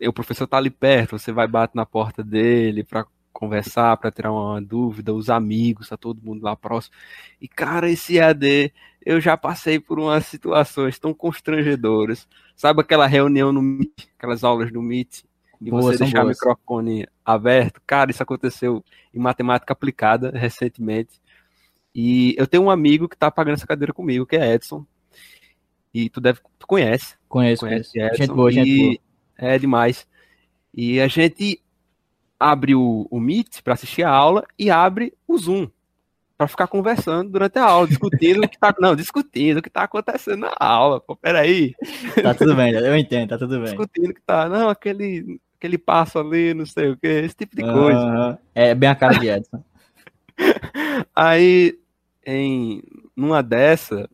o 0.00 0.12
professor 0.12 0.46
tá 0.46 0.56
ali 0.56 0.70
perto, 0.70 1.18
você 1.18 1.32
vai 1.32 1.46
bater 1.46 1.76
na 1.76 1.86
porta 1.86 2.22
dele 2.22 2.84
para 2.84 3.06
conversar, 3.34 3.96
para 3.98 4.10
tirar 4.10 4.32
uma 4.32 4.62
dúvida, 4.62 5.12
os 5.12 5.28
amigos, 5.28 5.88
tá 5.88 5.96
todo 5.96 6.22
mundo 6.22 6.42
lá 6.42 6.56
próximo. 6.56 6.94
E 7.40 7.46
cara, 7.46 7.90
esse 7.90 8.18
AD, 8.18 8.72
eu 9.04 9.20
já 9.20 9.36
passei 9.36 9.78
por 9.78 9.98
umas 9.98 10.24
situações 10.24 10.98
tão 10.98 11.12
constrangedoras. 11.12 12.26
Sabe 12.56 12.80
aquela 12.80 13.06
reunião 13.06 13.52
no 13.52 13.60
Meet, 13.60 14.08
aquelas 14.16 14.44
aulas 14.44 14.72
no 14.72 14.80
Meet, 14.80 15.24
e 15.60 15.70
Boa, 15.70 15.82
você 15.82 15.98
deixar 15.98 16.22
boas. 16.22 16.36
o 16.36 16.40
microfone 16.40 17.06
aberto? 17.24 17.80
Cara, 17.86 18.10
isso 18.10 18.22
aconteceu 18.22 18.84
em 19.12 19.18
matemática 19.18 19.72
aplicada 19.72 20.30
recentemente. 20.30 21.20
E 21.94 22.34
eu 22.38 22.46
tenho 22.46 22.64
um 22.64 22.70
amigo 22.70 23.08
que 23.08 23.16
tá 23.16 23.30
pagando 23.30 23.54
essa 23.54 23.66
cadeira 23.66 23.92
comigo, 23.92 24.26
que 24.26 24.36
é 24.36 24.54
Edson. 24.54 24.84
E 25.92 26.08
tu 26.08 26.20
deve, 26.20 26.40
tu 26.58 26.66
conhece. 26.66 27.14
Conheço, 27.28 27.60
conhece 27.60 27.92
conheço. 27.92 28.14
Edson, 28.14 28.22
gente 28.24 28.34
boa, 28.34 28.50
gente 28.50 28.78
boa. 28.78 28.98
É 29.36 29.58
demais. 29.58 30.06
E 30.74 31.00
a 31.00 31.06
gente 31.08 31.62
abre 32.38 32.74
o, 32.74 33.06
o 33.10 33.20
Meet 33.20 33.62
para 33.62 33.74
assistir 33.74 34.02
a 34.02 34.10
aula 34.10 34.44
e 34.58 34.70
abre 34.70 35.12
o 35.26 35.38
Zoom. 35.38 35.68
para 36.36 36.48
ficar 36.48 36.66
conversando 36.66 37.30
durante 37.30 37.58
a 37.58 37.64
aula, 37.64 37.86
discutindo 37.88 38.44
o 38.44 38.48
que 38.48 38.58
tá, 38.58 38.74
não, 38.78 38.94
discutindo 38.96 39.58
o 39.58 39.62
que 39.62 39.70
tá 39.70 39.84
acontecendo 39.84 40.40
na 40.40 40.54
aula. 40.58 41.00
Pô, 41.00 41.16
peraí. 41.16 41.74
Tá 42.22 42.34
tudo 42.34 42.54
bem, 42.54 42.72
eu 42.72 42.96
entendo, 42.96 43.30
tá 43.30 43.38
tudo 43.38 43.56
bem. 43.56 43.64
Discutindo 43.64 44.10
o 44.10 44.14
que 44.14 44.22
tá, 44.22 44.48
não, 44.48 44.68
aquele 44.68 45.40
aquele 45.64 45.78
passo 45.78 46.18
ali, 46.18 46.52
não 46.52 46.66
sei 46.66 46.90
o 46.90 46.96
que, 46.96 47.06
esse 47.06 47.34
tipo 47.34 47.56
de 47.56 47.62
coisa. 47.62 48.38
É 48.54 48.74
bem 48.74 48.88
a 48.90 48.94
cara 48.94 49.18
de 49.18 49.28
Edson. 49.28 49.64
Aí, 51.16 51.78
em 52.26 52.82
numa 53.16 53.42
dessa, 53.42 54.08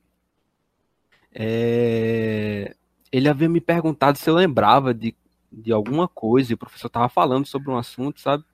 é, 1.34 2.74
ele 3.10 3.28
havia 3.28 3.48
me 3.48 3.60
perguntado 3.60 4.18
se 4.18 4.28
eu 4.28 4.34
lembrava 4.34 4.94
de, 4.94 5.14
de 5.52 5.72
alguma 5.72 6.08
coisa, 6.08 6.52
e 6.52 6.54
o 6.54 6.58
professor 6.58 6.88
tava 6.88 7.08
falando 7.08 7.46
sobre 7.46 7.70
um 7.70 7.76
assunto, 7.76 8.20
sabe? 8.20 8.44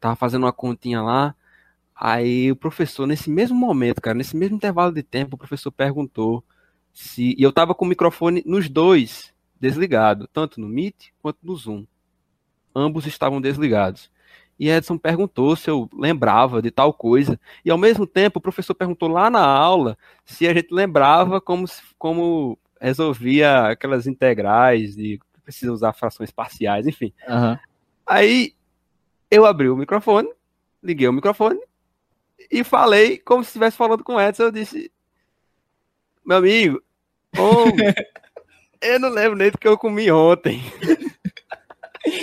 Tava 0.00 0.16
fazendo 0.16 0.44
uma 0.44 0.52
continha 0.52 1.02
lá. 1.02 1.34
Aí 1.94 2.52
o 2.52 2.56
professor, 2.56 3.06
nesse 3.06 3.30
mesmo 3.30 3.56
momento, 3.56 4.00
cara, 4.00 4.16
nesse 4.16 4.36
mesmo 4.36 4.56
intervalo 4.56 4.92
de 4.92 5.02
tempo, 5.02 5.36
o 5.36 5.38
professor 5.38 5.72
perguntou 5.72 6.44
se. 6.92 7.34
E 7.38 7.42
eu 7.42 7.52
tava 7.52 7.74
com 7.74 7.84
o 7.84 7.88
microfone 7.88 8.42
nos 8.46 8.68
dois 8.68 9.34
desligado, 9.60 10.28
tanto 10.32 10.60
no 10.60 10.68
Meet 10.68 11.10
quanto 11.22 11.38
no 11.42 11.56
Zoom. 11.56 11.86
Ambos 12.74 13.06
estavam 13.06 13.40
desligados. 13.40 14.10
E 14.58 14.70
Edson 14.70 14.96
perguntou 14.96 15.54
se 15.54 15.68
eu 15.68 15.88
lembrava 15.92 16.62
de 16.62 16.70
tal 16.70 16.92
coisa. 16.92 17.38
E 17.64 17.70
ao 17.70 17.78
mesmo 17.78 18.06
tempo, 18.06 18.38
o 18.38 18.42
professor 18.42 18.74
perguntou 18.74 19.08
lá 19.08 19.28
na 19.30 19.44
aula 19.44 19.98
se 20.24 20.46
a 20.46 20.54
gente 20.54 20.72
lembrava 20.72 21.40
como, 21.40 21.66
como 21.98 22.58
resolvia 22.80 23.68
aquelas 23.68 24.06
integrais 24.06 24.96
e 24.96 25.20
precisa 25.46 25.72
usar 25.72 25.92
frações 25.92 26.32
parciais, 26.32 26.88
enfim. 26.88 27.12
Uhum. 27.28 27.56
Aí 28.04 28.52
eu 29.30 29.46
abri 29.46 29.68
o 29.68 29.76
microfone, 29.76 30.28
liguei 30.82 31.06
o 31.06 31.12
microfone 31.12 31.60
e 32.50 32.64
falei 32.64 33.18
como 33.18 33.44
se 33.44 33.48
estivesse 33.50 33.76
falando 33.76 34.02
com 34.02 34.16
o 34.16 34.20
Edson. 34.20 34.44
Eu 34.44 34.50
disse: 34.50 34.92
Meu 36.24 36.38
amigo, 36.38 36.82
oh, 37.38 37.64
eu 38.82 38.98
não 38.98 39.08
lembro 39.08 39.38
nem 39.38 39.52
do 39.52 39.58
que 39.58 39.68
eu 39.68 39.78
comi 39.78 40.10
ontem. 40.10 40.60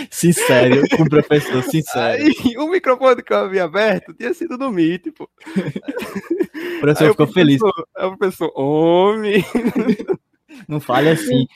Sincero, 0.10 0.88
com 0.96 1.04
o 1.04 1.10
professor, 1.10 1.62
sincero. 1.64 2.24
Aí, 2.24 2.58
o 2.58 2.70
microfone 2.70 3.22
que 3.22 3.34
eu 3.34 3.38
havia 3.38 3.66
aberto 3.66 4.14
tinha 4.14 4.34
sido 4.34 4.58
do 4.58 4.72
Meet, 4.72 5.12
pô. 5.12 5.30
O 6.78 6.86
professor 6.86 7.06
aí 7.06 7.12
ficou 7.12 7.26
o 7.26 7.32
feliz. 7.32 7.62
Aí 7.96 8.08
o 8.08 8.18
professor, 8.18 8.52
homem. 8.56 9.44
Não 10.68 10.80
fale 10.80 11.10
assim. 11.10 11.48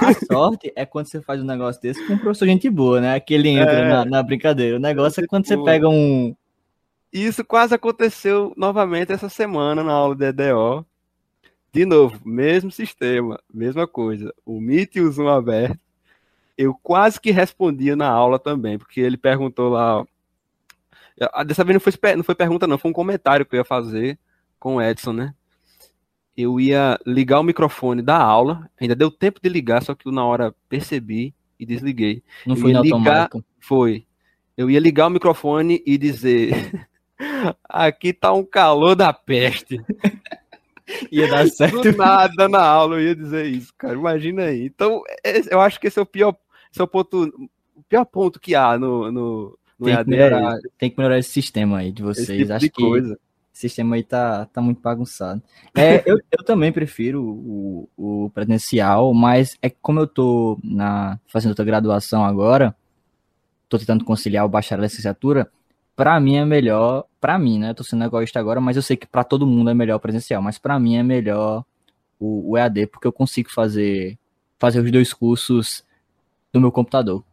A 0.00 0.12
sorte 0.26 0.72
é 0.74 0.84
quando 0.84 1.08
você 1.08 1.20
faz 1.20 1.40
um 1.40 1.44
negócio 1.44 1.80
desse 1.80 2.04
com 2.06 2.14
um 2.14 2.18
professor 2.18 2.46
gente 2.46 2.68
boa, 2.68 3.00
né? 3.00 3.20
Que 3.20 3.34
ele 3.34 3.50
entra 3.50 3.72
é, 3.72 3.88
na, 3.88 4.04
na, 4.04 4.22
brincadeira. 4.22 4.76
O 4.76 4.80
negócio 4.80 5.22
é 5.22 5.26
quando 5.26 5.46
você 5.46 5.56
pega 5.62 5.88
um. 5.88 6.34
Isso 7.12 7.44
quase 7.44 7.74
aconteceu 7.74 8.52
novamente 8.56 9.12
essa 9.12 9.28
semana 9.28 9.82
na 9.82 9.92
aula 9.92 10.14
de 10.14 10.24
EDO. 10.24 10.84
De 11.72 11.84
novo, 11.84 12.18
mesmo 12.24 12.70
sistema, 12.70 13.38
mesma 13.52 13.86
coisa. 13.86 14.32
O 14.44 14.60
Meet 14.60 14.96
e 14.96 15.00
o 15.00 15.10
Zoom 15.10 15.28
aberto. 15.28 15.78
Eu 16.56 16.74
quase 16.74 17.20
que 17.20 17.30
respondia 17.30 17.94
na 17.94 18.08
aula 18.08 18.38
também, 18.38 18.78
porque 18.78 19.00
ele 19.00 19.16
perguntou 19.16 19.68
lá. 19.68 20.04
Dessa 21.46 21.64
vez 21.64 21.74
não 21.74 21.80
foi, 21.80 21.92
não 22.16 22.24
foi 22.24 22.34
pergunta, 22.34 22.66
não, 22.66 22.78
foi 22.78 22.90
um 22.90 22.94
comentário 22.94 23.44
que 23.44 23.54
eu 23.54 23.58
ia 23.58 23.64
fazer 23.64 24.18
com 24.58 24.76
o 24.76 24.82
Edson, 24.82 25.12
né? 25.12 25.34
Eu 26.36 26.60
ia 26.60 26.98
ligar 27.06 27.40
o 27.40 27.44
microfone 27.44 28.02
da 28.02 28.18
aula, 28.18 28.68
ainda 28.78 28.94
deu 28.94 29.10
tempo 29.10 29.40
de 29.42 29.48
ligar, 29.48 29.82
só 29.82 29.94
que 29.94 30.10
na 30.10 30.24
hora 30.24 30.54
percebi 30.68 31.34
e 31.58 31.64
desliguei. 31.64 32.22
Não 32.46 32.54
eu 32.54 32.60
foi 32.60 32.72
ligar, 32.72 32.80
automático? 32.80 33.44
Foi. 33.58 34.04
Eu 34.56 34.70
ia 34.70 34.78
ligar 34.78 35.06
o 35.06 35.10
microfone 35.10 35.82
e 35.86 35.96
dizer: 35.96 36.86
Aqui 37.64 38.12
tá 38.12 38.32
um 38.32 38.44
calor 38.44 38.94
da 38.94 39.12
peste. 39.12 39.80
ia 41.10 41.26
dar 41.28 41.46
certo. 41.48 41.80
Do 41.80 41.96
nada 41.96 42.48
na 42.48 42.62
aula 42.62 42.96
eu 42.96 43.08
ia 43.08 43.16
dizer 43.16 43.46
isso, 43.46 43.72
cara. 43.78 43.94
Imagina 43.94 44.44
aí. 44.44 44.66
Então, 44.66 45.02
eu 45.50 45.60
acho 45.60 45.80
que 45.80 45.86
esse 45.86 45.98
é 45.98 46.02
o 46.02 46.06
pior, 46.06 46.36
esse 46.70 46.80
é 46.80 46.84
o 46.84 46.88
ponto, 46.88 47.50
o 47.74 47.82
pior 47.88 48.04
ponto 48.04 48.38
que 48.38 48.54
há 48.54 48.78
no, 48.78 49.10
no, 49.10 49.58
no 49.78 49.86
tem. 49.86 49.96
Que 49.96 50.10
melhorar, 50.10 50.58
tem 50.76 50.90
que 50.90 50.98
melhorar 50.98 51.18
esse 51.18 51.30
sistema 51.30 51.78
aí 51.78 51.92
de 51.92 52.02
vocês. 52.02 52.40
Tipo 52.40 52.52
acho 52.52 52.70
que 52.70 52.82
coisa 52.82 53.18
sistema 53.56 53.96
aí 53.96 54.02
tá, 54.02 54.44
tá 54.46 54.60
muito 54.60 54.82
bagunçado. 54.82 55.42
É, 55.74 56.02
eu, 56.04 56.18
eu 56.30 56.44
também 56.44 56.70
prefiro 56.70 57.22
o, 57.24 57.88
o 57.96 58.30
presencial, 58.30 59.14
mas 59.14 59.56
é 59.62 59.70
como 59.70 60.00
eu 60.00 60.06
tô 60.06 60.58
na, 60.62 61.18
fazendo 61.26 61.50
outra 61.52 61.64
graduação 61.64 62.22
agora, 62.22 62.76
tô 63.66 63.78
tentando 63.78 64.04
conciliar 64.04 64.44
o 64.44 64.48
bacharel 64.48 64.82
e 64.82 64.84
a 64.84 64.88
licenciatura, 64.88 65.50
para 65.94 66.20
mim 66.20 66.36
é 66.36 66.44
melhor, 66.44 67.06
para 67.18 67.38
mim, 67.38 67.58
né? 67.58 67.70
Eu 67.70 67.74
tô 67.74 67.82
sendo 67.82 68.04
egoísta 68.04 68.38
agora, 68.38 68.60
mas 68.60 68.76
eu 68.76 68.82
sei 68.82 68.94
que 68.94 69.06
para 69.06 69.24
todo 69.24 69.46
mundo 69.46 69.70
é 69.70 69.74
melhor 69.74 69.96
o 69.96 70.00
presencial, 70.00 70.42
mas 70.42 70.58
para 70.58 70.78
mim 70.78 70.96
é 70.96 71.02
melhor 71.02 71.64
o, 72.20 72.52
o 72.52 72.58
EAD, 72.58 72.88
porque 72.88 73.06
eu 73.06 73.12
consigo 73.12 73.50
fazer, 73.50 74.18
fazer 74.58 74.80
os 74.80 74.90
dois 74.92 75.14
cursos 75.14 75.82
do 76.52 76.60
meu 76.60 76.70
computador. 76.70 77.24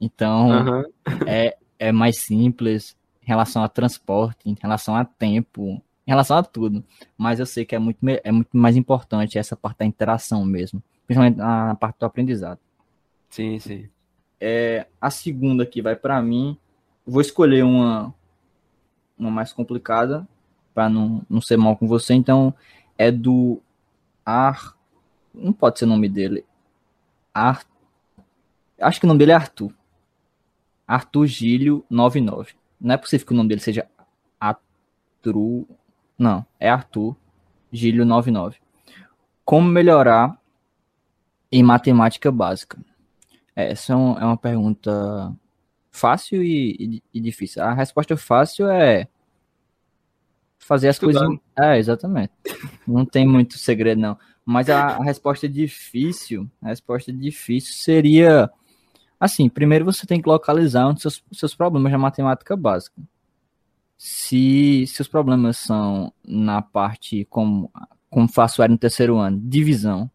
Então, 0.00 0.48
uhum. 0.48 0.84
é, 1.28 1.56
é 1.78 1.92
mais 1.92 2.18
simples, 2.18 2.96
relação 3.22 3.62
a 3.62 3.68
transporte, 3.68 4.48
em 4.48 4.56
relação 4.60 4.94
a 4.96 5.04
tempo, 5.04 5.82
em 6.06 6.10
relação 6.10 6.36
a 6.36 6.42
tudo. 6.42 6.84
Mas 7.16 7.40
eu 7.40 7.46
sei 7.46 7.64
que 7.64 7.74
é 7.74 7.78
muito, 7.78 7.98
é 8.02 8.32
muito 8.32 8.56
mais 8.56 8.76
importante 8.76 9.38
essa 9.38 9.56
parte 9.56 9.78
da 9.78 9.84
interação 9.84 10.44
mesmo, 10.44 10.82
principalmente 11.06 11.36
na 11.36 11.74
parte 11.74 11.98
do 11.98 12.06
aprendizado. 12.06 12.58
Sim, 13.28 13.58
sim. 13.58 13.88
É, 14.40 14.86
a 15.00 15.10
segunda 15.10 15.62
aqui 15.62 15.82
vai 15.82 15.94
para 15.94 16.20
mim. 16.22 16.58
Vou 17.06 17.20
escolher 17.20 17.62
uma, 17.62 18.14
uma 19.18 19.30
mais 19.30 19.52
complicada 19.52 20.26
para 20.74 20.88
não, 20.88 21.22
não 21.28 21.40
ser 21.40 21.56
mal 21.56 21.76
com 21.76 21.86
você. 21.86 22.14
Então, 22.14 22.54
é 22.96 23.10
do 23.10 23.60
Ar. 24.24 24.76
Não 25.32 25.52
pode 25.52 25.78
ser 25.78 25.84
o 25.84 25.88
nome 25.88 26.08
dele. 26.08 26.44
Ar. 27.32 27.64
Acho 28.80 28.98
que 28.98 29.06
o 29.06 29.08
nome 29.08 29.18
dele 29.18 29.32
é 29.32 29.34
Arthur. 29.34 29.72
Arthur 30.86 31.26
Gílio 31.26 31.84
99. 31.88 32.54
Não 32.80 32.94
é 32.94 32.96
possível 32.96 33.26
que 33.26 33.32
o 33.32 33.36
nome 33.36 33.48
dele 33.48 33.60
seja 33.60 33.86
Arthur. 34.38 35.66
Não, 36.18 36.44
é 36.58 36.68
Arthur 36.70 37.16
Gílio 37.72 38.04
99. 38.04 38.56
Como 39.44 39.68
melhorar 39.68 40.38
em 41.50 41.62
matemática 41.62 42.30
básica? 42.30 42.78
Essa 43.54 43.92
é, 43.92 43.96
é 43.96 44.24
uma 44.24 44.36
pergunta 44.36 45.34
fácil 45.90 46.42
e, 46.42 46.76
e, 46.78 47.02
e, 47.14 47.20
difícil. 47.20 47.62
A 47.62 47.74
resposta 47.74 48.16
fácil 48.16 48.68
é 48.68 49.08
fazer 50.58 50.88
as 50.88 50.98
coisas. 50.98 51.22
É, 51.58 51.78
exatamente. 51.78 52.32
Não 52.86 53.04
tem 53.04 53.26
muito 53.26 53.58
segredo, 53.58 54.00
não. 54.00 54.18
Mas 54.44 54.70
a, 54.70 54.96
a 54.96 55.04
resposta 55.04 55.48
difícil, 55.48 56.48
a 56.62 56.68
resposta 56.68 57.12
difícil 57.12 57.74
seria 57.74 58.50
Assim, 59.20 59.50
primeiro 59.50 59.84
você 59.84 60.06
tem 60.06 60.22
que 60.22 60.28
localizar 60.28 60.88
os 60.88 61.02
seus, 61.02 61.22
seus 61.32 61.54
problemas 61.54 61.92
na 61.92 61.98
matemática 61.98 62.56
básica. 62.56 63.02
Se 63.98 64.86
seus 64.86 65.06
problemas 65.06 65.58
são 65.58 66.10
na 66.26 66.62
parte, 66.62 67.26
como, 67.26 67.70
como 68.08 68.26
faço 68.26 68.62
era 68.62 68.72
no 68.72 68.78
terceiro 68.78 69.18
ano, 69.18 69.38
divisão, 69.38 70.10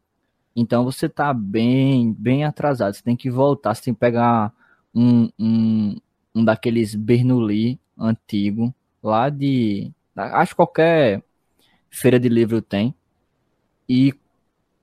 então 0.55 0.83
você 0.83 1.05
está 1.05 1.31
bem, 1.31 2.13
bem 2.13 2.45
atrasado. 2.45 2.95
Você 2.95 3.03
tem 3.03 3.15
que 3.15 3.29
voltar, 3.29 3.75
você 3.75 3.83
tem 3.83 3.93
que 3.93 3.99
pegar 3.99 4.51
um, 4.93 5.29
um, 5.37 5.97
um 6.33 6.43
daqueles 6.43 6.95
Bernoulli 6.95 7.79
antigo, 7.95 8.73
lá 9.03 9.29
de. 9.29 9.91
Acho 10.15 10.51
que 10.53 10.55
qualquer 10.55 11.23
feira 11.91 12.19
de 12.19 12.29
livro 12.29 12.59
tem. 12.61 12.95
E 13.87 14.13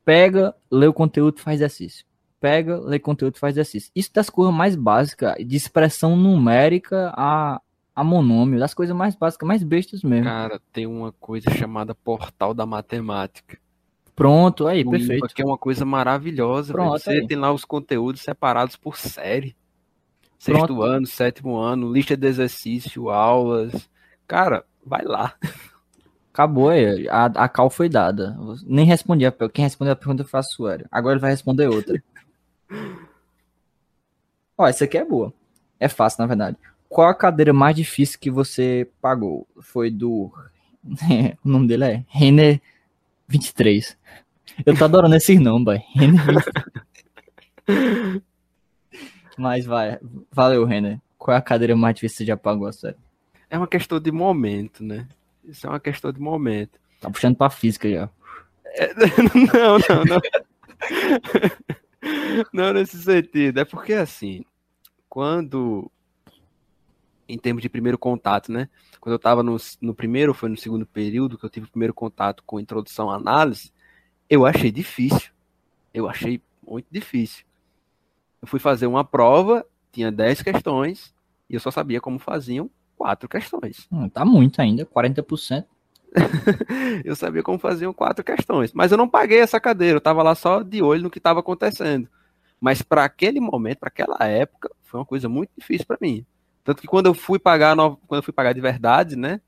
pega, 0.05 0.55
lê 0.70 0.87
o 0.87 0.93
conteúdo 0.93 1.41
faz 1.41 1.61
exercício 1.61 2.07
pega, 2.43 2.80
lê 2.80 2.99
conteúdo 2.99 3.36
e 3.36 3.38
faz 3.38 3.55
exercício. 3.55 3.93
Isso 3.95 4.12
das 4.12 4.28
coisas 4.28 4.53
mais 4.53 4.74
básicas, 4.74 5.36
de 5.38 5.57
expressão 5.57 6.16
numérica 6.16 7.12
a, 7.16 7.61
a 7.95 8.03
monômio, 8.03 8.59
das 8.59 8.74
coisas 8.74 8.95
mais 8.95 9.14
básicas, 9.14 9.47
mais 9.47 9.62
bestas 9.62 10.03
mesmo. 10.03 10.24
Cara, 10.24 10.61
tem 10.72 10.84
uma 10.84 11.12
coisa 11.12 11.49
chamada 11.53 11.95
Portal 11.95 12.53
da 12.53 12.66
Matemática. 12.66 13.57
Pronto, 14.16 14.66
aí, 14.66 14.84
perfeito. 14.84 15.32
Que 15.32 15.43
é 15.43 15.45
uma 15.45 15.57
coisa 15.57 15.84
maravilhosa. 15.84 16.72
Pronto, 16.72 16.99
Você 16.99 17.11
aí. 17.11 17.26
tem 17.26 17.36
lá 17.36 17.53
os 17.53 17.64
conteúdos 17.64 18.22
separados 18.22 18.74
por 18.74 18.97
série. 18.97 19.57
Sexto 20.36 20.66
Pronto. 20.66 20.82
ano, 20.82 21.07
sétimo 21.07 21.57
ano, 21.57 21.93
lista 21.93 22.16
de 22.16 22.26
exercício, 22.26 23.09
aulas. 23.09 23.88
Cara, 24.26 24.64
vai 24.84 25.05
lá. 25.05 25.34
Acabou 26.32 26.70
aí. 26.70 27.09
A, 27.09 27.26
a 27.26 27.49
cal 27.49 27.70
foi 27.70 27.88
dada. 27.88 28.36
Nem 28.66 28.84
respondi 28.84 29.24
a 29.24 29.32
Quem 29.53 29.64
respondeu 29.64 29.93
a 29.93 29.97
pergunta 29.97 30.24
foi 30.24 30.40
a 30.40 30.43
Suério. 30.43 30.86
Agora 30.90 31.14
ele 31.14 31.20
vai 31.20 31.30
responder 31.30 31.68
outra. 31.68 32.03
Ó, 34.57 34.66
essa 34.66 34.85
aqui 34.85 34.99
é 34.99 35.05
boa. 35.05 35.33
É 35.79 35.89
fácil, 35.89 36.20
na 36.20 36.27
verdade. 36.27 36.57
Qual 36.89 37.09
a 37.09 37.14
cadeira 37.14 37.53
mais 37.53 37.75
difícil 37.75 38.18
que 38.20 38.31
você 38.31 38.89
pagou? 39.01 39.47
Foi 39.61 39.91
do. 39.91 40.33
o 41.45 41.49
nome 41.49 41.66
dele 41.66 41.85
é 41.85 42.05
Renner 42.09 42.61
23. 43.27 43.97
Eu 44.66 44.77
tô 44.77 44.85
adorando 44.85 45.16
esse 45.16 45.39
nome, 45.39 45.64
boy. 45.64 45.83
Renner 45.95 46.23
23. 47.66 48.23
Mas 49.39 49.64
vai. 49.64 49.99
Valeu, 50.31 50.64
Renner. 50.64 51.01
Qual 51.18 51.35
é 51.35 51.39
a 51.39 51.43
cadeira 51.43 51.75
mais 51.75 51.95
difícil 51.95 52.18
que 52.18 52.25
você 52.25 52.27
já 52.27 52.37
pagou, 52.37 52.73
sério? 52.73 52.99
É 53.49 53.57
uma 53.57 53.66
questão 53.66 53.99
de 53.99 54.12
momento, 54.12 54.85
né? 54.85 55.09
Isso 55.45 55.66
é 55.66 55.70
uma 55.70 55.81
questão 55.81 56.12
de 56.12 56.20
momento. 56.20 56.79
Tá 57.01 57.11
puxando 57.11 57.37
pra 57.37 57.51
física 57.51 57.91
já. 57.91 58.09
É, 58.66 58.93
não, 59.35 59.79
não, 59.79 60.05
não. 60.05 60.20
não 62.53 62.72
nesse 62.72 63.00
sentido. 63.03 63.61
É 63.61 63.64
porque, 63.64 63.94
assim, 63.94 64.44
quando. 65.09 65.90
Em 67.28 67.38
termos 67.38 67.62
de 67.62 67.68
primeiro 67.68 67.96
contato, 67.96 68.53
né? 68.53 68.68
Quando 69.00 69.14
eu 69.14 69.16
estava 69.16 69.42
no, 69.42 69.57
no 69.80 69.94
primeiro, 69.94 70.34
foi 70.34 70.48
no 70.48 70.57
segundo 70.57 70.84
período, 70.84 71.38
que 71.38 71.44
eu 71.44 71.50
tive 71.50 71.66
o 71.66 71.70
primeiro 71.70 71.94
contato 71.94 72.42
com 72.44 72.61
introdução 72.61 73.11
à 73.11 73.16
análise, 73.16 73.72
eu 74.28 74.44
achei 74.44 74.70
difícil. 74.70 75.30
Eu 75.94 76.09
achei 76.09 76.42
muito 76.66 76.86
difícil. 76.90 77.44
Eu 78.40 78.48
fui 78.48 78.59
fazer 78.59 78.86
uma 78.86 79.05
prova, 79.05 79.64
tinha 79.92 80.11
10 80.11 80.42
questões, 80.42 81.14
e 81.48 81.55
eu 81.55 81.61
só 81.61 81.70
sabia 81.70 82.00
como 82.00 82.18
faziam 82.18 82.70
quatro 82.96 83.28
questões. 83.28 83.86
Hum, 83.90 84.09
tá 84.09 84.24
muito 84.24 84.61
ainda, 84.61 84.84
40%. 84.84 85.64
eu 87.04 87.16
sabia 87.16 87.42
como 87.42 87.58
faziam 87.58 87.92
quatro 87.92 88.24
questões, 88.24 88.72
mas 88.72 88.92
eu 88.92 88.98
não 88.98 89.08
paguei 89.08 89.40
essa 89.40 89.60
cadeira, 89.60 89.94
eu 89.94 89.98
estava 89.98 90.22
lá 90.22 90.34
só 90.34 90.62
de 90.62 90.82
olho 90.82 91.02
no 91.02 91.10
que 91.10 91.18
estava 91.18 91.40
acontecendo. 91.40 92.08
Mas 92.60 92.82
para 92.82 93.04
aquele 93.04 93.40
momento, 93.40 93.78
para 93.78 93.88
aquela 93.88 94.18
época, 94.20 94.70
foi 94.82 95.00
uma 95.00 95.06
coisa 95.06 95.28
muito 95.28 95.50
difícil 95.58 95.86
para 95.86 95.98
mim. 96.00 96.24
Tanto 96.62 96.80
que 96.80 96.86
quando 96.86 97.06
eu 97.06 97.14
fui 97.14 97.38
pagar, 97.38 97.74
quando 97.76 98.18
eu 98.18 98.22
fui 98.22 98.32
pagar 98.32 98.52
de 98.52 98.60
verdade, 98.60 99.16
né, 99.16 99.40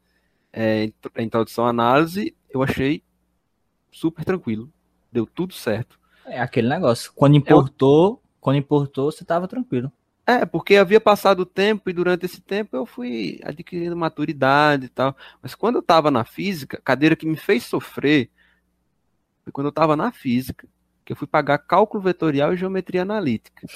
é, 0.52 0.90
introdução 1.18 1.66
à 1.66 1.70
análise, 1.70 2.34
eu 2.50 2.62
achei 2.62 3.02
super 3.92 4.24
tranquilo, 4.24 4.68
deu 5.12 5.26
tudo 5.26 5.54
certo. 5.54 5.98
É 6.26 6.40
aquele 6.40 6.68
negócio. 6.68 7.12
Quando 7.14 7.36
importou, 7.36 8.20
é, 8.24 8.28
quando 8.40 8.56
importou, 8.56 9.12
você 9.12 9.22
estava 9.22 9.46
tranquilo. 9.46 9.92
É, 10.27 10.47
porque 10.47 10.77
havia 10.77 11.01
passado 11.01 11.41
o 11.41 11.47
tempo 11.47 11.91
e 11.91 11.93
durante 11.93 12.25
esse 12.25 12.41
tempo 12.41 12.75
eu 12.77 12.87
fui 12.87 13.39
adquirindo 13.45 13.97
maturidade 13.97 14.87
e 14.87 14.89
tal. 14.89 15.14
Mas 15.43 15.55
quando 15.55 15.77
eu 15.77 15.81
estava 15.81 16.11
na 16.11 16.25
física, 16.25 16.81
cadeira 16.83 17.14
que 17.14 17.27
me 17.27 17.37
fez 17.37 17.64
sofrer 17.64 18.31
foi 19.45 19.53
quando 19.53 19.66
eu 19.66 19.70
estava 19.70 19.95
na 19.95 20.11
física, 20.11 20.66
que 21.05 21.12
eu 21.12 21.16
fui 21.16 21.27
pagar 21.27 21.59
cálculo 21.59 22.03
vetorial 22.03 22.55
e 22.55 22.57
geometria 22.57 23.03
analítica. 23.03 23.66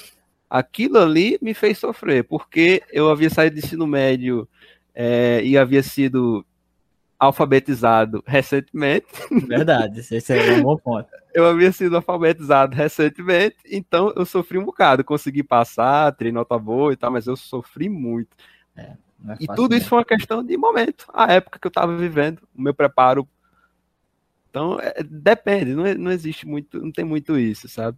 Aquilo 0.49 0.97
ali 0.97 1.37
me 1.41 1.53
fez 1.53 1.77
sofrer, 1.77 2.23
porque 2.23 2.81
eu 2.91 3.09
havia 3.09 3.29
saído 3.29 3.55
de 3.59 3.65
ensino 3.65 3.85
médio 3.85 4.49
é, 4.95 5.41
e 5.43 5.55
havia 5.55 5.83
sido 5.83 6.43
alfabetizado 7.19 8.23
recentemente. 8.25 9.07
Verdade, 9.45 9.99
esse 9.99 10.33
é 10.33 10.53
um 10.53 10.63
bom 10.63 10.77
ponto. 10.77 11.09
Eu 11.33 11.45
havia 11.45 11.71
sido 11.71 11.97
alfabetizado 11.97 12.75
recentemente, 12.75 13.57
então 13.69 14.13
eu 14.15 14.25
sofri 14.25 14.57
um 14.57 14.63
bocado. 14.63 15.03
Consegui 15.03 15.43
passar, 15.43 16.15
tirei 16.15 16.31
nota 16.31 16.57
boa 16.57 16.93
e 16.93 16.95
tal, 16.95 17.11
mas 17.11 17.27
eu 17.27 17.35
sofri 17.35 17.89
muito. 17.89 18.35
É, 18.75 18.81
é 18.81 18.97
e 19.41 19.47
tudo 19.47 19.71
mesmo. 19.71 19.75
isso 19.75 19.89
foi 19.89 19.97
uma 19.99 20.05
questão 20.05 20.41
de 20.43 20.55
momento, 20.55 21.05
a 21.13 21.33
época 21.33 21.59
que 21.59 21.67
eu 21.67 21.69
estava 21.69 21.95
vivendo, 21.97 22.41
o 22.55 22.61
meu 22.61 22.73
preparo. 22.73 23.27
Então, 24.49 24.79
é, 24.79 25.03
depende, 25.03 25.75
não, 25.75 25.83
não 25.95 26.11
existe 26.11 26.47
muito, 26.47 26.79
não 26.79 26.91
tem 26.91 27.03
muito 27.03 27.37
isso, 27.37 27.67
sabe? 27.67 27.97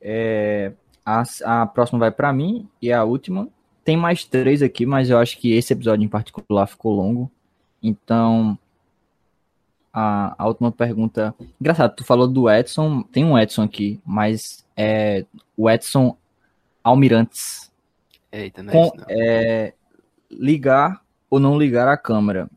É, 0.00 0.72
a, 1.04 1.24
a 1.44 1.66
próxima 1.66 1.98
vai 1.98 2.10
para 2.10 2.32
mim 2.32 2.68
e 2.80 2.92
a 2.92 3.02
última. 3.04 3.48
Tem 3.84 3.96
mais 3.96 4.24
três 4.24 4.62
aqui, 4.62 4.86
mas 4.86 5.10
eu 5.10 5.18
acho 5.18 5.38
que 5.38 5.52
esse 5.52 5.72
episódio 5.72 6.04
em 6.04 6.08
particular 6.08 6.66
ficou 6.66 6.94
longo. 6.94 7.30
Então, 7.82 8.58
a, 9.92 10.34
a 10.38 10.46
última 10.46 10.70
pergunta. 10.70 11.34
Engraçado, 11.60 11.94
tu 11.96 12.04
falou 12.04 12.28
do 12.28 12.48
Edson. 12.50 13.02
Tem 13.02 13.24
um 13.24 13.38
Edson 13.38 13.62
aqui, 13.62 14.00
mas 14.04 14.64
é 14.76 15.24
o 15.56 15.68
Edson 15.68 16.16
Almirantes. 16.82 17.70
Eita, 18.32 18.62
não 18.62 18.72
é, 18.72 18.74
Com, 18.74 18.92
é 19.08 19.74
ligar 20.30 21.02
ou 21.28 21.40
não 21.40 21.58
ligar 21.58 21.88
a 21.88 21.96
câmera 21.96 22.48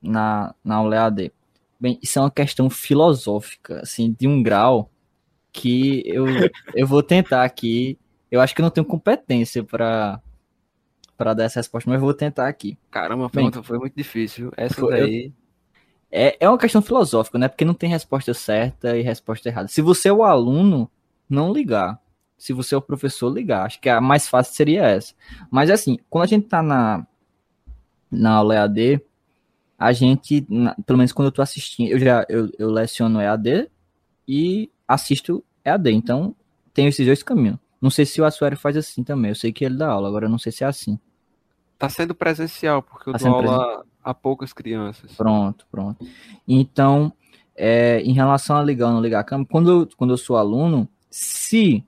na, 0.00 0.54
na 0.64 0.76
aula 0.76 0.96
EAD. 0.96 1.32
Bem, 1.78 1.98
isso 2.02 2.18
é 2.18 2.22
uma 2.22 2.30
questão 2.30 2.70
filosófica, 2.70 3.80
assim, 3.80 4.14
de 4.18 4.26
um 4.26 4.42
grau 4.42 4.90
que 5.52 6.02
eu, 6.06 6.26
eu 6.74 6.86
vou 6.86 7.02
tentar 7.02 7.44
aqui. 7.44 7.98
Eu 8.30 8.40
acho 8.40 8.54
que 8.54 8.60
eu 8.60 8.64
não 8.64 8.70
tenho 8.70 8.86
competência 8.86 9.62
para 9.62 10.20
para 11.16 11.34
dar 11.34 11.44
essa 11.44 11.60
resposta, 11.60 11.88
mas 11.88 12.00
vou 12.00 12.12
tentar 12.12 12.48
aqui. 12.48 12.78
Caramba, 12.90 13.26
a 13.26 13.30
pergunta 13.30 13.60
Bem, 13.60 13.64
foi 13.66 13.78
muito 13.78 13.94
difícil. 13.96 14.52
Essa 14.56 14.74
foi, 14.74 14.90
daí. 14.90 15.32
É, 16.10 16.36
é 16.40 16.48
uma 16.48 16.58
questão 16.58 16.80
filosófica, 16.80 17.38
né? 17.38 17.48
Porque 17.48 17.64
não 17.64 17.74
tem 17.74 17.90
resposta 17.90 18.32
certa 18.32 18.96
e 18.96 19.02
resposta 19.02 19.48
errada. 19.48 19.68
Se 19.68 19.82
você 19.82 20.08
é 20.08 20.12
o 20.12 20.22
aluno, 20.22 20.90
não 21.28 21.52
ligar. 21.52 22.00
Se 22.38 22.52
você 22.52 22.74
é 22.74 22.78
o 22.78 22.82
professor, 22.82 23.32
ligar. 23.32 23.66
Acho 23.66 23.80
que 23.80 23.88
a 23.88 24.00
mais 24.00 24.28
fácil 24.28 24.54
seria 24.54 24.84
essa. 24.84 25.14
Mas 25.50 25.70
assim, 25.70 25.98
quando 26.08 26.24
a 26.24 26.28
gente 26.28 26.46
tá 26.46 26.62
na, 26.62 27.06
na 28.10 28.32
aula 28.34 28.54
EAD, 28.54 29.00
a 29.78 29.92
gente, 29.92 30.46
na, 30.48 30.74
pelo 30.86 30.98
menos 30.98 31.12
quando 31.12 31.26
eu 31.26 31.32
tô 31.32 31.42
assistindo, 31.42 31.90
eu 31.90 31.98
já 31.98 32.24
eu, 32.28 32.50
eu 32.58 32.70
leciono 32.70 33.20
EAD 33.20 33.68
e 34.28 34.70
assisto 34.86 35.44
EAD. 35.64 35.90
Então, 35.92 36.34
tem 36.72 36.86
esses 36.86 37.04
dois 37.04 37.22
caminhos. 37.22 37.58
Não 37.80 37.90
sei 37.90 38.06
se 38.06 38.20
o 38.20 38.24
Assuero 38.24 38.56
faz 38.56 38.76
assim 38.76 39.04
também. 39.04 39.30
Eu 39.30 39.34
sei 39.34 39.52
que 39.52 39.64
ele 39.64 39.76
dá 39.76 39.88
aula, 39.88 40.08
agora 40.08 40.26
eu 40.26 40.30
não 40.30 40.38
sei 40.38 40.52
se 40.52 40.64
é 40.64 40.66
assim. 40.66 40.98
Tá 41.78 41.88
sendo 41.88 42.14
presencial, 42.14 42.82
porque 42.82 43.10
eu 43.10 43.12
tá 43.12 43.18
dou 43.18 43.34
aula 43.34 43.84
a 44.02 44.14
poucas 44.14 44.52
crianças. 44.52 45.12
Pronto, 45.12 45.66
pronto. 45.70 46.06
Então, 46.46 47.12
é, 47.54 48.00
em 48.00 48.12
relação 48.12 48.56
a 48.56 48.62
ligar 48.62 48.86
ou 48.88 48.94
não 48.94 49.00
ligar 49.00 49.20
a 49.20 49.24
câmera, 49.24 49.48
quando 49.50 49.70
eu, 49.70 49.88
quando 49.96 50.10
eu 50.10 50.16
sou 50.16 50.36
aluno, 50.36 50.88
se. 51.10 51.84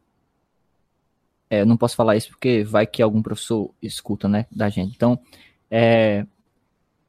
É, 1.50 1.62
eu 1.62 1.66
não 1.66 1.78
posso 1.78 1.96
falar 1.96 2.16
isso 2.16 2.28
porque 2.28 2.62
vai 2.62 2.86
que 2.86 3.00
algum 3.00 3.22
professor 3.22 3.70
escuta, 3.80 4.28
né, 4.28 4.46
da 4.50 4.68
gente. 4.68 4.94
Então, 4.94 5.18
é, 5.70 6.26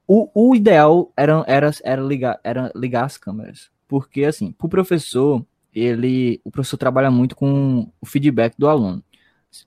o, 0.07 0.29
o 0.33 0.55
ideal 0.55 1.11
era, 1.15 1.43
era, 1.47 1.71
era, 1.83 2.01
ligar, 2.01 2.39
era 2.43 2.71
ligar 2.73 3.05
as 3.05 3.17
câmeras. 3.17 3.69
Porque, 3.87 4.23
assim, 4.23 4.51
para 4.51 4.67
o 4.67 4.69
professor, 4.69 5.45
ele, 5.73 6.41
o 6.43 6.51
professor 6.51 6.77
trabalha 6.77 7.11
muito 7.11 7.35
com 7.35 7.91
o 8.01 8.05
feedback 8.05 8.55
do 8.57 8.67
aluno. 8.67 9.03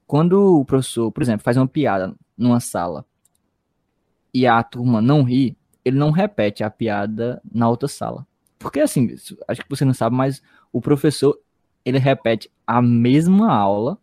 Quando 0.07 0.61
o 0.61 0.65
professor, 0.65 1.11
por 1.11 1.23
exemplo, 1.23 1.43
faz 1.43 1.57
uma 1.57 1.67
piada 1.67 2.15
numa 2.37 2.61
sala 2.61 3.05
e 4.33 4.47
a 4.47 4.63
turma 4.63 5.03
não 5.03 5.23
ri, 5.23 5.57
ele 5.85 5.99
não 5.99 6.11
repete 6.11 6.63
a 6.63 6.71
piada 6.71 7.41
na 7.53 7.69
outra 7.69 7.89
sala. 7.89 8.27
Porque 8.59 8.81
assim, 8.81 9.15
acho 9.49 9.63
que 9.63 9.69
você 9.71 9.85
não 9.85 9.93
sabe, 9.93 10.15
mas 10.15 10.41
o 10.73 10.81
professor 10.81 11.39
ele 11.85 11.99
repete 11.99 12.51
a 12.67 12.81
mesma 12.81 13.53
aula 13.53 13.99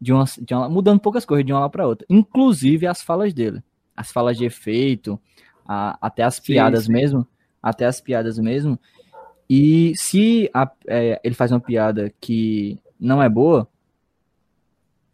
de 0.00 0.12
uma, 0.12 0.24
de 0.24 0.54
uma 0.54 0.68
mudando 0.68 1.00
poucas 1.00 1.24
coisas 1.24 1.44
de 1.44 1.52
uma 1.52 1.58
aula 1.58 1.70
para 1.70 1.86
outra, 1.86 2.06
inclusive 2.08 2.86
as 2.86 3.02
falas 3.02 3.34
dele, 3.34 3.62
as 3.96 4.10
falas 4.12 4.36
de 4.38 4.44
efeito, 4.44 5.20
a, 5.66 5.98
até 6.00 6.22
as 6.22 6.40
piadas 6.40 6.84
sim, 6.84 6.86
sim. 6.86 6.92
mesmo, 6.92 7.26
até 7.62 7.84
as 7.84 8.00
piadas 8.00 8.38
mesmo. 8.38 8.78
E 9.52 9.92
se 9.96 10.48
a, 10.54 10.70
é, 10.86 11.20
ele 11.24 11.34
faz 11.34 11.50
uma 11.50 11.58
piada 11.58 12.14
que 12.20 12.78
não 13.00 13.20
é 13.20 13.28
boa, 13.28 13.66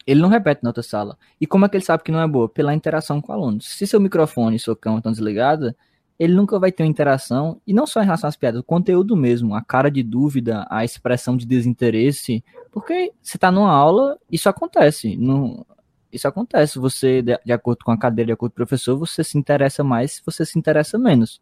ele 0.06 0.20
não 0.20 0.28
repete 0.28 0.62
na 0.62 0.68
outra 0.68 0.82
sala. 0.82 1.16
E 1.40 1.46
como 1.46 1.64
é 1.64 1.68
que 1.70 1.76
ele 1.78 1.84
sabe 1.84 2.02
que 2.02 2.12
não 2.12 2.20
é 2.20 2.28
boa? 2.28 2.46
Pela 2.46 2.74
interação 2.74 3.18
com 3.18 3.32
o 3.32 3.34
aluno. 3.34 3.62
Se 3.62 3.86
seu 3.86 3.98
microfone 3.98 4.56
e 4.56 4.58
sua 4.58 4.76
câmera 4.76 4.98
estão 4.98 5.12
desligados, 5.12 5.72
ele 6.18 6.34
nunca 6.34 6.58
vai 6.58 6.70
ter 6.70 6.82
uma 6.82 6.88
interação, 6.90 7.60
e 7.66 7.72
não 7.72 7.86
só 7.86 8.02
em 8.02 8.04
relação 8.04 8.28
às 8.28 8.36
piadas, 8.36 8.60
o 8.60 8.64
conteúdo 8.64 9.16
mesmo, 9.16 9.54
a 9.54 9.62
cara 9.62 9.90
de 9.90 10.02
dúvida, 10.02 10.66
a 10.68 10.84
expressão 10.84 11.34
de 11.34 11.46
desinteresse, 11.46 12.44
porque 12.70 13.12
você 13.22 13.38
está 13.38 13.50
numa 13.50 13.72
aula, 13.72 14.18
isso 14.30 14.50
acontece. 14.50 15.16
No, 15.16 15.66
isso 16.12 16.28
acontece. 16.28 16.78
Você, 16.78 17.22
de, 17.22 17.38
de, 17.42 17.52
acordo 17.52 17.84
com 17.86 17.90
a 17.90 17.98
cadeira, 17.98 18.26
de 18.26 18.32
acordo 18.32 18.52
com 18.52 18.56
o 18.56 18.66
professor, 18.66 18.98
você 18.98 19.24
se 19.24 19.38
interessa 19.38 19.82
mais, 19.82 20.22
você 20.24 20.44
se 20.44 20.58
interessa 20.58 20.98
menos. 20.98 21.40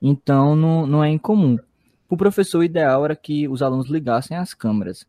Então, 0.00 0.56
não, 0.56 0.86
não 0.86 1.04
é 1.04 1.10
incomum. 1.10 1.58
O 2.10 2.16
professor, 2.16 2.64
ideal 2.64 3.04
era 3.04 3.14
que 3.14 3.46
os 3.46 3.62
alunos 3.62 3.88
ligassem 3.88 4.36
as 4.36 4.52
câmeras. 4.52 5.06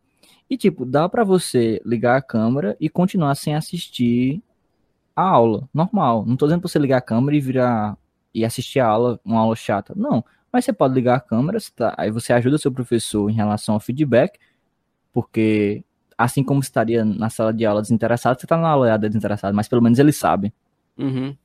E, 0.48 0.56
tipo, 0.56 0.86
dá 0.86 1.10
para 1.10 1.24
você 1.24 1.82
ligar 1.84 2.16
a 2.16 2.22
câmera 2.22 2.78
e 2.80 2.88
continuar 2.90 3.34
sem 3.34 3.56
assistir 3.56 4.40
a 5.16 5.24
aula, 5.24 5.68
normal. 5.74 6.24
Não 6.28 6.38
tô 6.38 6.46
dizendo 6.46 6.62
pra 6.62 6.70
você 6.70 6.78
ligar 6.78 6.98
a 6.98 7.02
câmera 7.02 7.36
e 7.36 7.40
virar 7.42 7.98
e 8.34 8.46
assistir 8.46 8.80
a 8.80 8.86
aula, 8.86 9.20
uma 9.26 9.40
aula 9.40 9.56
chata. 9.56 9.94
Não. 9.96 10.24
Mas 10.54 10.64
você 10.64 10.72
pode 10.72 10.94
ligar 10.94 11.16
a 11.16 11.20
câmera, 11.20 11.58
tá? 11.76 11.96
aí 11.98 12.12
você 12.12 12.34
ajuda 12.34 12.60
seu 12.60 12.72
professor 12.72 13.30
em 13.30 13.34
relação 13.34 13.74
ao 13.74 13.80
feedback, 13.80 14.38
porque 15.12 15.84
assim 16.16 16.44
como 16.44 16.60
estaria 16.60 17.04
na 17.04 17.32
sala 17.32 17.52
de 17.52 17.66
aula 17.66 17.82
desinteressado, 17.82 18.40
você 18.40 18.46
tá 18.46 18.58
na 18.58 18.70
aula 18.70 18.96
desinteressado, 19.00 19.56
mas 19.56 19.68
pelo 19.68 19.82
menos 19.82 19.98
ele 19.98 20.12
sabe. 20.12 20.54
Uhum. 20.98 21.36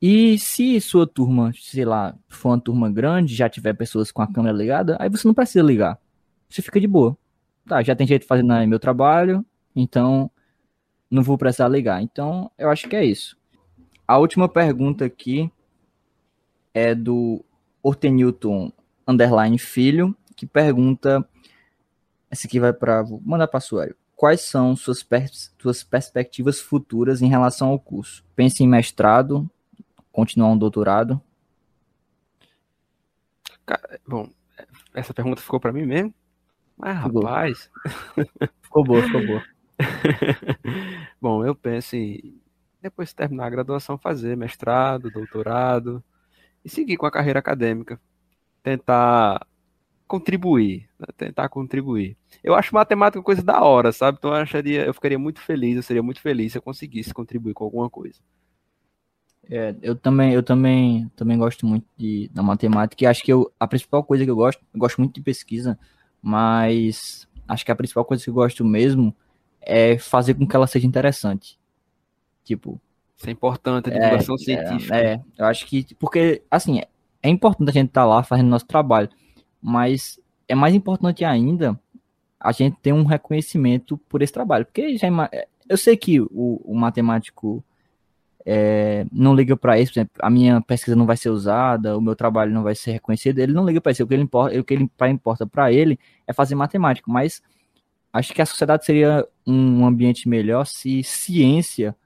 E 0.00 0.38
se 0.38 0.80
sua 0.80 1.06
turma, 1.06 1.52
sei 1.58 1.84
lá, 1.84 2.14
for 2.28 2.50
uma 2.50 2.60
turma 2.60 2.90
grande, 2.90 3.34
já 3.34 3.48
tiver 3.48 3.74
pessoas 3.74 4.12
com 4.12 4.22
a 4.22 4.30
câmera 4.30 4.56
ligada, 4.56 4.96
aí 5.00 5.08
você 5.08 5.26
não 5.26 5.34
precisa 5.34 5.64
ligar. 5.64 5.98
Você 6.48 6.60
fica 6.60 6.78
de 6.78 6.86
boa 6.86 7.16
tá, 7.66 7.82
já 7.82 7.94
tem 7.96 8.06
jeito 8.06 8.26
fazendo 8.26 8.54
meu 8.66 8.78
trabalho, 8.78 9.44
então 9.74 10.30
não 11.10 11.22
vou 11.22 11.38
precisar 11.38 11.68
ligar. 11.68 12.02
Então, 12.02 12.50
eu 12.58 12.70
acho 12.70 12.88
que 12.88 12.96
é 12.96 13.04
isso. 13.04 13.36
A 14.06 14.18
última 14.18 14.48
pergunta 14.48 15.04
aqui 15.04 15.50
é 16.72 16.94
do 16.94 17.44
Ortenilton 17.82 18.72
Underline 19.06 19.58
Filho, 19.58 20.16
que 20.36 20.46
pergunta. 20.46 21.26
Esse 22.30 22.46
aqui 22.46 22.58
vai 22.58 22.72
para. 22.72 23.02
Vou 23.02 23.20
mandar 23.24 23.46
para 23.46 23.60
Suério. 23.60 23.96
Quais 24.16 24.40
são 24.40 24.76
suas, 24.76 25.02
pers 25.02 25.52
suas 25.60 25.82
perspectivas 25.82 26.60
futuras 26.60 27.22
em 27.22 27.28
relação 27.28 27.68
ao 27.68 27.78
curso? 27.78 28.24
Pense 28.34 28.62
em 28.62 28.68
mestrado, 28.68 29.48
continuar 30.14 30.52
um 30.52 30.56
doutorado? 30.56 31.20
Bom, 34.06 34.30
essa 34.94 35.12
pergunta 35.12 35.42
ficou 35.42 35.58
para 35.58 35.72
mim 35.72 35.84
mesmo? 35.84 36.14
Mas, 36.76 37.02
ficou. 37.02 37.22
rapaz. 37.22 37.70
ficou 38.62 38.84
boa, 38.84 39.02
ficou 39.02 39.26
boa. 39.26 39.44
Bom, 41.20 41.44
eu 41.44 41.54
penso 41.54 41.96
em, 41.96 42.40
depois 42.80 43.08
de 43.08 43.16
terminar 43.16 43.46
a 43.46 43.50
graduação, 43.50 43.98
fazer 43.98 44.36
mestrado, 44.36 45.10
doutorado 45.10 46.02
e 46.64 46.68
seguir 46.68 46.96
com 46.96 47.06
a 47.06 47.10
carreira 47.10 47.40
acadêmica. 47.40 48.00
Tentar 48.62 49.44
contribuir, 50.06 50.88
né? 50.96 51.08
tentar 51.16 51.48
contribuir. 51.48 52.16
Eu 52.42 52.54
acho 52.54 52.72
matemática 52.72 53.18
uma 53.18 53.24
coisa 53.24 53.42
da 53.42 53.60
hora, 53.62 53.90
sabe? 53.90 54.18
Então 54.18 54.30
eu 54.30 54.36
acharia, 54.36 54.84
eu 54.84 54.94
ficaria 54.94 55.18
muito 55.18 55.40
feliz, 55.40 55.76
eu 55.76 55.82
seria 55.82 56.02
muito 56.02 56.20
feliz 56.20 56.52
se 56.52 56.58
eu 56.58 56.62
conseguisse 56.62 57.12
contribuir 57.12 57.54
com 57.54 57.64
alguma 57.64 57.90
coisa. 57.90 58.20
É, 59.50 59.74
eu 59.82 59.94
também, 59.94 60.32
eu 60.32 60.42
também, 60.42 61.10
também 61.16 61.38
gosto 61.38 61.66
muito 61.66 61.86
de, 61.96 62.30
da 62.32 62.42
matemática 62.42 63.04
e 63.04 63.06
acho 63.06 63.22
que 63.22 63.32
eu, 63.32 63.50
a 63.58 63.66
principal 63.66 64.02
coisa 64.02 64.24
que 64.24 64.30
eu 64.30 64.36
gosto, 64.36 64.64
eu 64.72 64.80
gosto 64.80 64.98
muito 64.98 65.14
de 65.14 65.20
pesquisa, 65.20 65.78
mas 66.22 67.28
acho 67.46 67.64
que 67.64 67.70
a 67.70 67.76
principal 67.76 68.04
coisa 68.04 68.22
que 68.22 68.30
eu 68.30 68.34
gosto 68.34 68.64
mesmo 68.64 69.14
é 69.60 69.98
fazer 69.98 70.34
com 70.34 70.46
que 70.46 70.56
ela 70.56 70.66
seja 70.66 70.86
interessante. 70.86 71.58
Tipo. 72.42 72.80
Isso 73.16 73.28
é 73.28 73.32
importante, 73.32 73.90
a 73.90 73.92
divulgação 73.92 74.34
é, 74.34 74.38
científica. 74.38 74.96
É, 74.96 75.20
eu 75.38 75.46
acho 75.46 75.66
que, 75.66 75.94
porque, 75.94 76.42
assim, 76.50 76.80
é 77.22 77.28
importante 77.28 77.68
a 77.68 77.72
gente 77.72 77.88
estar 77.88 78.02
tá 78.02 78.06
lá 78.06 78.22
fazendo 78.22 78.48
nosso 78.48 78.66
trabalho, 78.66 79.08
mas 79.62 80.18
é 80.48 80.54
mais 80.54 80.74
importante 80.74 81.24
ainda 81.24 81.78
a 82.38 82.52
gente 82.52 82.76
ter 82.82 82.92
um 82.92 83.04
reconhecimento 83.04 83.96
por 84.08 84.20
esse 84.20 84.32
trabalho, 84.32 84.66
porque 84.66 84.96
já, 84.98 85.08
eu 85.68 85.76
sei 85.76 85.96
que 85.96 86.20
o, 86.20 86.60
o 86.64 86.74
matemático 86.74 87.64
é, 88.46 89.06
não 89.10 89.34
liga 89.34 89.56
para 89.56 89.78
isso, 89.80 89.92
por 89.92 90.00
exemplo, 90.00 90.14
a 90.20 90.28
minha 90.28 90.60
pesquisa 90.60 90.94
não 90.94 91.06
vai 91.06 91.16
ser 91.16 91.30
usada, 91.30 91.96
o 91.96 92.00
meu 92.00 92.14
trabalho 92.14 92.52
não 92.52 92.62
vai 92.62 92.74
ser 92.74 92.92
reconhecido, 92.92 93.38
ele 93.38 93.52
não 93.52 93.64
liga 93.64 93.80
para 93.80 93.92
isso, 93.92 94.04
o 94.04 94.06
que 94.06 94.14
ele 94.14 94.22
importa, 94.22 94.60
o 94.60 94.64
que 94.64 94.74
ele 94.74 94.90
importa 95.10 95.46
para 95.46 95.72
ele 95.72 95.98
é 96.26 96.32
fazer 96.32 96.54
matemática, 96.54 97.10
mas 97.10 97.42
acho 98.12 98.34
que 98.34 98.42
a 98.42 98.46
sociedade 98.46 98.84
seria 98.84 99.26
um 99.46 99.86
ambiente 99.86 100.28
melhor 100.28 100.66
se 100.66 101.02
ciência 101.02 101.96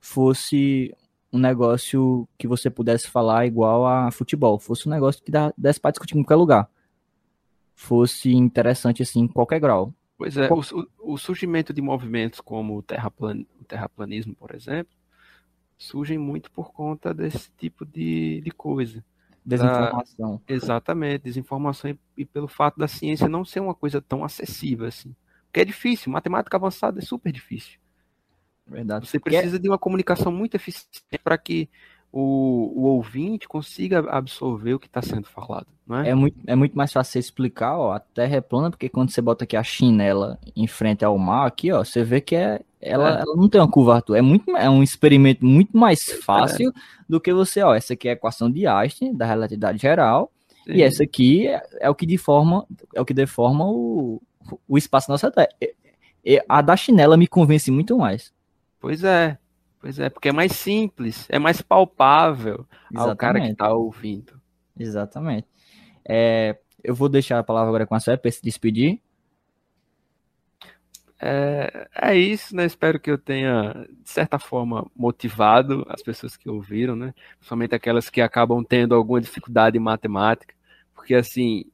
fosse 0.00 0.94
um 1.32 1.38
negócio 1.38 2.28
que 2.36 2.46
você 2.48 2.68
pudesse 2.68 3.08
falar 3.08 3.46
igual 3.46 3.86
a 3.86 4.10
futebol, 4.10 4.58
fosse 4.58 4.88
um 4.88 4.92
negócio 4.92 5.22
que 5.22 5.30
desse 5.56 5.80
para 5.80 5.92
discutir 5.92 6.16
em 6.16 6.22
qualquer 6.22 6.36
lugar, 6.36 6.70
fosse 7.74 8.34
interessante 8.34 9.02
assim 9.02 9.20
em 9.20 9.28
qualquer 9.28 9.60
grau. 9.60 9.94
Pois 10.16 10.36
é, 10.36 10.46
Qual... 10.46 10.60
o, 10.60 11.14
o, 11.14 11.18
surgimento 11.18 11.72
de 11.72 11.82
movimentos 11.82 12.40
como 12.40 12.76
o, 12.76 12.82
terraplan, 12.82 13.44
o 13.60 13.64
terraplanismo, 13.64 14.34
por 14.34 14.54
exemplo, 14.54 14.92
surgem 15.82 16.18
muito 16.18 16.50
por 16.50 16.72
conta 16.72 17.12
desse 17.12 17.50
tipo 17.58 17.84
de, 17.84 18.40
de 18.40 18.50
coisa. 18.50 19.04
Desinformação. 19.44 20.40
Da, 20.46 20.54
exatamente, 20.54 21.24
desinformação 21.24 21.90
e, 21.90 21.98
e, 22.16 22.24
pelo 22.24 22.46
fato 22.46 22.78
da 22.78 22.86
ciência 22.86 23.28
não 23.28 23.44
ser 23.44 23.60
uma 23.60 23.74
coisa 23.74 24.00
tão 24.00 24.24
acessível 24.24 24.86
assim. 24.86 25.14
Porque 25.46 25.60
é 25.60 25.64
difícil, 25.64 26.12
matemática 26.12 26.56
avançada 26.56 27.00
é 27.00 27.02
super 27.02 27.32
difícil. 27.32 27.78
Verdade. 28.66 29.08
Você 29.08 29.18
precisa 29.18 29.58
de 29.58 29.68
uma 29.68 29.78
comunicação 29.78 30.30
muito 30.30 30.54
eficiente 30.54 31.18
para 31.22 31.36
que 31.36 31.68
o, 32.12 32.72
o 32.76 32.82
ouvinte 32.84 33.48
consiga 33.48 34.00
absorver 34.10 34.74
o 34.74 34.78
que 34.78 34.86
está 34.86 35.02
sendo 35.02 35.26
falado, 35.26 35.66
não 35.86 35.98
é? 35.98 36.10
É 36.10 36.14
muito, 36.14 36.38
é 36.46 36.54
muito 36.54 36.76
mais 36.76 36.92
fácil 36.92 37.18
explicar, 37.18 37.76
ó, 37.76 37.92
a 37.92 38.00
Terra 38.00 38.36
é 38.36 38.40
plana, 38.40 38.70
porque 38.70 38.88
quando 38.88 39.10
você 39.10 39.20
bota 39.20 39.44
aqui 39.44 39.56
a 39.56 39.62
chinela 39.62 40.38
em 40.54 40.66
frente 40.66 41.04
ao 41.04 41.18
mar, 41.18 41.46
aqui, 41.46 41.72
ó, 41.72 41.82
você 41.82 42.04
vê 42.04 42.20
que 42.20 42.36
é, 42.36 42.60
ela, 42.82 43.18
é. 43.18 43.22
ela 43.22 43.36
não 43.36 43.48
tem 43.48 43.60
uma 43.60 43.70
curvatura, 43.70 44.18
é, 44.18 44.22
muito, 44.22 44.54
é 44.56 44.68
um 44.68 44.82
experimento 44.82 45.44
muito 45.44 45.76
mais 45.76 46.04
fácil 46.24 46.70
é. 46.70 46.72
do 47.08 47.20
que 47.20 47.32
você, 47.32 47.62
ó, 47.62 47.74
essa 47.74 47.94
aqui 47.94 48.08
é 48.08 48.12
a 48.12 48.14
equação 48.14 48.50
de 48.50 48.66
Einstein, 48.66 49.14
da 49.14 49.24
relatividade 49.24 49.78
geral, 49.78 50.30
Sim. 50.64 50.72
e 50.72 50.82
essa 50.82 51.04
aqui 51.04 51.46
é, 51.46 51.62
é, 51.80 51.90
o 51.90 51.94
que 51.94 52.06
deforma, 52.06 52.66
é 52.94 53.00
o 53.00 53.04
que 53.04 53.14
deforma 53.14 53.64
o, 53.66 54.20
o 54.68 54.76
espaço 54.76 55.08
da 55.08 55.14
nossa 55.14 55.30
Terra. 55.30 55.48
A 56.48 56.62
da 56.62 56.76
chinela 56.76 57.16
me 57.16 57.26
convence 57.26 57.70
muito 57.70 57.96
mais. 57.96 58.32
Pois 58.80 59.02
é, 59.02 59.38
Pois 59.82 59.98
é, 59.98 60.08
porque 60.08 60.28
é 60.28 60.32
mais 60.32 60.52
simples, 60.52 61.26
é 61.28 61.40
mais 61.40 61.60
palpável 61.60 62.64
Exatamente. 62.88 63.10
ao 63.10 63.16
cara 63.16 63.40
que 63.40 63.48
está 63.48 63.72
ouvindo. 63.74 64.40
Exatamente. 64.78 65.48
É, 66.08 66.56
eu 66.84 66.94
vou 66.94 67.08
deixar 67.08 67.40
a 67.40 67.42
palavra 67.42 67.68
agora 67.68 67.86
com 67.86 67.96
a 67.96 67.98
Sérgio 67.98 68.22
para 68.22 68.30
se 68.30 68.40
despedir. 68.40 69.00
É, 71.24 71.88
é, 71.94 72.16
isso, 72.16 72.54
né? 72.56 72.66
Espero 72.66 72.98
que 72.98 73.08
eu 73.08 73.16
tenha, 73.16 73.86
de 74.02 74.10
certa 74.10 74.40
forma, 74.40 74.90
motivado 74.96 75.86
as 75.88 76.02
pessoas 76.02 76.36
que 76.36 76.50
ouviram, 76.50 76.96
né? 76.96 77.14
Principalmente 77.38 77.76
aquelas 77.76 78.10
que 78.10 78.20
acabam 78.20 78.64
tendo 78.64 78.92
alguma 78.92 79.20
dificuldade 79.20 79.76
em 79.76 79.80
matemática, 79.80 80.52
porque 80.92 81.14
assim, 81.14 81.64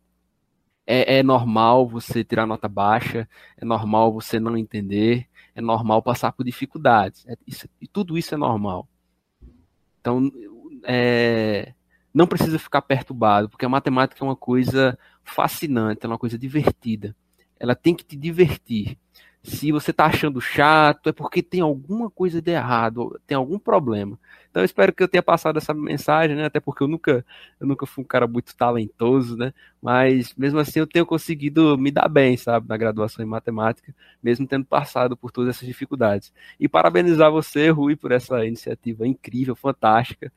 é, 0.86 1.18
é 1.18 1.22
normal 1.22 1.88
você 1.88 2.24
tirar 2.24 2.46
nota 2.46 2.68
baixa, 2.68 3.28
é 3.57 3.64
normal 3.64 4.12
você 4.12 4.38
não 4.38 4.57
entender, 4.57 5.26
é 5.55 5.61
normal 5.62 6.03
passar 6.03 6.32
por 6.32 6.44
dificuldades. 6.44 7.26
É, 7.26 7.34
isso, 7.46 7.68
e 7.80 7.88
tudo 7.88 8.18
isso 8.18 8.34
é 8.34 8.38
normal. 8.38 8.86
Então, 10.01 10.30
é, 10.84 11.74
não 12.12 12.26
precisa 12.26 12.59
ficar 12.59 12.82
perturbado, 12.82 13.49
porque 13.49 13.64
a 13.64 13.68
matemática 13.68 14.22
é 14.22 14.28
uma 14.28 14.36
coisa 14.36 14.99
fascinante, 15.24 16.05
é 16.05 16.09
uma 16.09 16.18
coisa 16.18 16.38
divertida. 16.38 17.16
Ela 17.59 17.74
tem 17.74 17.94
que 17.94 18.05
te 18.05 18.16
divertir. 18.16 18.99
Se 19.49 19.72
você 19.72 19.90
está 19.92 20.07
achando 20.07 20.40
chato, 20.40 21.09
é 21.09 21.12
porque 21.12 21.42
tem 21.42 21.61
alguma 21.62 22.11
coisa 22.11 22.40
de 22.40 22.51
errado, 22.51 23.18
tem 23.26 23.36
algum 23.36 23.59
problema. 23.59 24.18
Então 24.51 24.62
eu 24.62 24.64
espero 24.64 24.92
que 24.92 25.03
eu 25.03 25.09
tenha 25.09 25.22
passado 25.22 25.57
essa 25.57 25.72
mensagem, 25.72 26.36
né? 26.36 26.44
Até 26.44 26.61
porque 26.61 26.82
eu 26.82 26.88
nunca, 26.88 27.24
eu 27.59 27.66
nunca 27.66 27.86
fui 27.86 28.05
um 28.05 28.07
cara 28.07 28.26
muito 28.26 28.55
talentoso, 28.55 29.36
né? 29.36 29.55
Mas 29.80 30.34
mesmo 30.36 30.59
assim 30.59 30.80
eu 30.80 30.86
tenho 30.86 31.07
conseguido 31.07 31.78
me 31.78 31.90
dar 31.90 32.09
bem, 32.09 32.36
sabe, 32.36 32.68
na 32.68 32.76
graduação 32.76 33.24
em 33.24 33.28
matemática, 33.28 33.94
mesmo 34.22 34.46
tendo 34.46 34.66
passado 34.66 35.16
por 35.16 35.30
todas 35.32 35.57
essas 35.57 35.66
dificuldades. 35.66 36.32
E 36.61 36.68
parabenizar 36.68 37.30
você, 37.30 37.70
Rui, 37.70 37.96
por 37.96 38.12
essa 38.12 38.44
iniciativa 38.44 39.07
incrível, 39.07 39.57
fantástica. 39.57 40.30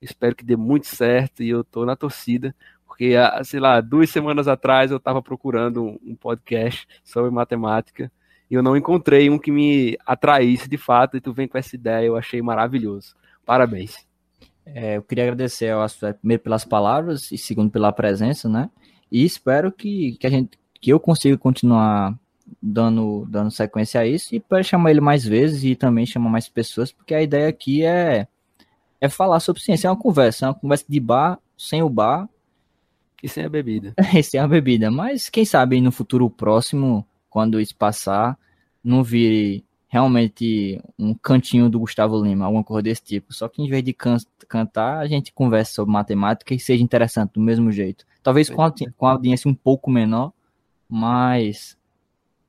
Espero 0.00 0.36
que 0.36 0.44
dê 0.44 0.56
muito 0.56 0.86
certo 0.86 1.42
e 1.42 1.48
eu 1.48 1.62
estou 1.62 1.86
na 1.86 1.96
torcida, 1.96 2.54
porque, 2.86 3.14
sei 3.44 3.60
lá, 3.60 3.80
duas 3.80 4.10
semanas 4.10 4.46
atrás 4.46 4.90
eu 4.90 4.98
estava 4.98 5.22
procurando 5.22 5.98
um 6.04 6.14
podcast 6.14 6.86
sobre 7.02 7.30
matemática 7.30 8.12
e 8.50 8.54
eu 8.54 8.62
não 8.62 8.76
encontrei 8.76 9.28
um 9.28 9.38
que 9.38 9.50
me 9.50 9.98
atraísse 10.06 10.68
de 10.68 10.78
fato, 10.78 11.16
e 11.16 11.20
tu 11.20 11.32
vem 11.32 11.46
com 11.46 11.58
essa 11.58 11.74
ideia, 11.74 12.06
eu 12.06 12.16
achei 12.16 12.40
maravilhoso. 12.40 13.14
Parabéns. 13.44 14.06
É, 14.64 14.96
eu 14.96 15.02
queria 15.02 15.24
agradecer 15.24 15.70
ao 15.70 15.86
primeiro 16.20 16.42
pelas 16.42 16.64
palavras 16.64 17.32
e 17.32 17.38
segundo 17.38 17.70
pela 17.70 17.92
presença, 17.92 18.48
né? 18.48 18.68
E 19.10 19.24
espero 19.24 19.72
que, 19.72 20.16
que 20.18 20.26
a 20.26 20.30
gente 20.30 20.58
que 20.80 20.92
eu 20.92 21.00
consiga 21.00 21.36
continuar 21.36 22.16
dando, 22.62 23.26
dando 23.28 23.50
sequência 23.50 24.00
a 24.00 24.06
isso 24.06 24.34
e 24.34 24.40
para 24.40 24.62
chamar 24.62 24.90
ele 24.90 25.00
mais 25.00 25.24
vezes 25.24 25.64
e 25.64 25.74
também 25.74 26.06
chamar 26.06 26.30
mais 26.30 26.48
pessoas, 26.48 26.92
porque 26.92 27.14
a 27.14 27.22
ideia 27.22 27.48
aqui 27.48 27.84
é 27.84 28.26
é 29.00 29.08
falar 29.08 29.38
sobre 29.40 29.62
ciência, 29.62 29.86
é 29.86 29.90
uma 29.90 29.96
conversa, 29.96 30.46
é 30.46 30.48
uma 30.48 30.54
conversa 30.54 30.84
de 30.88 30.98
bar, 30.98 31.38
sem 31.56 31.82
o 31.82 31.88
bar 31.88 32.28
e 33.22 33.28
sem 33.28 33.44
a 33.44 33.48
bebida. 33.48 33.94
e 34.14 34.22
sem 34.22 34.40
a 34.40 34.48
bebida, 34.48 34.90
mas 34.90 35.28
quem 35.28 35.44
sabe 35.44 35.80
no 35.80 35.92
futuro 35.92 36.28
próximo 36.28 37.06
quando 37.28 37.60
isso 37.60 37.76
passar, 37.76 38.38
não 38.82 39.02
vire 39.02 39.64
realmente 39.88 40.80
um 40.98 41.14
cantinho 41.14 41.68
do 41.68 41.80
Gustavo 41.80 42.22
Lima, 42.22 42.44
alguma 42.44 42.62
coisa 42.62 42.82
desse 42.82 43.02
tipo. 43.02 43.32
Só 43.32 43.48
que 43.48 43.62
em 43.62 43.68
vez 43.68 43.82
de 43.82 43.92
can 43.92 44.18
cantar, 44.46 44.98
a 44.98 45.06
gente 45.06 45.32
conversa 45.32 45.72
sobre 45.72 45.92
matemática 45.92 46.54
e 46.54 46.60
seja 46.60 46.82
interessante 46.82 47.32
do 47.32 47.40
mesmo 47.40 47.72
jeito. 47.72 48.04
Talvez 48.22 48.50
com 48.50 48.62
a, 48.62 48.72
com 48.96 49.06
a 49.06 49.12
audiência 49.12 49.50
um 49.50 49.54
pouco 49.54 49.90
menor, 49.90 50.32
mas 50.88 51.76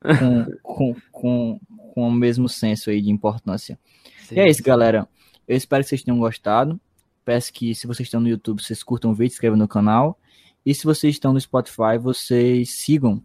com, 0.02 0.46
com, 0.62 0.96
com, 1.10 1.60
com 1.94 2.08
o 2.08 2.12
mesmo 2.12 2.48
senso 2.48 2.90
aí 2.90 3.00
de 3.00 3.10
importância. 3.10 3.78
Sim, 4.24 4.36
e 4.36 4.40
é 4.40 4.48
isso, 4.48 4.62
galera. 4.62 5.08
Eu 5.48 5.56
espero 5.56 5.82
que 5.82 5.88
vocês 5.88 6.02
tenham 6.02 6.18
gostado. 6.18 6.78
Peço 7.24 7.52
que, 7.52 7.74
se 7.74 7.86
vocês 7.86 8.06
estão 8.06 8.20
no 8.20 8.28
YouTube, 8.28 8.62
vocês 8.62 8.82
curtam 8.82 9.10
o 9.10 9.14
vídeo, 9.14 9.30
se 9.30 9.36
inscrevam 9.36 9.58
no 9.58 9.68
canal. 9.68 10.18
E 10.64 10.74
se 10.74 10.84
vocês 10.84 11.14
estão 11.14 11.32
no 11.32 11.40
Spotify, 11.40 11.98
vocês 11.98 12.70
sigam 12.78 13.22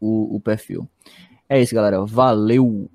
o, 0.00 0.36
o 0.36 0.40
perfil. 0.40 0.88
É 1.48 1.60
isso, 1.60 1.74
galera. 1.74 2.04
Valeu! 2.04 2.90